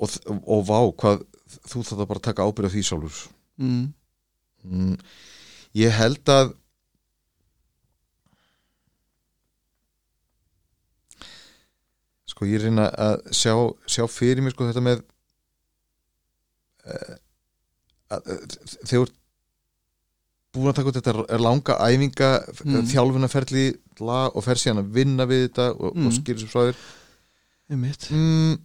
[0.00, 0.14] Og,
[0.46, 1.24] og vá hvað
[1.70, 3.20] þú þarf bara að taka ábyrð af því sjálfur
[3.60, 3.92] Mm.
[4.64, 4.94] mm.
[5.76, 6.54] ég held að
[12.30, 13.54] sko ég reyna að sjá,
[13.90, 15.00] sjá fyrir mér sko þetta með
[16.86, 17.16] uh,
[18.14, 18.30] að,
[18.86, 19.10] þegar
[20.54, 22.86] búin að taka út þetta er langa æfinga Mm.
[22.90, 23.64] þjálfunarferli
[24.04, 26.06] lag og fer síðan að vinna við þetta og, Mm.
[26.08, 26.80] og skýrir svo frá þér
[27.70, 28.08] Einmitt.
[28.10, 28.56] mm,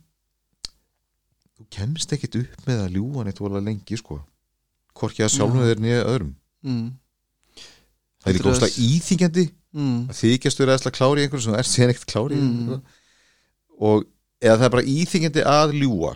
[1.56, 4.20] þú kemst ekkit upp með að ljúga neitt vola lengi sko
[4.96, 5.68] hvorki að sjálfum Já.
[5.72, 6.34] þér nýja öðrum
[6.66, 6.92] Mm.
[8.24, 9.46] það er að- óslega íþingjandi
[9.76, 10.08] Mm.
[10.10, 12.82] að þykjast vera eðsla klári í einhverju sem þú ert síðan ekkert klári Mm.
[13.80, 14.06] og
[14.42, 16.16] eða það er bara íþingjandi að ljúga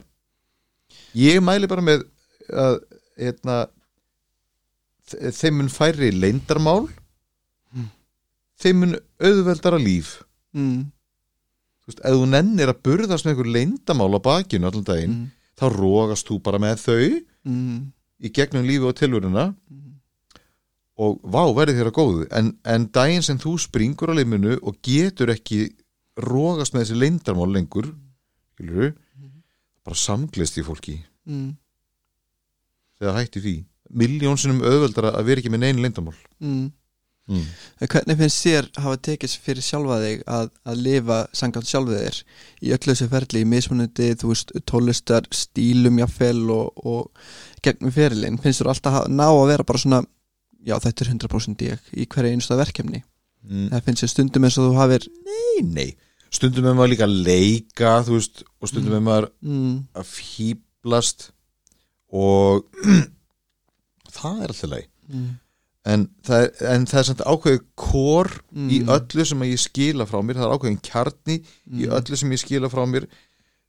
[1.15, 2.03] ég mæli bara með
[2.49, 2.79] að
[3.19, 3.67] hérna,
[5.09, 6.87] þe- þeim mun færri leindarmál
[7.75, 7.89] Mm.
[8.59, 10.23] þeim mun auðveldara líf
[10.55, 10.91] Mm.
[11.89, 15.31] Veist, ef þú nennir að burðast með einhver leyndamál á bakinu allan daginn, Mm.
[15.59, 17.91] þá rógast þú bara með þau Mm.
[18.21, 19.93] í gegnum lífi og tilvöruna Mm.
[20.99, 24.81] og vá, verði þér að góðu en, en daginn sem þú springur á liminu og
[24.83, 25.71] getur ekki
[26.19, 27.93] rógast með þessi leyndarmál lengur
[28.55, 28.93] skilur
[29.85, 31.55] bara samglist í fólki Mm.
[32.99, 33.55] þegar hætti því
[33.95, 36.71] miljónsinnum auðveldara að vera ekki með neinn leyndarmál Mm.
[37.29, 37.43] Mm.
[37.85, 42.17] Hvernig finnst þér hafa tekist fyrir sjálfa þig að, að lifa sangan sjálfið þér
[42.65, 48.41] í öllu þessu ferli, í mismunandi, þú veist, tónlistar, stílum jáfnvel og, og gegnum ferilinn,
[48.43, 50.01] finnst þér alltaf að ná að vera bara svona,
[50.67, 53.03] já þetta er 100% ég í hverju einsta verkefni,
[53.39, 53.69] Mm.
[53.71, 55.89] það finnst þér stundum eins og þú hafir nei, nei.
[56.35, 61.29] Stundum er maður líka að leika þú veist, og stundum er maður mm, að fýblast
[62.11, 62.65] og
[64.17, 65.29] það er alltaf leið mm,
[65.87, 70.07] en það er, en það er samt ákveðið kór mm, í öllu sem ég skila
[70.09, 70.39] frá mér.
[70.39, 73.07] Það er ákveðin kjarni í mm, öllu sem ég skila frá mér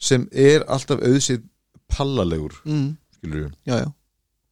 [0.01, 1.45] sem er alltaf auðsið
[1.91, 2.91] pallalegur mm,
[3.69, 3.89] Já, já.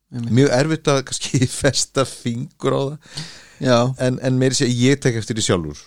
[0.09, 2.99] Mjög erfitt að kannski festa fingur á það.
[4.05, 5.81] En, en meiri sé að ég tek eftir því sjálfur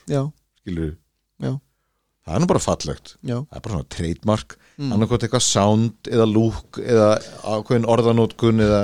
[2.26, 3.16] það er nú bara fallegt.
[3.26, 3.38] Já.
[3.38, 4.58] Það er bara svona trademark.
[4.78, 7.08] Mm, annarkvæmt eitthvað sound eða look eða
[7.44, 8.82] ákveðin orðanótkun eða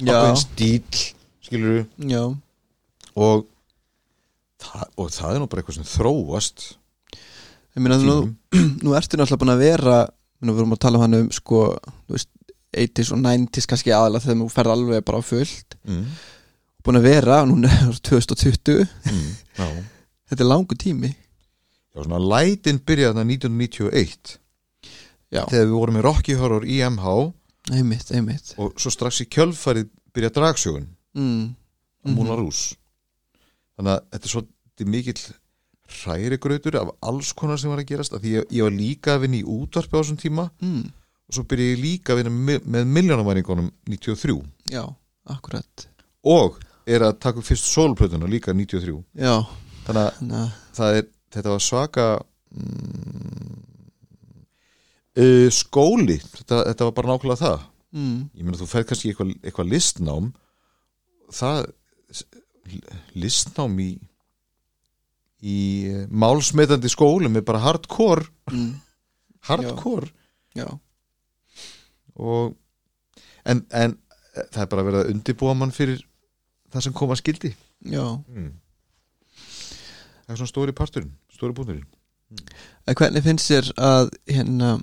[0.00, 1.02] ákveðin stíl
[1.50, 2.22] skilur já,
[3.18, 3.46] og
[5.00, 6.66] og það er nú bara eitthvað sem þróast
[7.74, 8.16] ég meina nú,
[8.84, 10.00] nú ertu náttúrulega búin að vera
[10.40, 12.30] nú við erum að tala um hann um sko þú veist,
[12.70, 15.74] 80s og 90s kannski aðalega þegar þú ferð alveg bara fullt.
[15.90, 16.04] Mm.
[16.86, 19.80] búin að vera, núna er 2020 Mm.
[20.30, 21.08] Þetta er langu tími.
[21.90, 24.36] Já, svona lætin byrjaði þarna 1991
[25.34, 27.14] Já, þegar við vorum með Rocky Horror í MH
[27.74, 28.52] einmitt, einmitt.
[28.62, 31.44] Og svo strax í kjölfarið byrjaði dragsjógun mm.
[32.04, 32.62] á Múla Rús
[33.76, 34.44] þannig að þetta er svo
[34.90, 35.22] mikill
[35.90, 39.24] hrærigrautur af alls konar sem var að gerast af því ég, ég var líka að
[39.26, 40.84] vinna í útvarpi á þessum tíma Mm.
[41.28, 44.38] og svo byrjaði ég líka að vinna með, með miljónamæringunum 93
[44.70, 44.84] Já,
[45.26, 45.86] akkurat.
[46.24, 49.42] Og er að taka fyrst sólplötuna líka 93 Já,
[49.86, 52.06] þannig að að er, þetta var svaka
[52.54, 53.58] mm,
[55.20, 56.18] uh, skóli.
[56.22, 57.66] Þetta, þetta var bara nákvæmlega það.
[57.90, 58.18] Mm.
[58.38, 60.28] ég meina þú fer kannski eitthvað, eitthvað listnám
[61.34, 61.70] það
[63.18, 63.90] listnám í
[65.40, 65.58] í
[66.12, 68.26] málsmetandi skólum er bara hardcore.
[68.52, 68.74] Mm.
[69.48, 70.10] hardcore.
[70.52, 70.66] Já,
[72.20, 72.56] og
[73.44, 73.94] en, en
[74.34, 76.02] eh, það er bara verið að undibúa mann fyrir
[76.72, 77.52] það sem koma skildi
[77.90, 78.04] já.
[78.28, 78.52] Mm.
[80.26, 81.88] það er svona stóri parturinn stóri búnurinn
[82.86, 84.76] En hvernig finnst þér að hérna,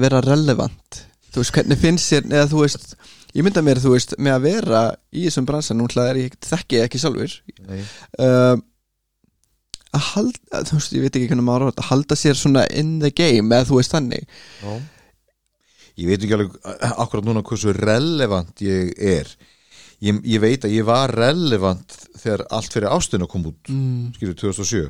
[0.00, 1.02] vera relevant?
[1.28, 2.94] Þú veist, hvernig finnst þér, eða þú veist
[3.36, 4.82] ég mynda mér, þú veist, með að vera
[5.12, 7.36] í þessum bransan, nú hlaðar ég þekki ekki sjálfur.
[8.16, 8.56] Uh,
[9.96, 13.12] að halda, þú veist, ég veit ekki hvernig maður að halda sér svona in the
[13.12, 14.24] game eða þú veist þannig.
[14.62, 14.76] Já.
[15.96, 16.56] Ég veit ekki alveg
[16.92, 19.30] akkurat núna hversu relevant ég er.
[20.04, 24.36] Ég, ég veit að ég var relevant þegar allt fyrir ástina kom út mm, skilur
[24.36, 24.82] 2007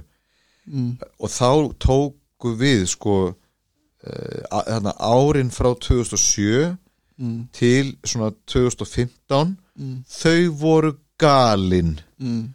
[0.67, 0.89] mm,
[1.23, 6.75] og þá tóku við sko uh, árin frá 2007
[7.19, 11.97] mm, til svona 2015 mm, þau voru galin.
[12.19, 12.55] Mm,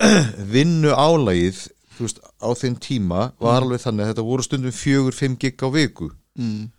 [0.54, 1.66] vinnu álægið
[2.00, 5.68] veist, á þeim tíma var alveg þannig að þetta voru stundum fjögur, fimm gig á
[5.72, 6.10] viku.
[6.40, 6.70] Mm,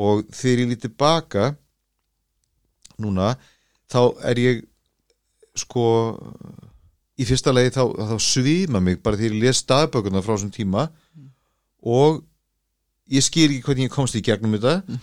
[0.00, 1.50] og þegar ég lítið baka
[3.02, 3.34] núna
[3.90, 4.00] þá
[4.30, 4.62] er ég
[5.54, 5.86] sko
[7.14, 10.88] í fyrsta legi þá, þá svima mig bara þegar ég les staðbökuna frá þessum tíma.
[11.84, 12.22] Og
[13.12, 14.98] ég skýr ekki hvernig ég komst í gegnum þetta.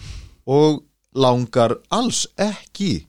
[0.50, 0.82] Og
[1.16, 3.06] langar alls ekki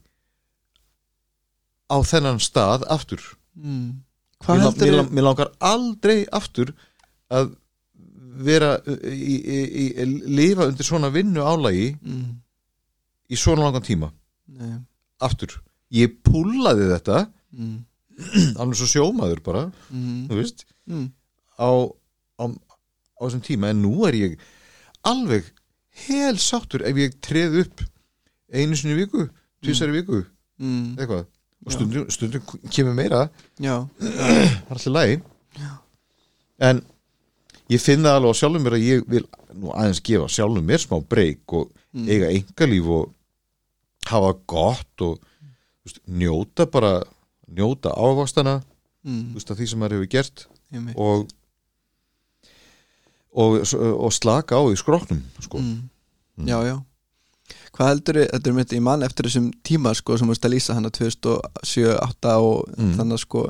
[1.93, 3.20] á þennan stað aftur.
[3.59, 4.03] Mm.
[4.59, 6.73] mér, mér, lang- mér langar aldrei aftur
[7.31, 7.53] að
[8.43, 12.31] vera í, í, í, lifa undir svona vinnu álægi mm,
[13.31, 14.09] í svona langan tíma.
[14.57, 14.79] Nei,
[15.23, 15.59] aftur,
[15.95, 17.27] ég púlaði þetta.
[17.55, 17.77] Mm,
[18.61, 20.65] alveg svo sjómaður bara, mm, þú veist.
[20.91, 21.07] Mm,
[21.61, 21.70] á,
[22.41, 23.70] á, á þessum tíma.
[23.70, 24.39] En nú er ég
[25.07, 25.53] alveg
[26.09, 27.85] hel sáttur ef ég treð upp
[28.53, 29.27] einu sinni viku,
[29.65, 30.23] tvisari viku
[30.61, 31.27] mm, eitthvað,
[31.66, 33.27] og stundum, stundum kemur meira,
[33.62, 35.20] Já, það er alltaf lægi
[36.62, 36.83] en
[37.73, 39.24] ég finn það alveg á sjálfum mér að ég vil
[39.57, 43.12] nú aðeins gefa sjálfum mér smá breyk og mm, eiga engalíf og
[44.11, 45.20] hafa gott og
[45.85, 46.99] veist, njóta bara
[47.53, 48.59] njóta ávastana
[49.07, 50.47] mm, veist, því sem maður hefur gert.
[50.97, 51.31] Og
[53.33, 55.61] og, og slaka á í skroknum sko.
[55.61, 56.77] mm, Já, já
[57.73, 60.53] Hvað heldur þið, þetta er mitt í mann eftir þessum tíma sko sem veist að
[60.53, 62.90] lýsa hann að 2007, 2008 og Mm.
[62.99, 63.47] þannig sko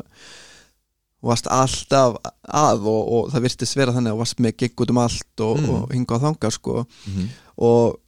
[1.22, 2.16] varst alltaf
[2.50, 5.58] að og, og það virtist vera þannig að varst með gigg út um allt og,
[5.60, 5.68] Mm.
[5.74, 6.86] og hinga á þanga sko.
[7.06, 7.28] Mm
[7.62, 7.98] og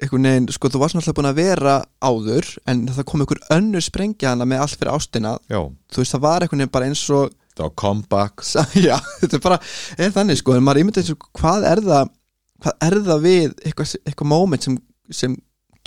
[0.00, 1.72] einhvern veginn, sko þú varst náttúrulega búin að vera
[2.04, 5.32] áður en það kom einhver önnur sprengja hana með allt fyrir ástina.
[5.50, 5.60] Já,
[5.90, 8.44] þú veist það var einhvern veginn bara eins og það var comeback.
[8.88, 9.58] Já, þetta er bara,
[9.98, 12.10] er þannig sko en maður ímyndið eins og hvað er það
[12.60, 14.78] hvað er það við eitthvað, eitthvað moment sem,
[15.10, 15.36] sem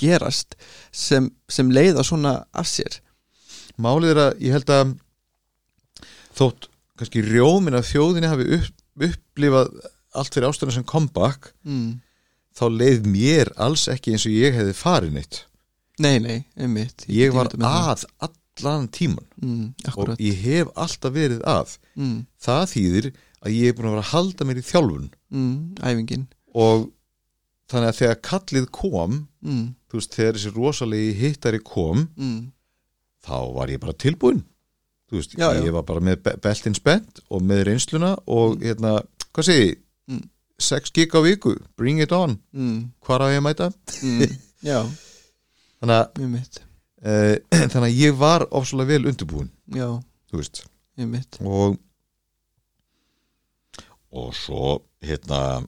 [0.03, 0.57] gerast
[0.91, 2.99] sem, sem leiða svona af sér?
[3.81, 4.93] Málið er að ég held að
[6.37, 6.69] þótt
[6.99, 9.71] kannski rjómin af þjóðinni hafi upp, upplifað
[10.13, 11.97] allt fyrir ástæðan sem comeback mm.
[12.53, 15.41] þá leið mér alls ekki eins og ég hefði farið neitt.
[16.01, 17.05] Nei, nei, einmitt.
[17.09, 18.05] Ég var ímynda mér það.
[18.25, 19.67] að allan tíman mm,
[19.97, 21.77] og ég hef alltaf verið að.
[21.97, 23.09] Mm, það þýðir
[23.43, 25.07] að ég er búin að vera að halda mér í þjálfun.
[25.33, 26.27] Mm, Æfingin.
[26.53, 26.87] Og
[27.71, 29.63] þannig að þegar kallið kom mm,
[29.93, 32.39] þú veist, þegar þessi rosalegi hittari kom mm,
[33.27, 34.41] þá var ég bara tilbúin
[35.11, 35.61] þú veist, Já, já.
[35.67, 38.95] ég var bara með be- beltin spennt og með reynsluna og hérna,
[39.29, 39.79] hvað segi ég?
[40.09, 40.23] Mm.
[40.63, 42.37] 6 gig á viku, bring it on.
[42.55, 43.67] Mm, hvar á ég að mæta?
[44.01, 44.35] Mm,
[44.69, 44.79] Já,
[45.81, 46.59] þannig að,
[47.03, 47.35] uh,
[47.73, 49.87] þannig að ég var ofslega vel undirbúin, Já,
[50.31, 50.63] þú veist.
[50.97, 51.77] Einmitt og
[54.13, 55.63] og svo hérna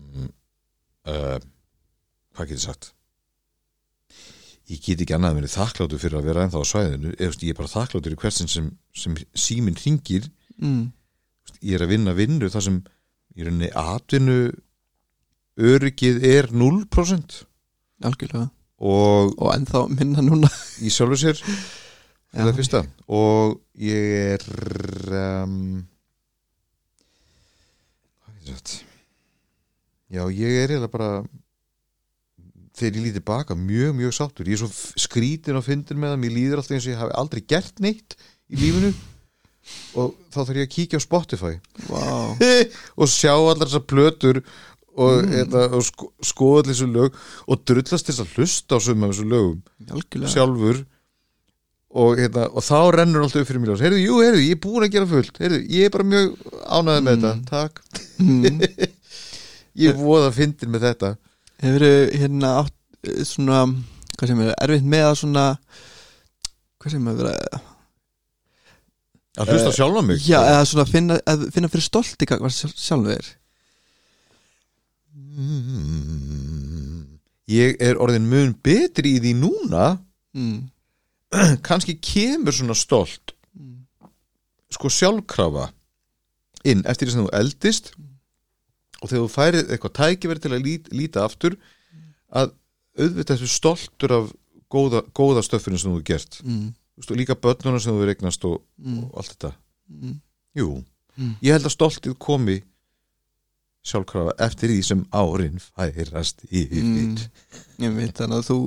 [0.00, 0.28] mm,
[1.12, 1.36] uh,
[2.34, 2.90] hvað getur sagt
[4.70, 7.12] ég get ekki annað að verið þakkláttur fyrir að vera ennþá á svæðinu.
[7.16, 10.28] Eða, veist, ég er bara þakkláttur í hversin sem, sem síminn hringir.
[10.60, 10.82] Mm,
[11.66, 12.80] ég er að vinna vinnu þar sem
[13.36, 14.40] í rauninni atvinnu
[15.60, 17.40] öryggið er 0%
[18.00, 18.48] Algjörlega.
[18.80, 20.48] Og Og ennþá minna núna.
[20.80, 21.40] Í sjálfu sér
[22.32, 22.84] það fyrsta.
[23.12, 24.46] Og ég er
[25.42, 25.82] um,
[28.22, 28.86] hvað er þetta
[30.10, 31.10] já ég er eiginlega bara
[32.80, 34.48] þegar ég lítið baka mjög mjög sáttur.
[34.50, 34.70] Ég er svo
[35.04, 38.16] skrítin og fyndin með það mér líður alltaf eins og ég hafi aldrei gert neitt
[38.50, 38.92] í lífinu.
[40.00, 41.52] Og þá þarf ég að kíkja á Spotify.
[41.86, 42.04] Vá,
[43.00, 45.46] og sjá allar þessar plötur og, Mm.
[45.46, 45.74] mm.
[45.78, 47.14] og sko, skoða allir þessu lög
[47.46, 49.60] og drullast þess að hlusta á summa af þessu lögum
[49.94, 50.32] algjörlega.
[50.34, 50.80] sjálfur.
[51.90, 54.84] Og, hérna, og þá rennur alltaf upp fyrir mér heyrðu, jú, heyrðu, ég er búin
[54.86, 55.38] að gera fullt.
[55.42, 56.36] Heyrðu, ég er bara mjög
[56.70, 57.24] ánæðið með Mm.
[57.24, 57.32] þetta.
[57.50, 57.80] Takk,
[58.18, 58.60] mm.
[59.86, 61.10] ég voða fyndin með þetta
[61.60, 61.84] Hefur
[62.16, 63.64] hérna átt eh, svona,
[64.16, 65.44] hvað sem er, erfitt með að svona
[66.80, 67.34] hvað sem er vera
[69.40, 72.48] að hlusta Eh, sjálf á mig Já, eða svona finna, að finna fyrir stolti hvað
[72.54, 73.36] sjálfur þér
[75.30, 77.18] Mm.
[77.50, 79.84] ég er orðin mun betri í því núna
[80.36, 80.58] mm.
[81.66, 83.82] kannski kemur svona stolt Mm.
[84.70, 85.64] sko sjálfkrafa
[86.70, 87.88] inn eftir því sem þú eldist
[89.02, 91.56] og þegar þú færið eitthvað tækifæri til að lít, líta aftur
[92.32, 92.52] að
[92.98, 94.32] auðvitað þessu stoltur af
[94.70, 96.74] góða, góða stöffinu sem þú hefur gert Mm.
[97.00, 99.04] Og líka börnuna sem þú hefur eignast og, Mm.
[99.04, 99.52] og allt þetta
[99.90, 100.20] Mm.
[100.56, 100.84] jú,
[101.18, 101.34] Mm.
[101.42, 102.62] ég held að stoltið komi
[103.82, 107.16] sjálfkrafa eftir því sem árin færast yfir Mm.
[107.80, 108.58] Ég veit þannig að þú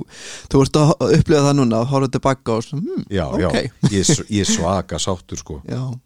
[0.50, 3.54] Þú ert að upplifa það núna að horfa tilbaka og svona, hmm, já, já, ok
[3.92, 6.00] ég, er ég er svaka sáttur sko Já,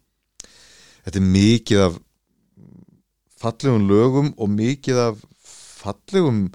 [1.07, 1.99] þetta er mikið af
[3.39, 5.21] fallegum lögum og mikið af
[5.83, 6.49] fallegum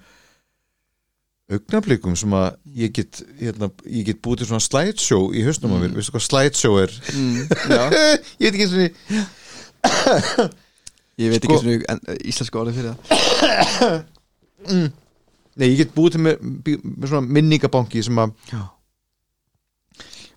[1.53, 2.49] augnablikum sem að
[2.79, 6.27] ég get, hérna, ég get búið til svona slideshow í hausnum á mér, veistu hvað
[6.27, 6.93] slideshow er?
[7.13, 7.39] mm,
[8.43, 10.51] ég veit ekki eins og niður
[11.21, 13.99] Ég veit ekki svona en, íslensku orðið fyrir það.
[15.53, 18.63] Nei, ég get búið til með, með svona minningabanki sem að Já,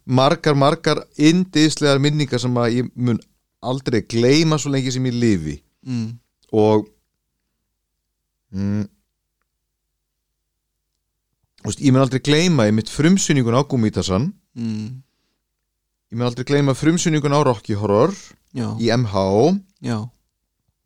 [0.07, 3.21] margar, margar indislegar minningar sem að ég mun
[3.65, 5.57] aldrei gleyma svo lengi sem ég lifi.
[5.89, 6.11] Mm,
[6.57, 6.87] og
[8.55, 8.85] mm,
[11.67, 14.91] veist, ég mun aldrei gleyma í mitt frumsynningun á Gumítasan mm,
[16.11, 18.15] ég mun aldrei gleyma frumsynningun á Rocky Horror
[18.57, 19.25] já, í MH
[19.85, 19.99] já.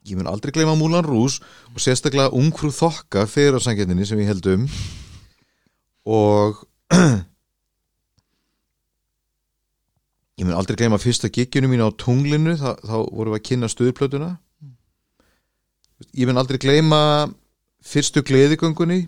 [0.08, 1.40] Ég mun aldrei gleyma Múlan Rús
[1.74, 4.62] og sérstaklega Ungfrú Þokka fyrir sangetninni sem ég held um.
[6.08, 6.62] Og
[10.40, 13.68] ég mun aldrei gleyma fyrsta gigginu mín á tunglinu þá, þá vorum við að kynna
[13.68, 14.30] stöðplötuna
[16.16, 17.00] ég mun aldrei gleyma
[17.84, 19.06] fyrstu gleðigöngunni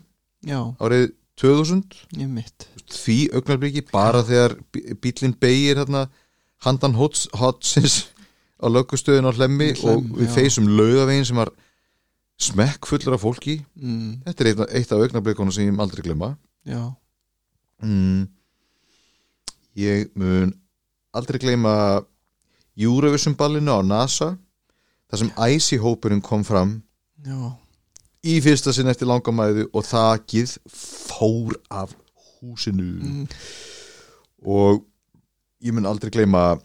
[0.83, 1.83] árið 2000
[2.21, 6.07] ég mitt því augnarbliki bara þegar bí- bíllinn beigir hérna
[6.67, 8.09] handan hots, hotsins
[8.63, 10.35] á lögustöðin á hlemmi Í Hlemm, og við já.
[10.37, 11.51] feysum laugavegin sem var
[12.43, 13.57] smekk fullur af fólki.
[13.79, 16.37] Mm, þetta er eitt, eitt af augnablikunum sem ég mun aldrei glemma
[16.67, 16.93] Já,
[17.83, 18.29] mm.
[19.83, 20.53] ég mun
[21.15, 21.75] aldrei gleyma
[22.79, 24.37] Eurovision ballinu á NASA
[25.13, 26.79] þar sem Icy-hópurinn kom fram
[27.21, 27.53] já,
[28.25, 31.93] í fyrsta sinn eftir langamæðu og þakið fór af
[32.41, 32.95] húsinu.
[33.05, 33.27] Mm,
[34.49, 34.87] og
[35.63, 36.57] ég mun aldrei gleyma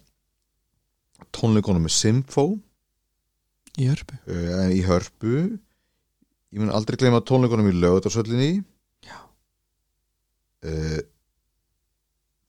[1.36, 2.48] tónleikonum með Simfó
[3.78, 4.18] í hörpu.
[4.26, 5.36] Uh, í Hörpu.
[6.56, 8.64] Ég mun aldrei gleyma tónleikonum í Lögutarsöllinni
[9.06, 9.20] Já.
[10.66, 11.00] uh,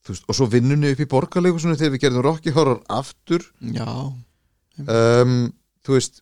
[0.01, 3.43] þú veist, og svo vinnunni upp í borgarleikusinu þegar við gerðum Rocky Horror aftur.
[3.75, 3.89] Já,
[4.87, 5.35] um,
[5.85, 6.21] þú veist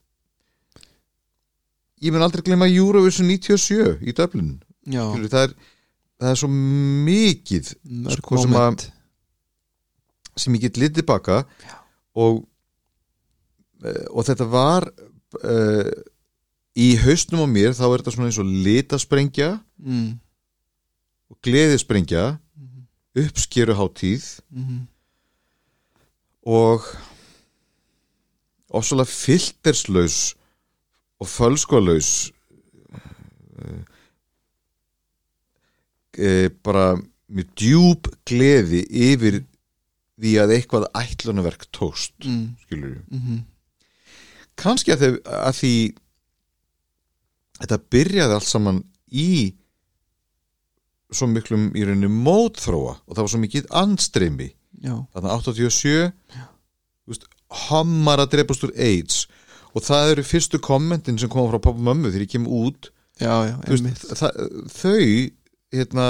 [2.06, 4.52] ég mun aldrei gleyma Eurovision 97 í Dublin.
[5.14, 5.56] Skilur, það, er,
[6.22, 6.50] það er svo
[7.08, 7.72] mikið
[8.20, 8.86] sko sem að-
[10.38, 11.40] sem ég get litið baka
[12.16, 12.44] og
[13.84, 15.90] eh, og þetta var uh,
[16.78, 19.50] í hausnum á mér þá er þetta svona eins og litasprengja
[19.82, 20.08] mm,
[21.34, 22.86] og gleðisprengja mm,
[23.26, 24.80] uppskeruháttíð mm,
[26.48, 26.86] og
[28.76, 30.18] ofsalega filterslaus
[31.22, 32.10] og fölskolaus
[32.94, 33.84] uh,
[36.20, 36.90] uh, bara
[37.28, 39.42] með djúb gleði yfir
[40.18, 43.40] því að eitthvað ætlunarverk tóst mm, skilur við mm,
[44.58, 45.74] kannski að, þau, að því
[47.62, 49.32] þetta byrjaði allt saman í
[51.14, 54.50] svo miklum í rauninni mótþróa og það var svo mikið andstreymi.
[54.84, 55.94] Já, þarna 87
[56.34, 57.28] þú veist,
[57.68, 59.26] hammar að drepast úr AIDS.
[59.76, 62.92] Og það eru fyrstu kommentin sem koma frá pappa og mömmu þegar ég kem út.
[63.22, 64.44] Já, já, veist, það,
[64.74, 65.06] þau
[65.74, 66.08] hérna,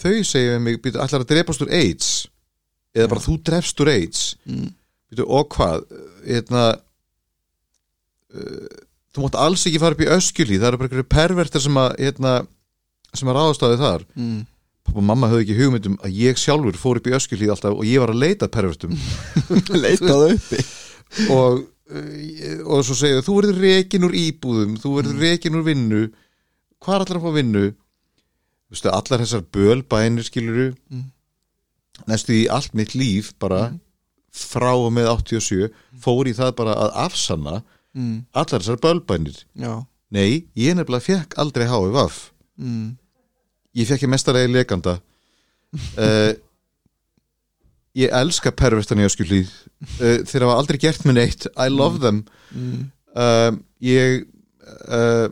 [0.00, 2.10] þau segja mig allar að drepast úr AIDS?
[2.96, 3.26] Eða bara Já.
[3.28, 4.22] þú drefst úr AIDS.
[4.50, 4.70] Mm,
[5.10, 5.84] býtu, og hvað?
[6.26, 6.64] Hérna
[8.34, 8.78] uh,
[9.14, 11.92] þú mátt alls ekki fara upp í öskjulí það eru bara einhverju pervertir sem að
[11.98, 12.34] hérna,
[13.14, 14.06] sem að ráðast á þau þar.
[14.18, 14.40] Mm,
[14.86, 17.84] pappa og mamma höfðu ekki hugmyndum að ég sjálfur fór upp í öskjulí alltaf og
[17.88, 18.96] ég var að leita pervertum.
[19.82, 20.64] Leitaðu uppi.
[21.34, 26.02] Og, uh, og svo segja þú verður rekin úr íbúðum þú verður rekin úr vinnu.
[26.80, 27.64] Hvað er allar að fá vinnu?
[28.70, 31.08] Vistu, allar þessar bölbænir skiluru Mm.
[32.08, 33.74] næstu í allt mitt líf bara
[34.32, 35.68] frá og með 87
[36.00, 37.56] fór í það bara að afsanna
[37.94, 39.42] mm, allar þessar bölbænir.
[39.58, 42.96] Já, nei, ég nefnilega fekk aldrei mm,
[43.76, 44.96] ég fekk ég mestarlega leganda
[45.96, 46.32] uh,
[48.00, 51.46] ég elska pervertan í öskjulíð uh, þeir hafa aldrei gert mér neitt.
[51.56, 52.24] I love them.
[52.54, 53.52] Mm, uh,
[53.82, 54.26] ég
[54.86, 55.28] uh,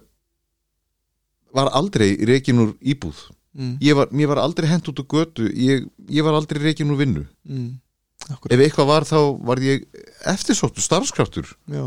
[1.54, 3.28] var aldrei reikin úr íbúð.
[3.58, 5.48] Mm, ég var, mér var aldrei hent út á götu.
[5.48, 7.24] Ég, ég var aldrei reikin úr vinnu.
[7.48, 7.78] Mm,
[8.50, 9.86] ef eitthvað var þá var ég
[10.28, 11.54] eftirsóttu starfskraftur.
[11.70, 11.86] Já,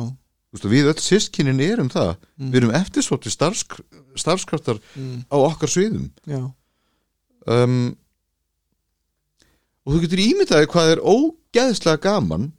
[0.52, 2.16] Og við öll sístkinin erum það.
[2.36, 3.64] Mm, við erum eftirsóttu starfs,
[4.20, 6.10] starfskraftar mm, á okkar sviðum.
[6.28, 6.42] Já,
[7.48, 7.78] um,
[9.86, 12.50] og þú getur ímyndaði hvað er ógeðslega gaman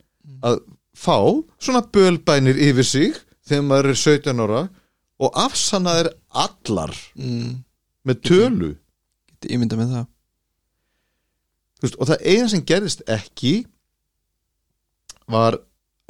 [0.42, 0.62] að
[0.98, 1.18] fá
[1.62, 4.62] svona bölbænir yfir sig þegar maður er 17 ára
[5.22, 6.10] og afsanna þeir
[6.44, 7.52] allar mm,
[8.08, 8.72] með tölu.
[9.30, 10.08] geti ímynda með það.
[11.82, 13.54] Veist, og það eina sem gerðist ekki
[15.30, 15.58] var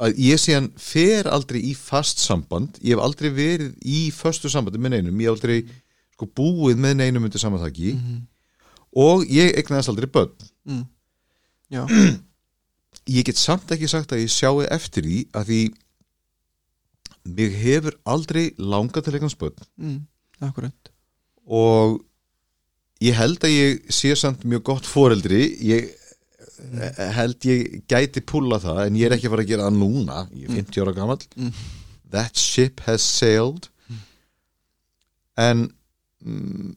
[0.01, 2.79] að ég síðan fer aldrei í fast samband.
[2.81, 5.59] Ég hef aldrei verið í föstu sambandi með neinum, ég hef aldrei
[6.15, 8.17] sko, búið með neinum undir samanþaki Mhm.
[8.95, 10.33] og ég egnaðist aldrei börn.
[10.67, 10.83] Mm.
[11.71, 11.85] Já,
[13.17, 15.61] ég get samt ekki sagt að ég sjáu eftir því að því
[17.37, 19.55] mig hefur aldrei langað til eignast börn.
[19.79, 20.01] Mm.
[20.43, 20.89] akkurat.
[21.47, 22.01] Og
[23.03, 25.45] ég held að ég sé samt mjög gott foreldri.
[25.63, 25.93] Ég
[27.17, 30.17] held ég gæti púla það en ég er ekki að fara að gera það núna
[30.37, 31.23] ég er 50 ára gamall.
[31.35, 31.53] Mm.
[32.13, 33.69] that ship has sailed.
[35.39, 35.63] En
[36.23, 36.73] mm,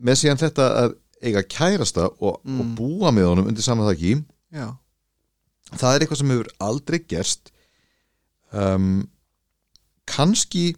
[0.00, 0.94] með síðan þetta að
[1.28, 2.74] eiga kærasta og, og Mm.
[2.78, 4.12] búa með honum undir saman þakki
[4.54, 4.68] Já,
[5.76, 7.50] það er eitthvað sem hefur aldrei gerst.
[8.52, 9.08] Um,
[10.08, 10.70] kannski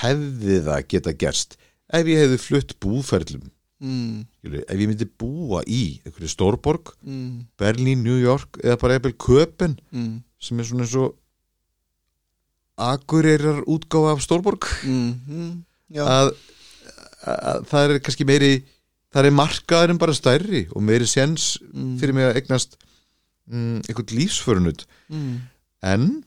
[0.00, 1.58] hefði það geta gerst
[1.92, 3.50] ef ég hefði flutt búferlum
[3.80, 4.24] mm.
[4.40, 7.46] skilur, ef ég myndi búa í einhverju stórborg, Mm.
[7.58, 10.22] Berlín, New York eða bara eitthvað Köpen Mm.
[10.40, 11.14] sem er svona eins og
[12.78, 15.20] akureyrar útgáfa af stórborg Mm.
[15.28, 15.64] Mm.
[15.94, 16.32] Já, að,
[17.26, 18.52] að það er kannski meiri
[19.14, 21.98] það er markaður en bara stærri og meiri séns Mm.
[22.00, 22.76] fyrir mig að eignast
[23.48, 25.40] mm, einhvern lífsförunut mm.
[25.82, 26.24] en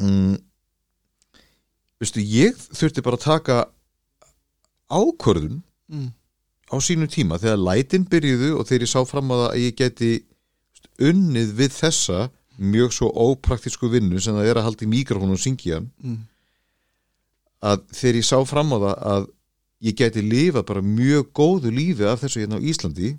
[0.00, 0.36] mm,
[2.00, 3.58] veistu, ég þurfti bara að taka
[4.90, 5.62] ákvörðun
[5.92, 6.08] Mm.
[6.72, 9.74] á sínum tíma þegar lætin byrjuðu og þegar ég sá fram á það að ég
[9.76, 10.12] geti
[11.04, 12.18] unnið við þessa
[12.62, 16.18] mjög svo ópraktísku vinnu sem það er að halda í mikrofónu og syngja Mm.
[17.62, 19.28] að þegar ég sá fram á það að
[19.82, 23.12] ég geti lifað bara mjög góðu lífi af þessu hérna á Íslandi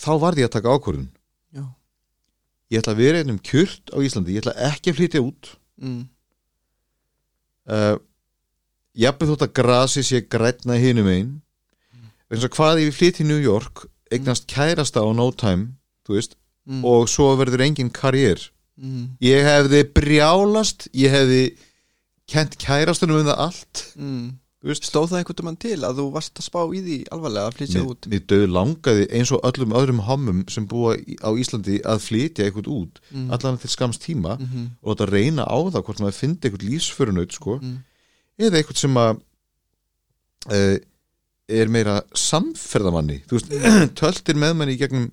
[0.00, 1.08] þá varði ég að taka ákvörðun
[1.52, 1.64] Já,
[2.70, 5.50] ég ætla að vera einum kjurt á Íslandi ég ætla ekki að flytja út
[5.82, 6.04] mm.
[7.68, 7.96] uh,
[8.98, 11.30] jafnveg þótt að grasi sé grætna hinum einn
[12.30, 15.74] eins og hvað ég flyt í New York eignast kærasta á no time
[16.08, 16.36] veist,
[16.66, 16.84] Mm.
[16.84, 19.16] og svo verður engin karriér Mm.
[19.20, 21.56] ég hefði brjálast ég hefði
[22.28, 24.34] kent kærastunum um það allt Mm.
[24.60, 27.80] Stóð það einhvern veginn til að þú varst að spá í því alvarlega að flytja
[27.88, 32.44] út mér döð langaði eins og öllum öðrum hommum sem búa á Íslandi að flytja
[32.44, 33.30] eitthvað út mm.
[33.32, 34.66] allan til skams tíma mm -hmm.
[34.82, 37.78] og þetta reyna á það hvort maður fyndi eitthvað lífsförunaut sko mm.
[38.40, 39.12] Eða eitthvað sem að
[40.50, 40.76] uh,
[41.50, 43.20] er meira samferðamanni?
[43.28, 43.54] Þú veist,
[44.00, 45.08] töltir með manni í gegnum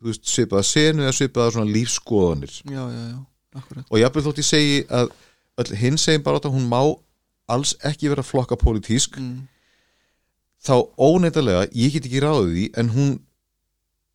[0.00, 3.18] þú veist, svipaða senu eða svipaða svona lífskoðanir Já, já, já,
[3.60, 3.88] akkurat.
[3.88, 5.14] Og jafnveg þótt ég segi að
[5.62, 6.80] öll hinn segir bara að hún má
[7.50, 9.44] alls ekki vera flokka pólitísk mm.
[10.64, 13.14] þá óneittalega, ég get ekki ráðið því en hún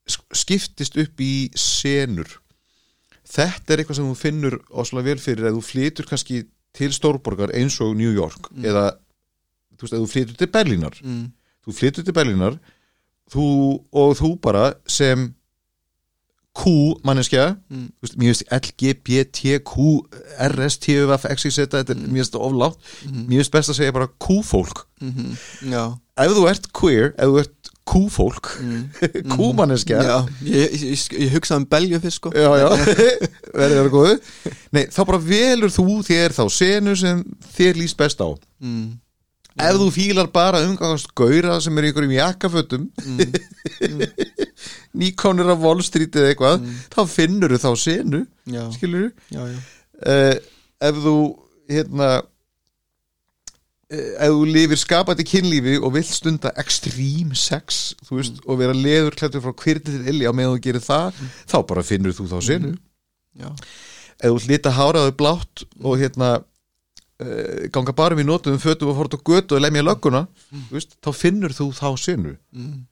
[0.10, 2.40] sk- skiptist upp í senur.
[3.30, 6.42] Þetta er eitthvað sem þú finnur óslega vel fyrir að þú flytur kannski
[6.74, 8.66] til stórborgar eins og New York Mm.
[8.66, 8.92] eða
[9.78, 11.32] þú veist, að þú flytur til Berlínar Mm.
[11.66, 12.60] þú flytur til Berlínar
[13.32, 15.34] þú, og þú bara sem
[16.60, 17.92] Q manneskja Mm.
[18.02, 19.74] veist, mér finnst LGBTQ
[20.40, 22.12] RSTUF XYZ þetta er Mm.
[22.12, 23.28] mér finnst oflátt Mm.
[23.28, 25.38] mér finnst best að segja bara Q-fólk Mm
[25.72, 27.59] Já ef þú ert queer, ef þú ert
[27.90, 28.82] Q-fólk mm.
[29.34, 32.32] Q-manneskja Já, ég, ég, ég, hugsaði um belju fyrst sko.
[33.60, 34.16] Verður það góðu
[34.78, 37.24] Nei, þá bara velur þú þér þá senu sem
[37.58, 38.30] þér líst best á.
[38.62, 38.90] Mm.
[39.60, 44.04] ef þú fílar bara umgangast gaura sem er í einhverjum jakkafötum Mm.
[45.00, 46.78] nýkonur af Wall Street eða eitthvað Mm.
[46.94, 48.22] þá finnur þú þá senu
[48.76, 50.36] skilur já uh,
[50.90, 51.16] ef þú
[51.70, 52.10] hérna
[53.90, 59.42] ef þú lifir skapandi kynlífi og vill stunda extreme sex veist, og vera leður klættur
[59.42, 62.76] frá kvirti til illi á meðan þú gerir það þá bara finnur þú þá senu.
[63.40, 63.50] Já,
[64.20, 69.02] ef þú hlita háraðu blátt og hérna uh, ganga bara um í notum fötum og
[69.02, 72.38] fórt á götu og lemja lögguna þú veist, þá finnur þú þá senu.
[72.54, 72.86] Mm.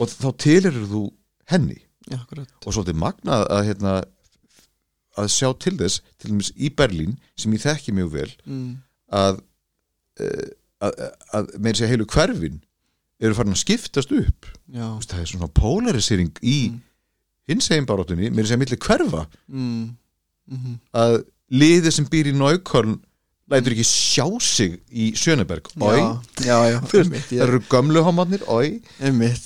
[0.00, 1.04] og þá tilherur þú
[1.52, 1.82] henni.
[2.08, 2.48] Já, akkurat.
[2.64, 3.98] Og svolítið magnað að hérna
[5.20, 8.70] að sjá til þess, til dæmis í Berlín sem ég þekki mjög vel mm.
[10.20, 11.02] Að, uh, að,
[11.32, 12.60] að með þessi heilu hverfin
[13.22, 14.48] eru farin að skiptast upp.
[14.72, 16.80] Veist, það er svona polarisering í Mm.
[17.48, 19.26] hins egin baróttunni, með þessi að milli hverfa.
[19.48, 19.96] Mm.
[20.50, 21.22] Mm að
[21.52, 23.00] liðið sem býr í Náuköln
[23.52, 25.68] lætur ekki sjá sig í Sjöneberg
[27.36, 27.60] það eru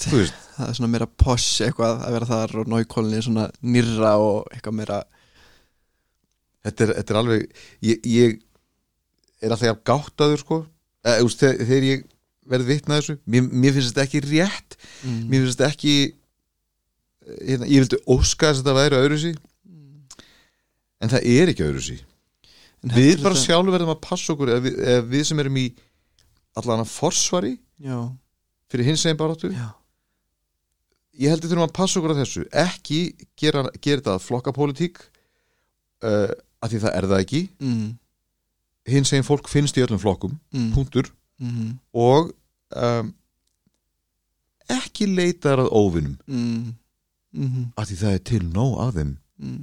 [0.07, 4.13] þú veist, Það er svona meira posh eitthvað að vera þar og náukólinni svona nýrra
[4.23, 5.01] og eitthvað meira
[6.65, 7.43] þetta er, þetta er alveg
[7.85, 8.39] ég, ég
[9.43, 10.59] er alltaf jafn gáttaður sko.
[11.07, 12.05] Eh, þú veist, þegar, þegar ég
[12.47, 14.77] verð vitna þessu mér, mér finnst þetta ekki rétt.
[15.03, 15.23] Mm.
[15.31, 19.33] mér finnst þetta ekki eh, hérna, ég vildi óska þess að þetta væri öðru sí
[21.03, 21.97] en það er ekki öðru sí
[22.87, 25.67] við bara þetta- sjálfur verðum að passa okkur ef við, ef við sem erum í
[26.57, 27.53] allan að forsvari
[27.83, 27.99] Já,
[28.73, 29.51] fyrir hins eginn baráttu.
[29.53, 29.67] Já,
[31.21, 32.45] ég held að þurfum að passa okkur á þessu.
[32.57, 33.01] Ekki
[33.37, 35.03] gera, gera þetta flokkapólitík
[36.07, 36.31] uh,
[36.65, 37.43] að því það er það ekki.
[37.61, 37.91] Mm,
[38.87, 41.11] hins eginn fólk finnst í öllum flokkum mm, punktur.
[41.43, 42.33] Mm, og
[42.73, 43.13] um,
[44.73, 46.75] ekki leitar að óvinnum mm,
[47.37, 49.15] mm, að því það er til nóg af þeim.
[49.43, 49.59] Mm,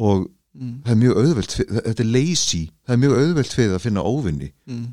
[0.00, 3.84] og mm, það er mjög auðvelt þetta er lazy, það er mjög auðvelt fyrir að
[3.86, 4.52] finna óvinni.
[4.70, 4.86] Mm,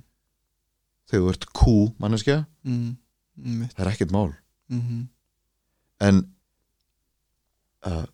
[1.07, 4.29] þegar þú ert kú manneskja, það er ekkert mál.
[4.67, 5.07] Mm,
[6.03, 6.21] en
[7.87, 8.05] uh,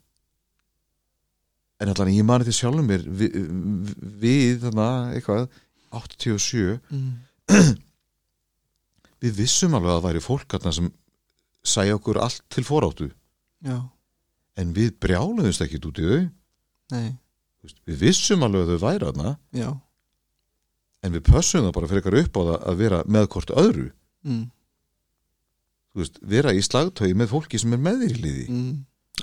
[1.83, 3.35] en allan ég mani til sjálfum mér við,
[4.23, 5.47] við þarna eitthvað
[5.93, 7.09] 87 mm,
[9.23, 10.87] við vissum alveg að það væri fólk þarna sem
[11.63, 13.09] sæja okkur allt til foráttu.
[13.63, 13.77] Já,
[14.59, 16.23] en við brjáluðumst ekkit út í þau.
[16.93, 17.07] Nei,
[17.87, 19.35] við vissum alveg að þau væri þarna.
[19.55, 19.69] Já.
[21.03, 23.87] En við pössum það bara fyrir eitthvað upp á það að vera með hvort öðru.
[24.23, 24.43] Mm,
[25.99, 28.45] veist, vera í slagtögi með fólki sem er með þér í liði.
[28.51, 28.77] Mm,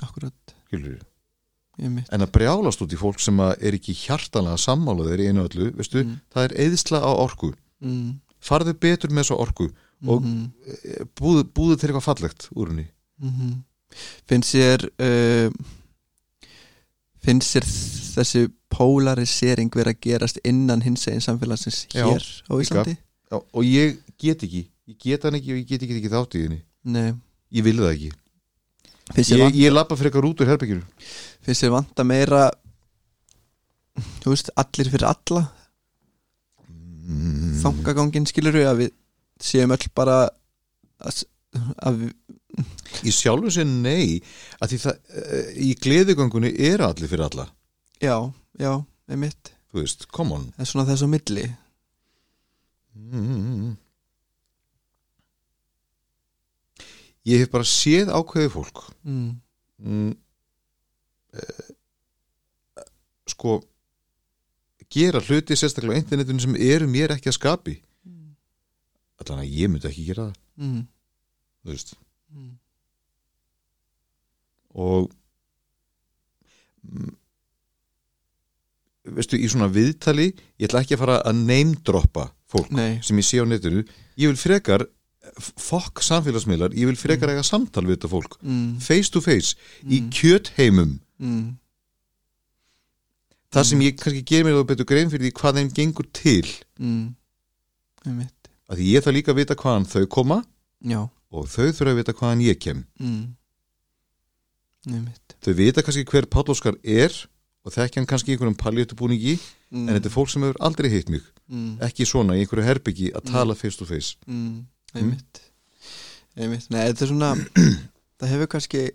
[0.05, 0.99] akkurat, skilurðu.
[0.99, 1.10] ég mitt
[1.79, 5.71] en að brjálast út í fólk sem er ekki hjartanlega sammála þeir í einu öllu
[5.77, 6.19] veistu, Mm.
[6.33, 7.53] það er eðsla á orku.
[7.81, 9.69] Mm, farðu betur með svo orku
[10.07, 12.87] og mm, eh, búðu, búðu til eitthvað fallegt úr henni.
[13.21, 13.63] Mm,
[14.29, 15.49] finnst sér uh,
[17.21, 17.65] finnst sér
[18.15, 22.95] þessi polarisering vera að gerast innan hins eginn samfélagsins Já, hér á Íslandi?
[23.31, 26.43] Já, og ég get ekki ég get hann ekki og ég get ekki, þátt í
[26.45, 26.61] henni.
[26.83, 27.13] Nei,
[27.53, 28.11] ég vil það ekki
[29.17, 30.83] ég, vant, ég lappa fyrir eitthvað út úr herbyggjur
[31.45, 32.49] finnst sér vanta meira
[34.21, 35.45] þú veist, allir fyrir alla?
[37.11, 37.59] Mm.
[37.63, 38.91] þangagangin skilur við að við
[39.41, 40.17] séum öll bara
[41.01, 41.23] að,
[41.81, 42.13] að við,
[43.07, 44.21] í sjálfu sér nei
[44.61, 47.47] að því það eh, í gleðigöngunni er allir fyrir alla.
[48.01, 48.15] Já,
[48.59, 48.73] já,
[49.11, 49.53] einmitt.
[49.71, 50.47] Þú veist, come on.
[50.59, 51.45] En svona þess á milli.
[52.97, 53.75] Mm.
[57.29, 58.83] Ég hef bara séð ákveðið fólk.
[59.05, 59.31] Mm,
[59.81, 60.15] mm.
[61.37, 61.69] eh,
[63.29, 63.59] sko
[64.91, 67.77] gera hluti sérstaklega á internetinu sem eru mér ekki að skapi.
[69.21, 70.37] Allan að ég myndi ekki gera það.
[70.61, 70.83] Mm,
[71.61, 71.93] þú veist.
[72.31, 72.51] Mm,
[74.81, 75.11] og
[76.87, 77.11] mm,
[79.17, 83.27] veistu, í svona viðtali ég ætla ekki að fara að neymdroppa fólk nei, sem ég
[83.27, 83.85] sé á netinu.
[84.19, 84.87] Ég vil frekar
[85.39, 89.55] fokk samfélagsmiðlar, ég vil frekar eiga samtal við þetta fólk, mm, face to face
[89.85, 90.09] í Mm.
[90.11, 90.99] kjötheimum.
[91.21, 91.57] Mm,
[93.51, 96.47] það sem ég kannski ger mér þá betur grein fyrir því hvað þeim gengur til.
[96.79, 97.15] Mm,
[98.69, 100.43] að því ég þarf líka að vita hvaðan þau koma
[100.83, 101.01] já,
[101.31, 102.85] og þau þurfa að vita hvaðan ég kem.
[102.99, 103.35] Mm,
[105.41, 107.11] þau vita kannski hver Páll Óskar er
[107.63, 110.89] og þekkja hann kannski í einhverjum paljötubúningi mm, en þetta er fólk sem hefur aldrei
[110.89, 111.21] hitt mig.
[111.51, 114.15] Mm, ekki svona í einhverju herbyggi að tala face to face.
[114.25, 114.63] Mm,
[114.97, 115.41] einmitt
[116.35, 117.31] einmitt, nei þetta er svona
[118.21, 118.85] það hefur kannski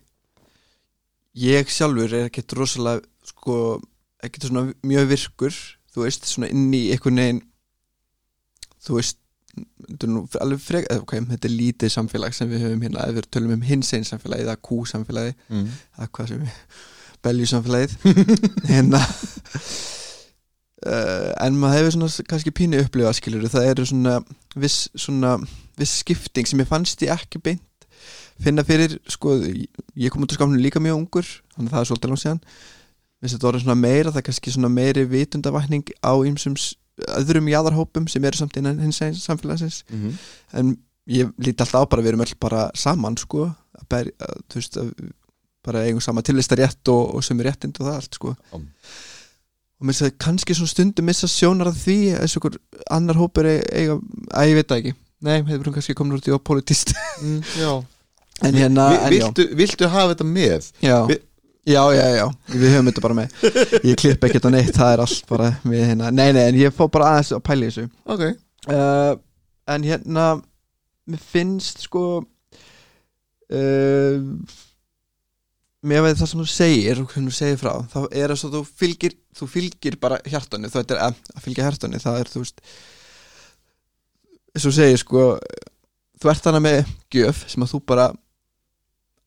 [1.36, 3.58] ég sjálfur er ekkert rosalega sko,
[4.24, 5.60] ekkert svona mjög virkur
[5.92, 7.44] þú veist, svona inn í einhvern veginn
[8.86, 9.22] þú veist
[9.56, 13.64] frek, eða, ok, þetta er lítið samfélag sem við höfum hérna, ef við tölum um
[13.64, 15.68] hins einn samfélagi eða kú samfélagi, mm.
[15.96, 16.82] eða hvað sem við
[17.24, 17.94] belju samfélagið
[18.72, 19.00] hérna
[20.86, 24.16] uh, en maður hefur svona kannski pínu upplifa skilur það eru svona
[24.56, 25.36] viss, svona
[25.78, 27.62] viss skipting sem ég fannst ég ekki beint
[28.40, 29.36] finna fyrir sko,
[29.96, 32.42] ég kom út á skáfnum líka mjög ungur þannig að það er svolítið langt síðan
[33.16, 36.12] Mér finnst þetta orðið svona meira, það er kannski svona meiri vitundavækning á
[36.60, 36.74] s-
[37.16, 40.18] öðrum jáðarhópum sem eru samt innan hins einn samfélagsins Mm -hmm.
[40.52, 40.76] en
[41.08, 43.46] ég líti alltaf á bara að við erum öll bara saman sko
[43.78, 44.92] að ber, að, þú veist að
[45.64, 48.68] bara eigum sama tillistarétt og, og sem er réttind og það allt sko Um.
[49.76, 53.48] Og mér það kannski svona stundum missa sjónar að því eins og einhver annar hópur
[53.50, 53.98] e- eiga,
[54.32, 54.94] að ég veit það ekki.
[55.26, 56.92] Nei, hefur hún kannski komin út í á politist
[57.22, 57.40] mm,
[58.46, 59.14] en hérna, en já.
[59.16, 60.70] viltu, viltu hafa þetta með?
[60.84, 61.20] já, Vi-
[61.72, 63.36] já, já, já, við höfum þetta bara með.
[63.90, 66.74] Ég klipp ekkert á neitt, það er allt bara við hérna, nei, nei, en ég
[66.76, 67.86] fó bara aðeins að pæla í þessu.
[68.16, 68.24] Ok.
[68.66, 69.12] Uh,
[69.76, 70.26] en hérna
[71.06, 72.04] mér finnst sko
[73.52, 74.16] uh,
[75.86, 78.56] mér veit það sem þú segir og hvernig þú segir frá þá er þess að
[78.56, 82.44] þú fylgir þú fylgir bara hjartanu það er að, að fylgja hjartanu það er þú
[82.44, 82.62] veist
[84.56, 85.26] eins og segir sko
[86.20, 88.06] þú ert hana með gjöf sem að þú bara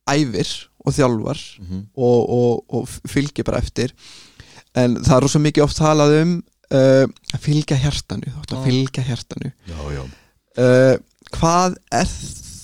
[0.09, 0.49] æfir
[0.85, 1.81] og þjálfar mm -hmm.
[1.95, 3.93] og, og, og fylgir bara eftir.
[4.75, 6.31] En það er rosa mikið oft talað um
[6.73, 9.51] uh, að fylgja hjartanu þú ætti að fylgja hjartanu.
[9.67, 10.03] Já, já.
[10.59, 10.95] Uh,
[11.31, 12.07] hvað er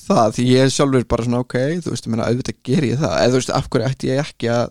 [0.07, 0.33] það?
[0.35, 3.15] Því ég sjálfur bara svona ok þú veist, ég meina, auðvitað ger ég það.
[3.21, 4.67] Eða þú veist, af hverju ætti ég ekki að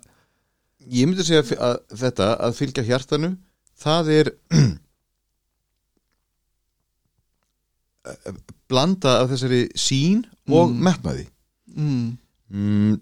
[0.90, 3.30] ég myndi segja að, þetta að fylgja hjartanu
[3.80, 4.30] það er
[8.70, 10.82] blanda af þessari sín og Mm.
[10.84, 11.26] metnaði.
[11.74, 12.18] Mm,
[12.50, 13.00] mm,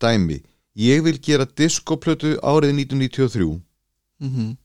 [0.00, 0.42] dæmi
[0.76, 3.60] ég vil gera diskoplötu árið 1993
[4.20, 4.56] mhm,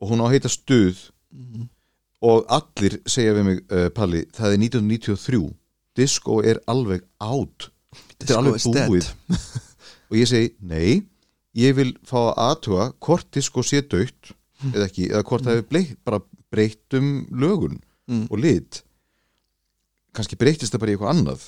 [0.00, 1.10] og hún á að heita stuð.
[1.32, 1.68] Mhm.
[2.20, 5.54] Og allir segja við mig uh, Palli, það er 1993
[5.96, 7.70] disko er alveg átt
[8.18, 9.06] þetta er alveg búið.
[10.10, 11.06] og ég segi, nei
[11.58, 14.32] ég vil fá að aðtuga hvort disko sé dögt
[14.72, 16.20] eða ekki, eða hvort það hefur bara
[16.52, 18.22] breytt um lögun Mm.
[18.32, 18.78] og lit.
[20.16, 21.42] Kannski breytist það bara í eitthvað annað.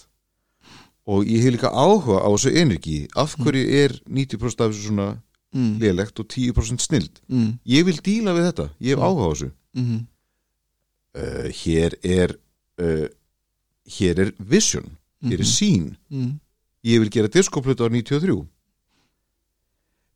[1.08, 2.98] Og ég hef líka áhuga á þessu energi.
[3.16, 5.06] Af hverju er 90% af þessu svona
[5.56, 7.22] mm, lélegt og 10% snild?
[7.32, 9.48] Mm, ég vil díla við þetta, ég hef áhuga á þessu.
[9.80, 9.98] Mhm,
[11.16, 12.36] uh, hér er
[12.76, 13.08] uh,
[13.96, 14.84] hér er vision.
[15.24, 16.36] Hér er sín, mm,
[16.84, 18.36] ég vil gera diskoplötu á 93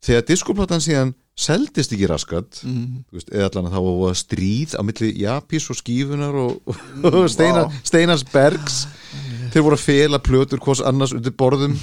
[0.05, 4.83] þegar diskoplatan síðan seldist ekki raskat mm, veist, eða allan að það var stríð á
[4.87, 6.75] milli Japis og skífunar og,
[7.11, 7.79] og Steina, Vá.
[7.87, 8.85] Steinars Bergs
[9.55, 11.75] þeir voru að fela plötur hvors annars undir borðum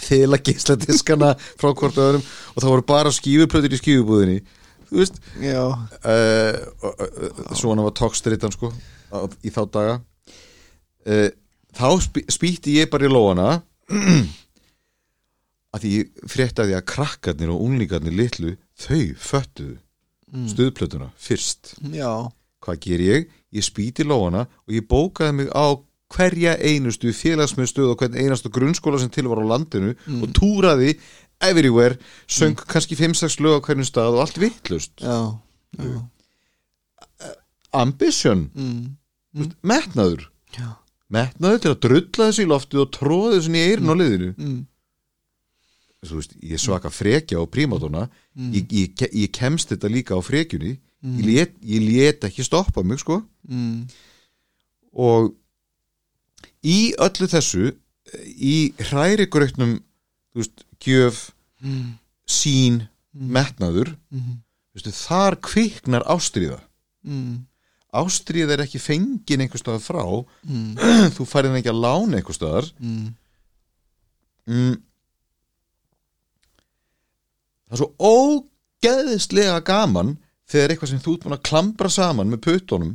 [0.00, 4.38] fela gísladiskana frá hvort öðrum og það voru bara skífuplötur í skífubúðinni.
[4.90, 8.70] Þú veist uh, uh, uh, svona var tókstritan sko
[9.42, 9.96] í þá daga.
[11.04, 11.28] Uh,
[11.74, 13.48] þá spý, spýtti ég bara í lóana
[15.74, 19.78] að því ég frétti að krakkarnir og unglingarnir litlu þau föttuðu
[20.34, 20.48] Mm.
[20.50, 21.74] stuðplötuna fyrst.
[21.94, 22.26] Já.
[22.64, 23.26] Hvað ger ég?
[23.54, 25.78] Ég spýti lóana og ég bókaði mig á
[26.10, 30.96] hverja einustu félagsmið stöð og hvern einastu grunnskóla sem til var á landinu og túraði
[31.40, 34.98] everywhere, söng kannski 5-6 lög á hverjum stað og allt vittlust
[37.72, 40.28] ambition, mm, metnaður.
[40.54, 40.76] Já.
[41.10, 44.34] Metnaður til að drulla þessu í loftið og tróða þessu í á liðinu.
[44.38, 44.60] Mm,
[46.04, 48.08] Þú veist, ég svaka frekja á prímatona
[48.52, 50.74] ég, ég, ke- ég kemst þetta líka á frekjunni
[51.04, 53.22] ég, lét, ég lét ekki stoppa mig sko.
[53.48, 53.86] Mm,
[54.92, 55.34] og
[56.64, 57.72] í öllu þessu
[58.36, 59.78] í hræri grötnum
[60.34, 61.18] þú veist, gjöf
[61.64, 61.90] mm,
[62.28, 62.82] sín,
[63.14, 64.38] metnaður mm,
[64.74, 66.60] veistu, þar kviknar ástríða.
[67.04, 67.44] Mm,
[67.94, 70.04] ástríða er ekki fengin einhver staðar frá.
[70.48, 70.74] Mm,
[71.16, 72.70] þú færið ekki að lána einhver staðar.
[72.80, 73.12] Mm,
[74.50, 74.74] mm.
[77.74, 80.16] Það er svo ógeðislega gaman
[80.50, 82.92] þegar eitthvað sem þú ert búin að klambra saman með puttunum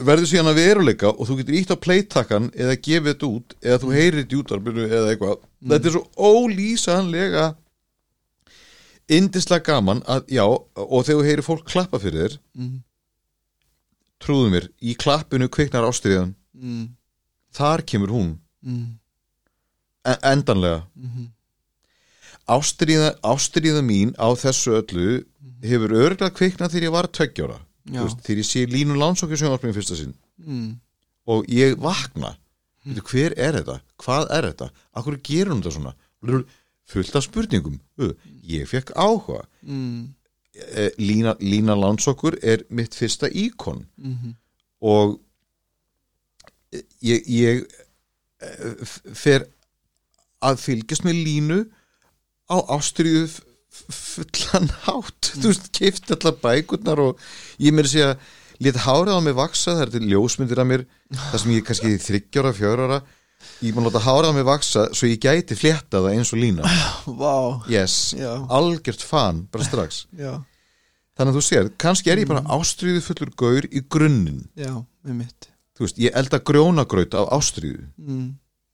[0.00, 3.80] verður síðan að veruleika og þú getur ítt á playtakkan eða gefið þetta út eða
[3.82, 5.42] þú heyrir þetta í útvarpinu eða eitthvað.
[5.72, 7.48] Þetta er svo ólýsanlega
[9.10, 12.78] indislega gaman að já, og þegar þú heyrir fólk klappa fyrir þér mm,
[14.22, 16.86] trúðu mér, í klappinu kviknar ástriðan mm,
[17.56, 18.32] þar kemur hún.
[18.64, 18.86] Mm,
[20.06, 20.84] en endanlega.
[20.96, 21.28] Mhm,
[22.56, 25.06] ástriða, ástriða mín á þessu öllu
[25.62, 27.08] hefur örgulega kviknað þegar ég var
[28.06, 30.14] veist, þegar ég sé Línu Lánsokki sjónvarpinu fyrsta sinn.
[30.44, 30.70] Mm,
[31.30, 32.34] og ég vakna.
[32.84, 34.70] Veitu, hver er þetta, hvað er þetta?
[34.96, 35.94] Akkur gerur hún þetta svona?
[36.90, 37.76] Fullt af spurningum.
[38.48, 39.44] Ég fekk áhuga.
[39.62, 40.08] Mm,
[40.60, 43.84] Eh, Lína, Lína Lánsokkur er mitt fyrsta íkon.
[43.96, 44.32] Mhm,
[44.82, 45.20] og
[47.00, 47.62] ég, ég
[48.42, 48.74] eh,
[49.14, 49.46] fer
[50.42, 51.58] að fylgjast með línu
[52.50, 53.24] á ástriðu
[53.90, 55.30] fullan hátt.
[55.36, 57.22] Þú veist, keift allar bækurnar og
[57.62, 58.12] ég meiri segja
[58.60, 60.84] let hárað á mig vaksa, það er til ljósmyndir af mér
[61.30, 62.98] það sem ég kannski þryggjára, fjörára
[63.64, 66.66] ég má láta hárað á mig vaksa svo ég gæti flétta það eins og lína.
[67.20, 67.62] Vá.
[67.72, 68.34] Yes, Já.
[68.52, 70.42] algjört fan bara strax, Já,
[71.16, 74.44] þannig að þú sér kannski er ég bara ástriðu fullur gaur í grunninn.
[74.58, 74.74] Já,
[75.06, 75.50] með mitt
[75.80, 78.26] þú veist, ég elda grjónagraut af ástriðu mm,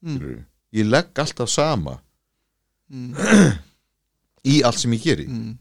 [0.03, 0.40] skilurðu.
[0.74, 2.01] ég legg alltaf sama
[2.91, 3.57] mm,
[4.47, 5.27] í allt sem ég geri.
[5.29, 5.55] Mm,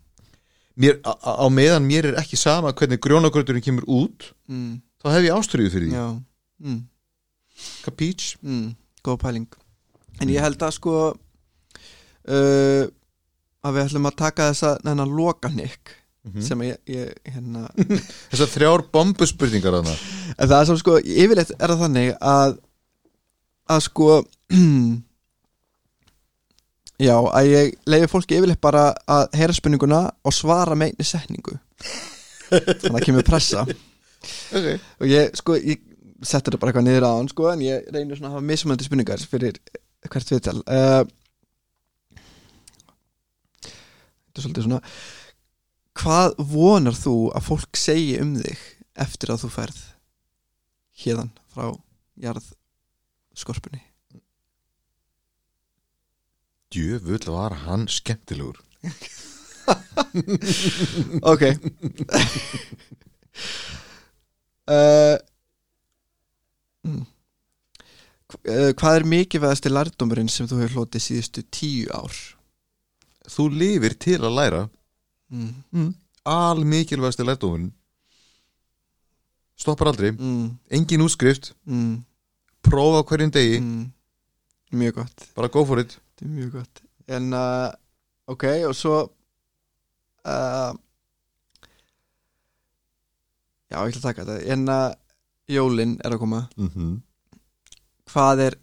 [0.82, 4.74] mér, á, meðan mér er ekki sama hvernig grjónagrauturinn kemur út mm,
[5.04, 6.06] þá hef ég ástriðu fyrir því.
[6.66, 6.82] Mm,
[7.86, 8.36] kapíts.
[8.46, 8.74] Mm,
[9.06, 9.48] Góð pæling.
[10.22, 12.86] En ég held að sko uh,
[13.66, 15.96] að við ætlum að taka þessa þennan lokanikk
[16.26, 16.42] Mhm.
[16.42, 17.68] sem að ég, ég hérna
[18.32, 19.92] þessar þrjár bombuspurningar þarna.
[20.42, 22.56] En það er svo sko, yfirleitt er það þannig að
[23.70, 24.08] að sko
[27.02, 31.58] já, að ég leiði fólki yfirleitt bara að heyra spurninguna og svara með einni setningu
[32.50, 34.78] þannig að það kemur pressa okay.
[35.02, 35.84] og ég, sko, ég
[36.26, 38.88] settur þetta bara eitthvað niður á hann, sko, en ég reynir svona að hafa mismunandi
[38.88, 39.60] spurningar fyrir
[40.06, 41.04] hvert viðtal uh,
[44.36, 44.82] Þetta er svolítið svona
[45.96, 48.64] Hvað vonar þú að fólk segi um þig
[49.06, 49.78] eftir að þú ferð
[51.06, 51.70] hérðan frá
[52.24, 53.80] jarðskorpunni?
[56.76, 58.60] Djöfull var hann skemmtilegur
[61.32, 61.42] Ok
[64.68, 65.18] uh.
[68.26, 72.14] Hva- hvað er mikilvægasti lærdómurinn sem þú hefur hlotið síðustu tíu ár?
[73.30, 74.64] Þú lifir til að læra
[75.34, 75.54] Mm.
[75.74, 75.94] mm.
[76.30, 77.72] Al mikilvægasti lærdómurinn
[79.58, 80.58] Stoppar aldrei Mm.
[80.70, 82.04] Engin útskrift Mm.
[82.64, 83.92] Prófa hverjum degi Mm.
[84.74, 86.82] Mjög gott Bara go for it Þetta er mjög gott
[87.12, 87.70] En, uh,
[88.32, 90.72] ok, og svo uh,
[93.68, 94.94] Já, ég ætla að taka þetta En uh,
[95.52, 96.94] jólin er að koma mm -hmm.
[98.14, 98.56] Hvað er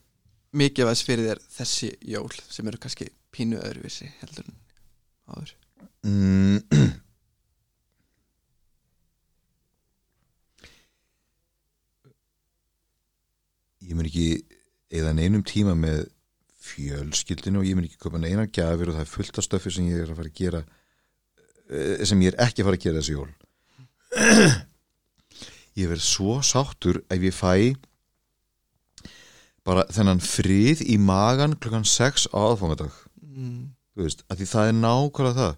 [0.57, 4.49] mikilvægst fyrir þér þessi jól sem eru kannski pínu öðruvísi heldur
[5.29, 5.55] áður
[6.03, 6.59] mm.
[13.83, 14.45] Ég mun ekki
[14.93, 16.07] eða neinum tíma með
[16.63, 19.89] fjölskyldinu og ég mun ekki köpa neina gjafir og það er fullt af stöfi sem
[19.91, 20.61] ég er að fara að gera
[21.71, 23.33] eh, sem ég er ekki að fara að gera þessi jól
[25.81, 27.53] Ég verð svo sáttur ef ég fæ
[29.65, 33.63] bara þennan frið í magan klukkan 6 á aðfangadag mm.
[33.95, 35.55] þú veist, að því það er nákvæmlega það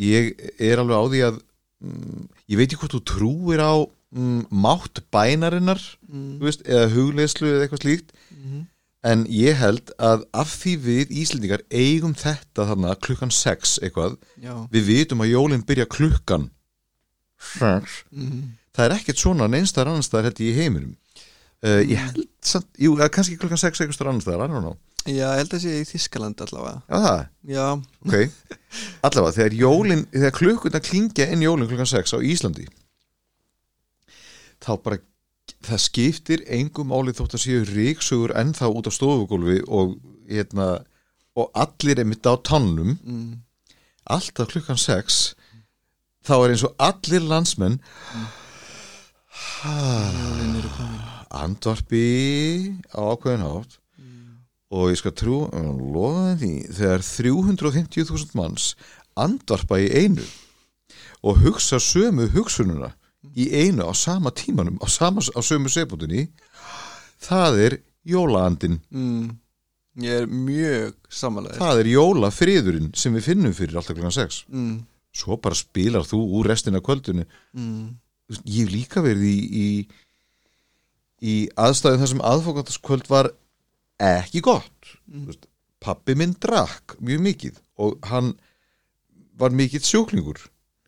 [0.00, 0.30] ég
[0.70, 1.38] er alveg á því að
[1.84, 6.40] mm, ég veit ekki hvort þú trúir á mm, mátt bænarinnar Mm.
[6.40, 8.64] þú veist, eða hugleyslu eða eitthvað slíkt Mm.
[9.06, 14.54] En ég held að af því við Íslendingar eigum þetta þarna klukkan 6 eitthvað, Já.
[14.72, 16.50] við vitum að jólinn byrja klukkan
[17.56, 18.42] 6 mm.
[18.76, 20.96] það er ekkert svona neinstar annarstaðar held ég í heiminum.
[21.60, 24.76] Uh, ég held samt, jú, kannski klukkan 6 eitthvað annarstaðar, I don't know.
[25.08, 26.82] Já, ég held að sé í Þískaland allavega.
[26.84, 27.22] Já, það,
[27.54, 27.66] Já,
[28.04, 28.60] ok.
[29.08, 32.68] Allavega, þegar jólin, þegar klukkuna klingja inn jólin klukkan 6 á Íslandi
[34.60, 35.00] þá bara
[35.66, 39.98] það skiptir engum máli þótt að séu ríksugur ennþá út á stofugólfi og
[40.30, 40.80] hérna
[41.38, 43.32] og allir er mitt á tannum mm.
[44.10, 45.20] alltaf klukkan 6
[46.26, 47.80] þá er eins og allir landsmenn
[50.60, 51.02] eru komin.
[51.30, 52.06] Andvarpi
[52.92, 53.76] á ákveðin hátt.
[54.70, 58.74] Og ég skal trú lofa því þegar 350.000 manns
[59.18, 60.26] andvarpa í einu
[61.26, 62.92] og hugsa sömu hugsununa
[63.36, 66.28] í einu á sama tímanum á, sama, á sömu sekundinni
[67.20, 69.30] það er jólaandin mm.
[70.00, 74.76] Ég er mjög samanlega það er jólafriðurinn sem við finnum fyrir alltaf klukkan 6 mm.
[75.12, 77.90] svo bara spilar þú úr restina kvöldinu mm.
[78.46, 79.68] Ég hef líka verið í í,
[81.20, 83.32] í aðstæðum þar sem aðfókandaskvöld var
[84.00, 85.34] ekki gott mm.
[85.82, 88.32] pappi minn drakk mjög mikið og hann
[89.40, 90.40] var mikill sjúklingur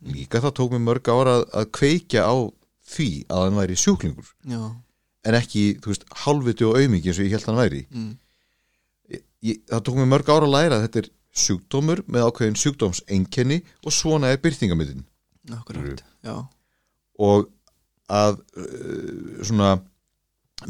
[0.02, 2.34] líka það tók mér mörg ára að, að kveikja á
[2.92, 4.32] því að hann væri sjúklingur.
[4.48, 4.62] Já.
[5.22, 7.82] En ekki, þú veist, hálfviti og aumingi eins og ég held hann væri.
[7.94, 8.12] Mm.
[9.12, 11.10] ég, ég, það tók mér mörg ára að læra að þetta er
[11.42, 14.42] sjúkdómur með ákveðin sjúkdómsenkenni og svona er
[16.26, 16.34] já.
[17.22, 17.48] Og
[18.12, 19.72] að uh, svona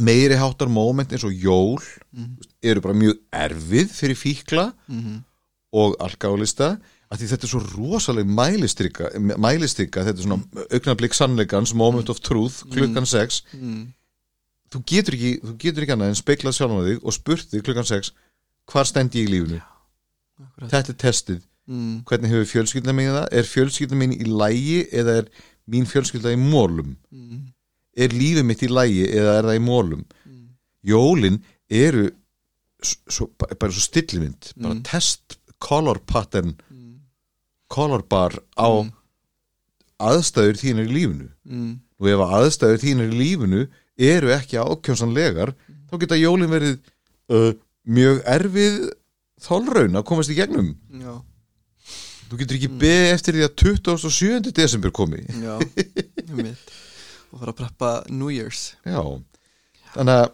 [0.00, 1.80] meiri háttar moment eins og jól
[2.12, 2.30] mm.
[2.64, 5.22] eru bara mjög erfið fyrir fíkla Mm.
[5.72, 6.76] og alkálista
[7.12, 12.62] að þetta er svo rosaleg mælistrykka mælistrykka, þetta er svona augnablik sannleikans, moment of truth
[12.72, 13.92] klukkan 6, Mm.
[14.72, 17.62] þú getur ekki þú getur ekki annað en speiklað sjálfum á þig og spurt þig
[17.66, 18.12] klukkan 6,
[18.72, 19.60] hvar stend ég í lífinu
[20.42, 22.02] Akkurat þetta er testið, mm.
[22.08, 25.28] hvernig hefur fjölskyldna mín það, er fjölskyldna mín í lægi eða er
[25.70, 27.52] mín fjölskylda í mólum Mm.
[27.96, 30.48] er lífið mitt í lægi eða er það í mólum Mm.
[30.88, 32.08] jólin eru
[32.82, 34.82] svo, bara svo stillimind bara Mm.
[34.82, 36.71] test color pattern Mm.
[37.72, 38.92] Color bar á Mm.
[40.02, 41.28] aðstæður þínar í lífinu.
[41.46, 41.72] Mm.
[42.02, 43.60] og ef að aðstæður þínar í lífinu
[44.02, 45.52] eru ekki ákjónsanlegar
[45.90, 46.78] þá geta jólin verið
[47.30, 47.52] uh,
[47.86, 48.78] mjög erfið
[49.42, 50.72] þolraun að komast í gegnum.
[50.98, 51.14] Já,
[52.30, 54.52] þú getur ekki beðið eftir því að 27.
[54.56, 55.22] desember komi.
[55.42, 56.72] Já Ég mitt
[57.32, 58.72] Og fara að preppa New Year's.
[58.84, 59.00] Já,
[59.94, 60.26] þannig að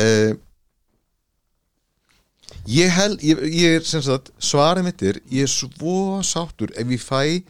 [0.00, 0.36] uh,
[2.70, 6.90] ég held ég, ég er sem sagt, svarið mitt er ég er svo sáttur ef
[6.90, 7.42] ég fæ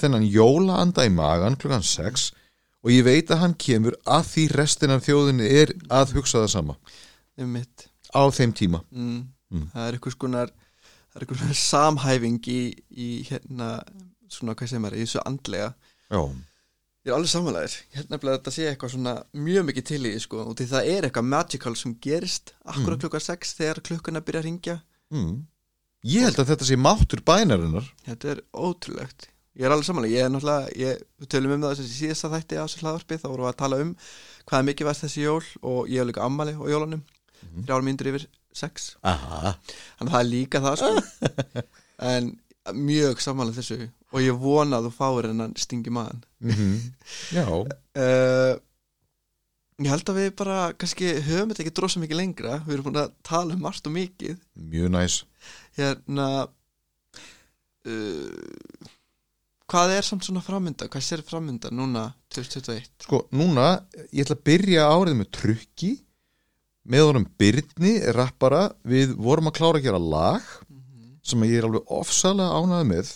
[0.00, 2.30] þennan jólaanda í magan klukkan 6
[2.82, 6.50] og ég veit að hann kemur að því restin af þjóðinni er að hugsa það
[6.56, 6.76] sama.
[7.38, 8.82] Ég mitt á þeim tíma.
[8.90, 9.20] Mm.
[9.52, 9.68] Mm.
[9.74, 10.52] Það er eitthvað skonar
[11.12, 13.74] Það er eitthvað samhæfing í, í hérna
[14.32, 15.66] Svona hvað sem er, í þessu andlega.
[16.08, 16.20] Já,
[17.02, 20.02] Ég er alveg samanlegaður Ég held nefnilega að þetta sé eitthvað svona mjög mikið til
[20.06, 23.02] í sko Og því það er eitthvað magical sem gerist Akkurat Mm.
[23.02, 24.76] klukkan 6 þegar klukkuna byrja að ringja
[25.10, 25.32] mm.
[26.06, 27.88] ég held að þetta sé máttur bænarinnar.
[28.06, 29.26] Þetta er ótrúlegt.
[29.58, 32.56] Ég er alveg samanlega, ég er náttúrulega ég, Við tölum um það þessi síðasta þætti
[32.58, 33.18] á þessu hlaðvarpi.
[33.20, 33.90] Þá vorum við að tala um
[34.48, 37.02] hvað er mikið væst þessi jól Og ég hef líka ammali á jólunum.
[37.42, 37.66] Mhm.
[37.66, 38.88] Þrjár mínútur yfir sex.
[39.02, 39.56] Aha,
[39.98, 41.62] Þannig að það er líka það sko.
[42.12, 42.32] En
[42.78, 46.76] mjög samanlega þessu Og ég vona að þú fáir hennan stingi maðan mm
[47.36, 47.46] já.
[47.48, 48.58] Uh,
[49.82, 52.58] Ég held að við bara, kannski, höfum þetta ekki drosa mikið lengra.
[52.66, 54.36] Við erum búin að tala um margt og mikið.
[54.70, 55.14] Mjög næs.
[55.78, 56.26] Hérna
[57.88, 58.90] uh,
[59.72, 60.86] Hvað er samt svona framönda?
[60.92, 62.90] Hvað sér framönda núna 2021?
[63.06, 63.70] Sko, núna,
[64.12, 65.92] ég ætla að byrja árið með trukki
[66.92, 68.66] með honum Byrni, rappara.
[68.84, 70.44] Við vorum að klára að gera lag
[71.24, 73.14] sem ég er alveg ofsalega ánægð með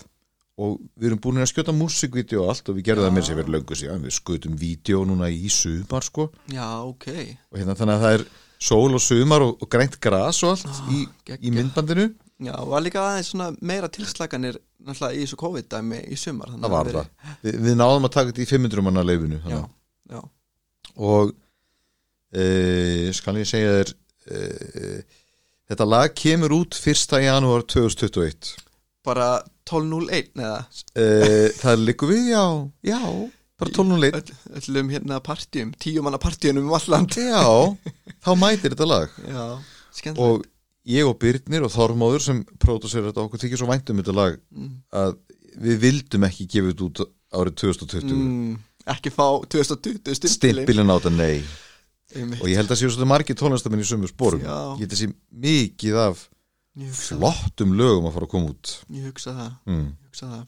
[0.57, 3.39] og við erum búin að skjóta músikvídeó og allt og við gerðum það með sér
[3.41, 4.05] verið löngu síðan.
[4.07, 6.31] Við skutum vídeo núna í sumar sko.
[6.53, 7.09] Já, ok.
[7.53, 8.25] Og hérna þannig að það er
[8.67, 11.03] sól og sumar og, og grænt gras og allt Ah, í,
[11.45, 12.07] í myndbandinu.
[12.47, 16.67] Já, og var líka aðeins svona meira tilslaganir náttúrulega í þessu COVID-dæmi í sumar það
[16.69, 17.07] að var það.
[17.45, 19.61] Við, við náðum að taka þetta í 500 manna leifinu Já,
[20.13, 20.21] já,
[21.01, 21.33] og
[22.37, 22.45] e,
[23.17, 23.93] skal ég segja þér
[24.29, 24.43] e,
[25.73, 27.17] þetta lag kemur út 1.
[27.25, 28.53] janúar 2021
[29.07, 29.31] bara
[29.71, 30.59] 12.01 eða?
[30.95, 31.07] E,
[31.59, 32.45] það liggur við, já,
[32.87, 33.01] já.
[33.57, 37.41] Bara 12.01 öll, öllum hérna partjum, tíu manna partjunum um alland já,
[38.25, 39.17] þá mætir þetta lag.
[39.25, 39.47] Já,
[39.97, 40.21] skemmtilegt.
[40.27, 44.15] Og ég og Byrnir og Þormóður sem pródúsir þetta okkur þykir svo vænt um þetta
[44.15, 44.73] lag mm.
[45.03, 45.17] að
[45.67, 47.05] við vildum ekki gefa þetta út
[47.37, 51.41] árið 2020 Mm, Ekki fá 2020 stimpilin stimpilin á þetta, nei.
[52.15, 52.39] Einmitt.
[52.39, 54.45] og ég held að séu svolítið margir tónlistamenn í sömu sporum.
[54.45, 55.09] Ég held að sé
[55.43, 56.21] mikið af
[56.77, 58.73] flottum lögum að fara að koma út.
[58.93, 59.53] Ég hugsa það.
[59.71, 59.87] Mm.
[59.87, 60.43] Ég hugsa það.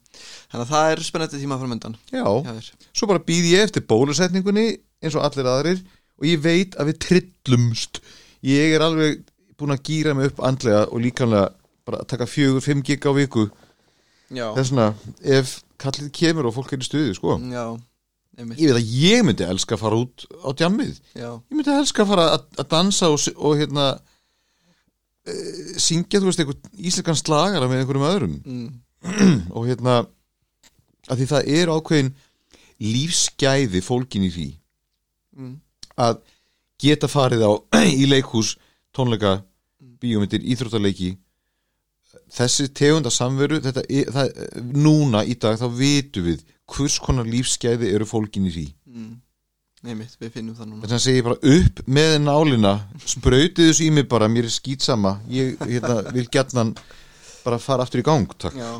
[0.50, 2.68] Þannig að það er spennandi tíma framöndan já, hjá þér.
[2.92, 4.66] svo bara býð ég eftir bólusetningunni
[5.00, 5.80] eins og allir aðrir
[6.18, 8.02] og ég veit að við trillumst.
[8.44, 9.22] Ég er alveg
[9.58, 11.48] búin að gýra mig upp andlega og líkanlega
[11.88, 13.48] bara að taka fjögur, fimm gig á viku.
[14.28, 14.88] Já, þess vegna,
[15.24, 17.38] ef kallið kemur og fólk er í stuði, sko.
[17.48, 17.64] Já,
[18.36, 20.98] ég veit að ég myndi elska að fara út á djammið.
[21.16, 23.86] Já, ég myndi elska að fara að, að dansa og, og hérna
[25.80, 28.38] syngja, þú veist, einhvern íslenkan slagara með einhverjum öðrum.
[28.44, 28.70] Mm,
[29.56, 30.00] og hérna
[31.08, 32.10] að því það er ákveðin
[32.78, 34.48] lífsgæði fólkin í því
[35.38, 35.54] mm,
[35.98, 36.20] að
[36.82, 37.52] geta farið á
[38.02, 38.56] í leikhús,
[38.94, 39.38] tónleika
[39.98, 41.16] bíómyndir, íþróttaleiki.
[42.32, 44.42] Þessi tegunda samveru þetta er, það,
[44.76, 48.66] núna í dag þá vitum við hvers konar lífsgæði eru fólkin í því.
[48.92, 49.14] Mm,
[49.86, 50.82] Einmitt, við finnum það núna.
[50.82, 52.72] Þess að segja bara upp með nálina
[53.06, 56.72] sprautið þessu í mig bara, mér er skýtsama ég hérna, vil gætnan
[57.44, 58.56] bara fara aftur í gang, takk.
[58.58, 58.72] Já.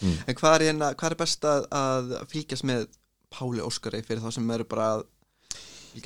[0.00, 0.14] Mm.
[0.24, 2.86] En hvað er, hérna, hvað er best að, að fylgjast með
[3.34, 4.88] Páli Óskari fyrir þá sem eru bara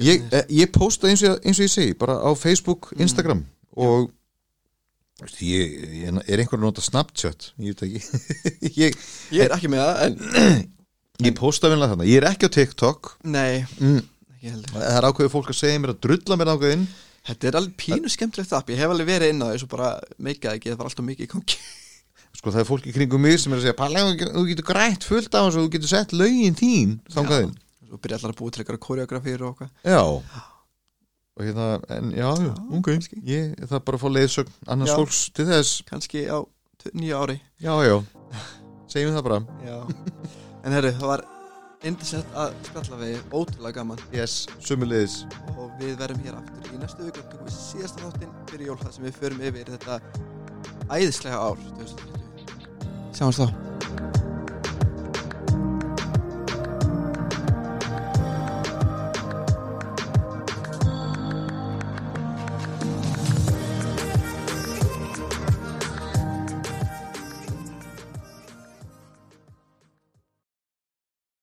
[0.02, 3.44] ég, eh, ég posta eins og, eins og ég segi bara á Facebook, Instagram
[3.78, 4.10] og
[5.22, 7.52] veist, ég, ég er einhver að nota Snapchat?
[7.62, 8.02] Ég veit ekki.
[8.82, 8.96] Ég,
[9.30, 10.66] Ég er ekki með það, en
[11.28, 13.14] ég posta vinlega þarna, ég er ekki á TikTok.
[13.30, 14.02] Nei, mm.
[14.42, 16.84] Það er ákveðið fólk að segja mér að drulla mér ákveðin
[17.22, 20.56] Þetta er alveg pínu skemmtilegt app Ég hef alveg verið inn á þessu bara meikað
[20.56, 21.58] ekki Það var alltaf mikið í gangi.
[22.32, 25.06] Sko það er fólk í kringum mig sem er að segja Palli, þú getur grætt
[25.06, 27.52] fullt á þessu þú getur sett lögin þín þangaðinn
[27.86, 30.02] Svo byrja allar að búa til eitthvað koreografíur og okkar já.
[31.36, 32.88] Og hérna, en já, já ok.
[32.90, 33.20] kannski.
[33.24, 34.96] ég það er bara að fá leiðsögn annars Já.
[35.00, 35.70] fólks til þess.
[35.88, 36.38] Kannski á
[36.92, 37.38] nýja ári.
[37.62, 37.94] Já, já,
[38.92, 39.38] segjum það bara.
[39.64, 39.78] Já.
[40.62, 41.24] En herru, það var
[41.88, 44.02] indislegt að spjalla við Ótrúlega gaman.
[44.14, 45.22] Yes, sumulegis
[45.56, 47.24] Og við verðum hér aftur í næstu viku.
[47.32, 50.00] Tökum við síðasta þáttinn fyrir jól Það sem við förum yfir þetta
[50.92, 54.41] æðislega ár 2020 Sjáumst þá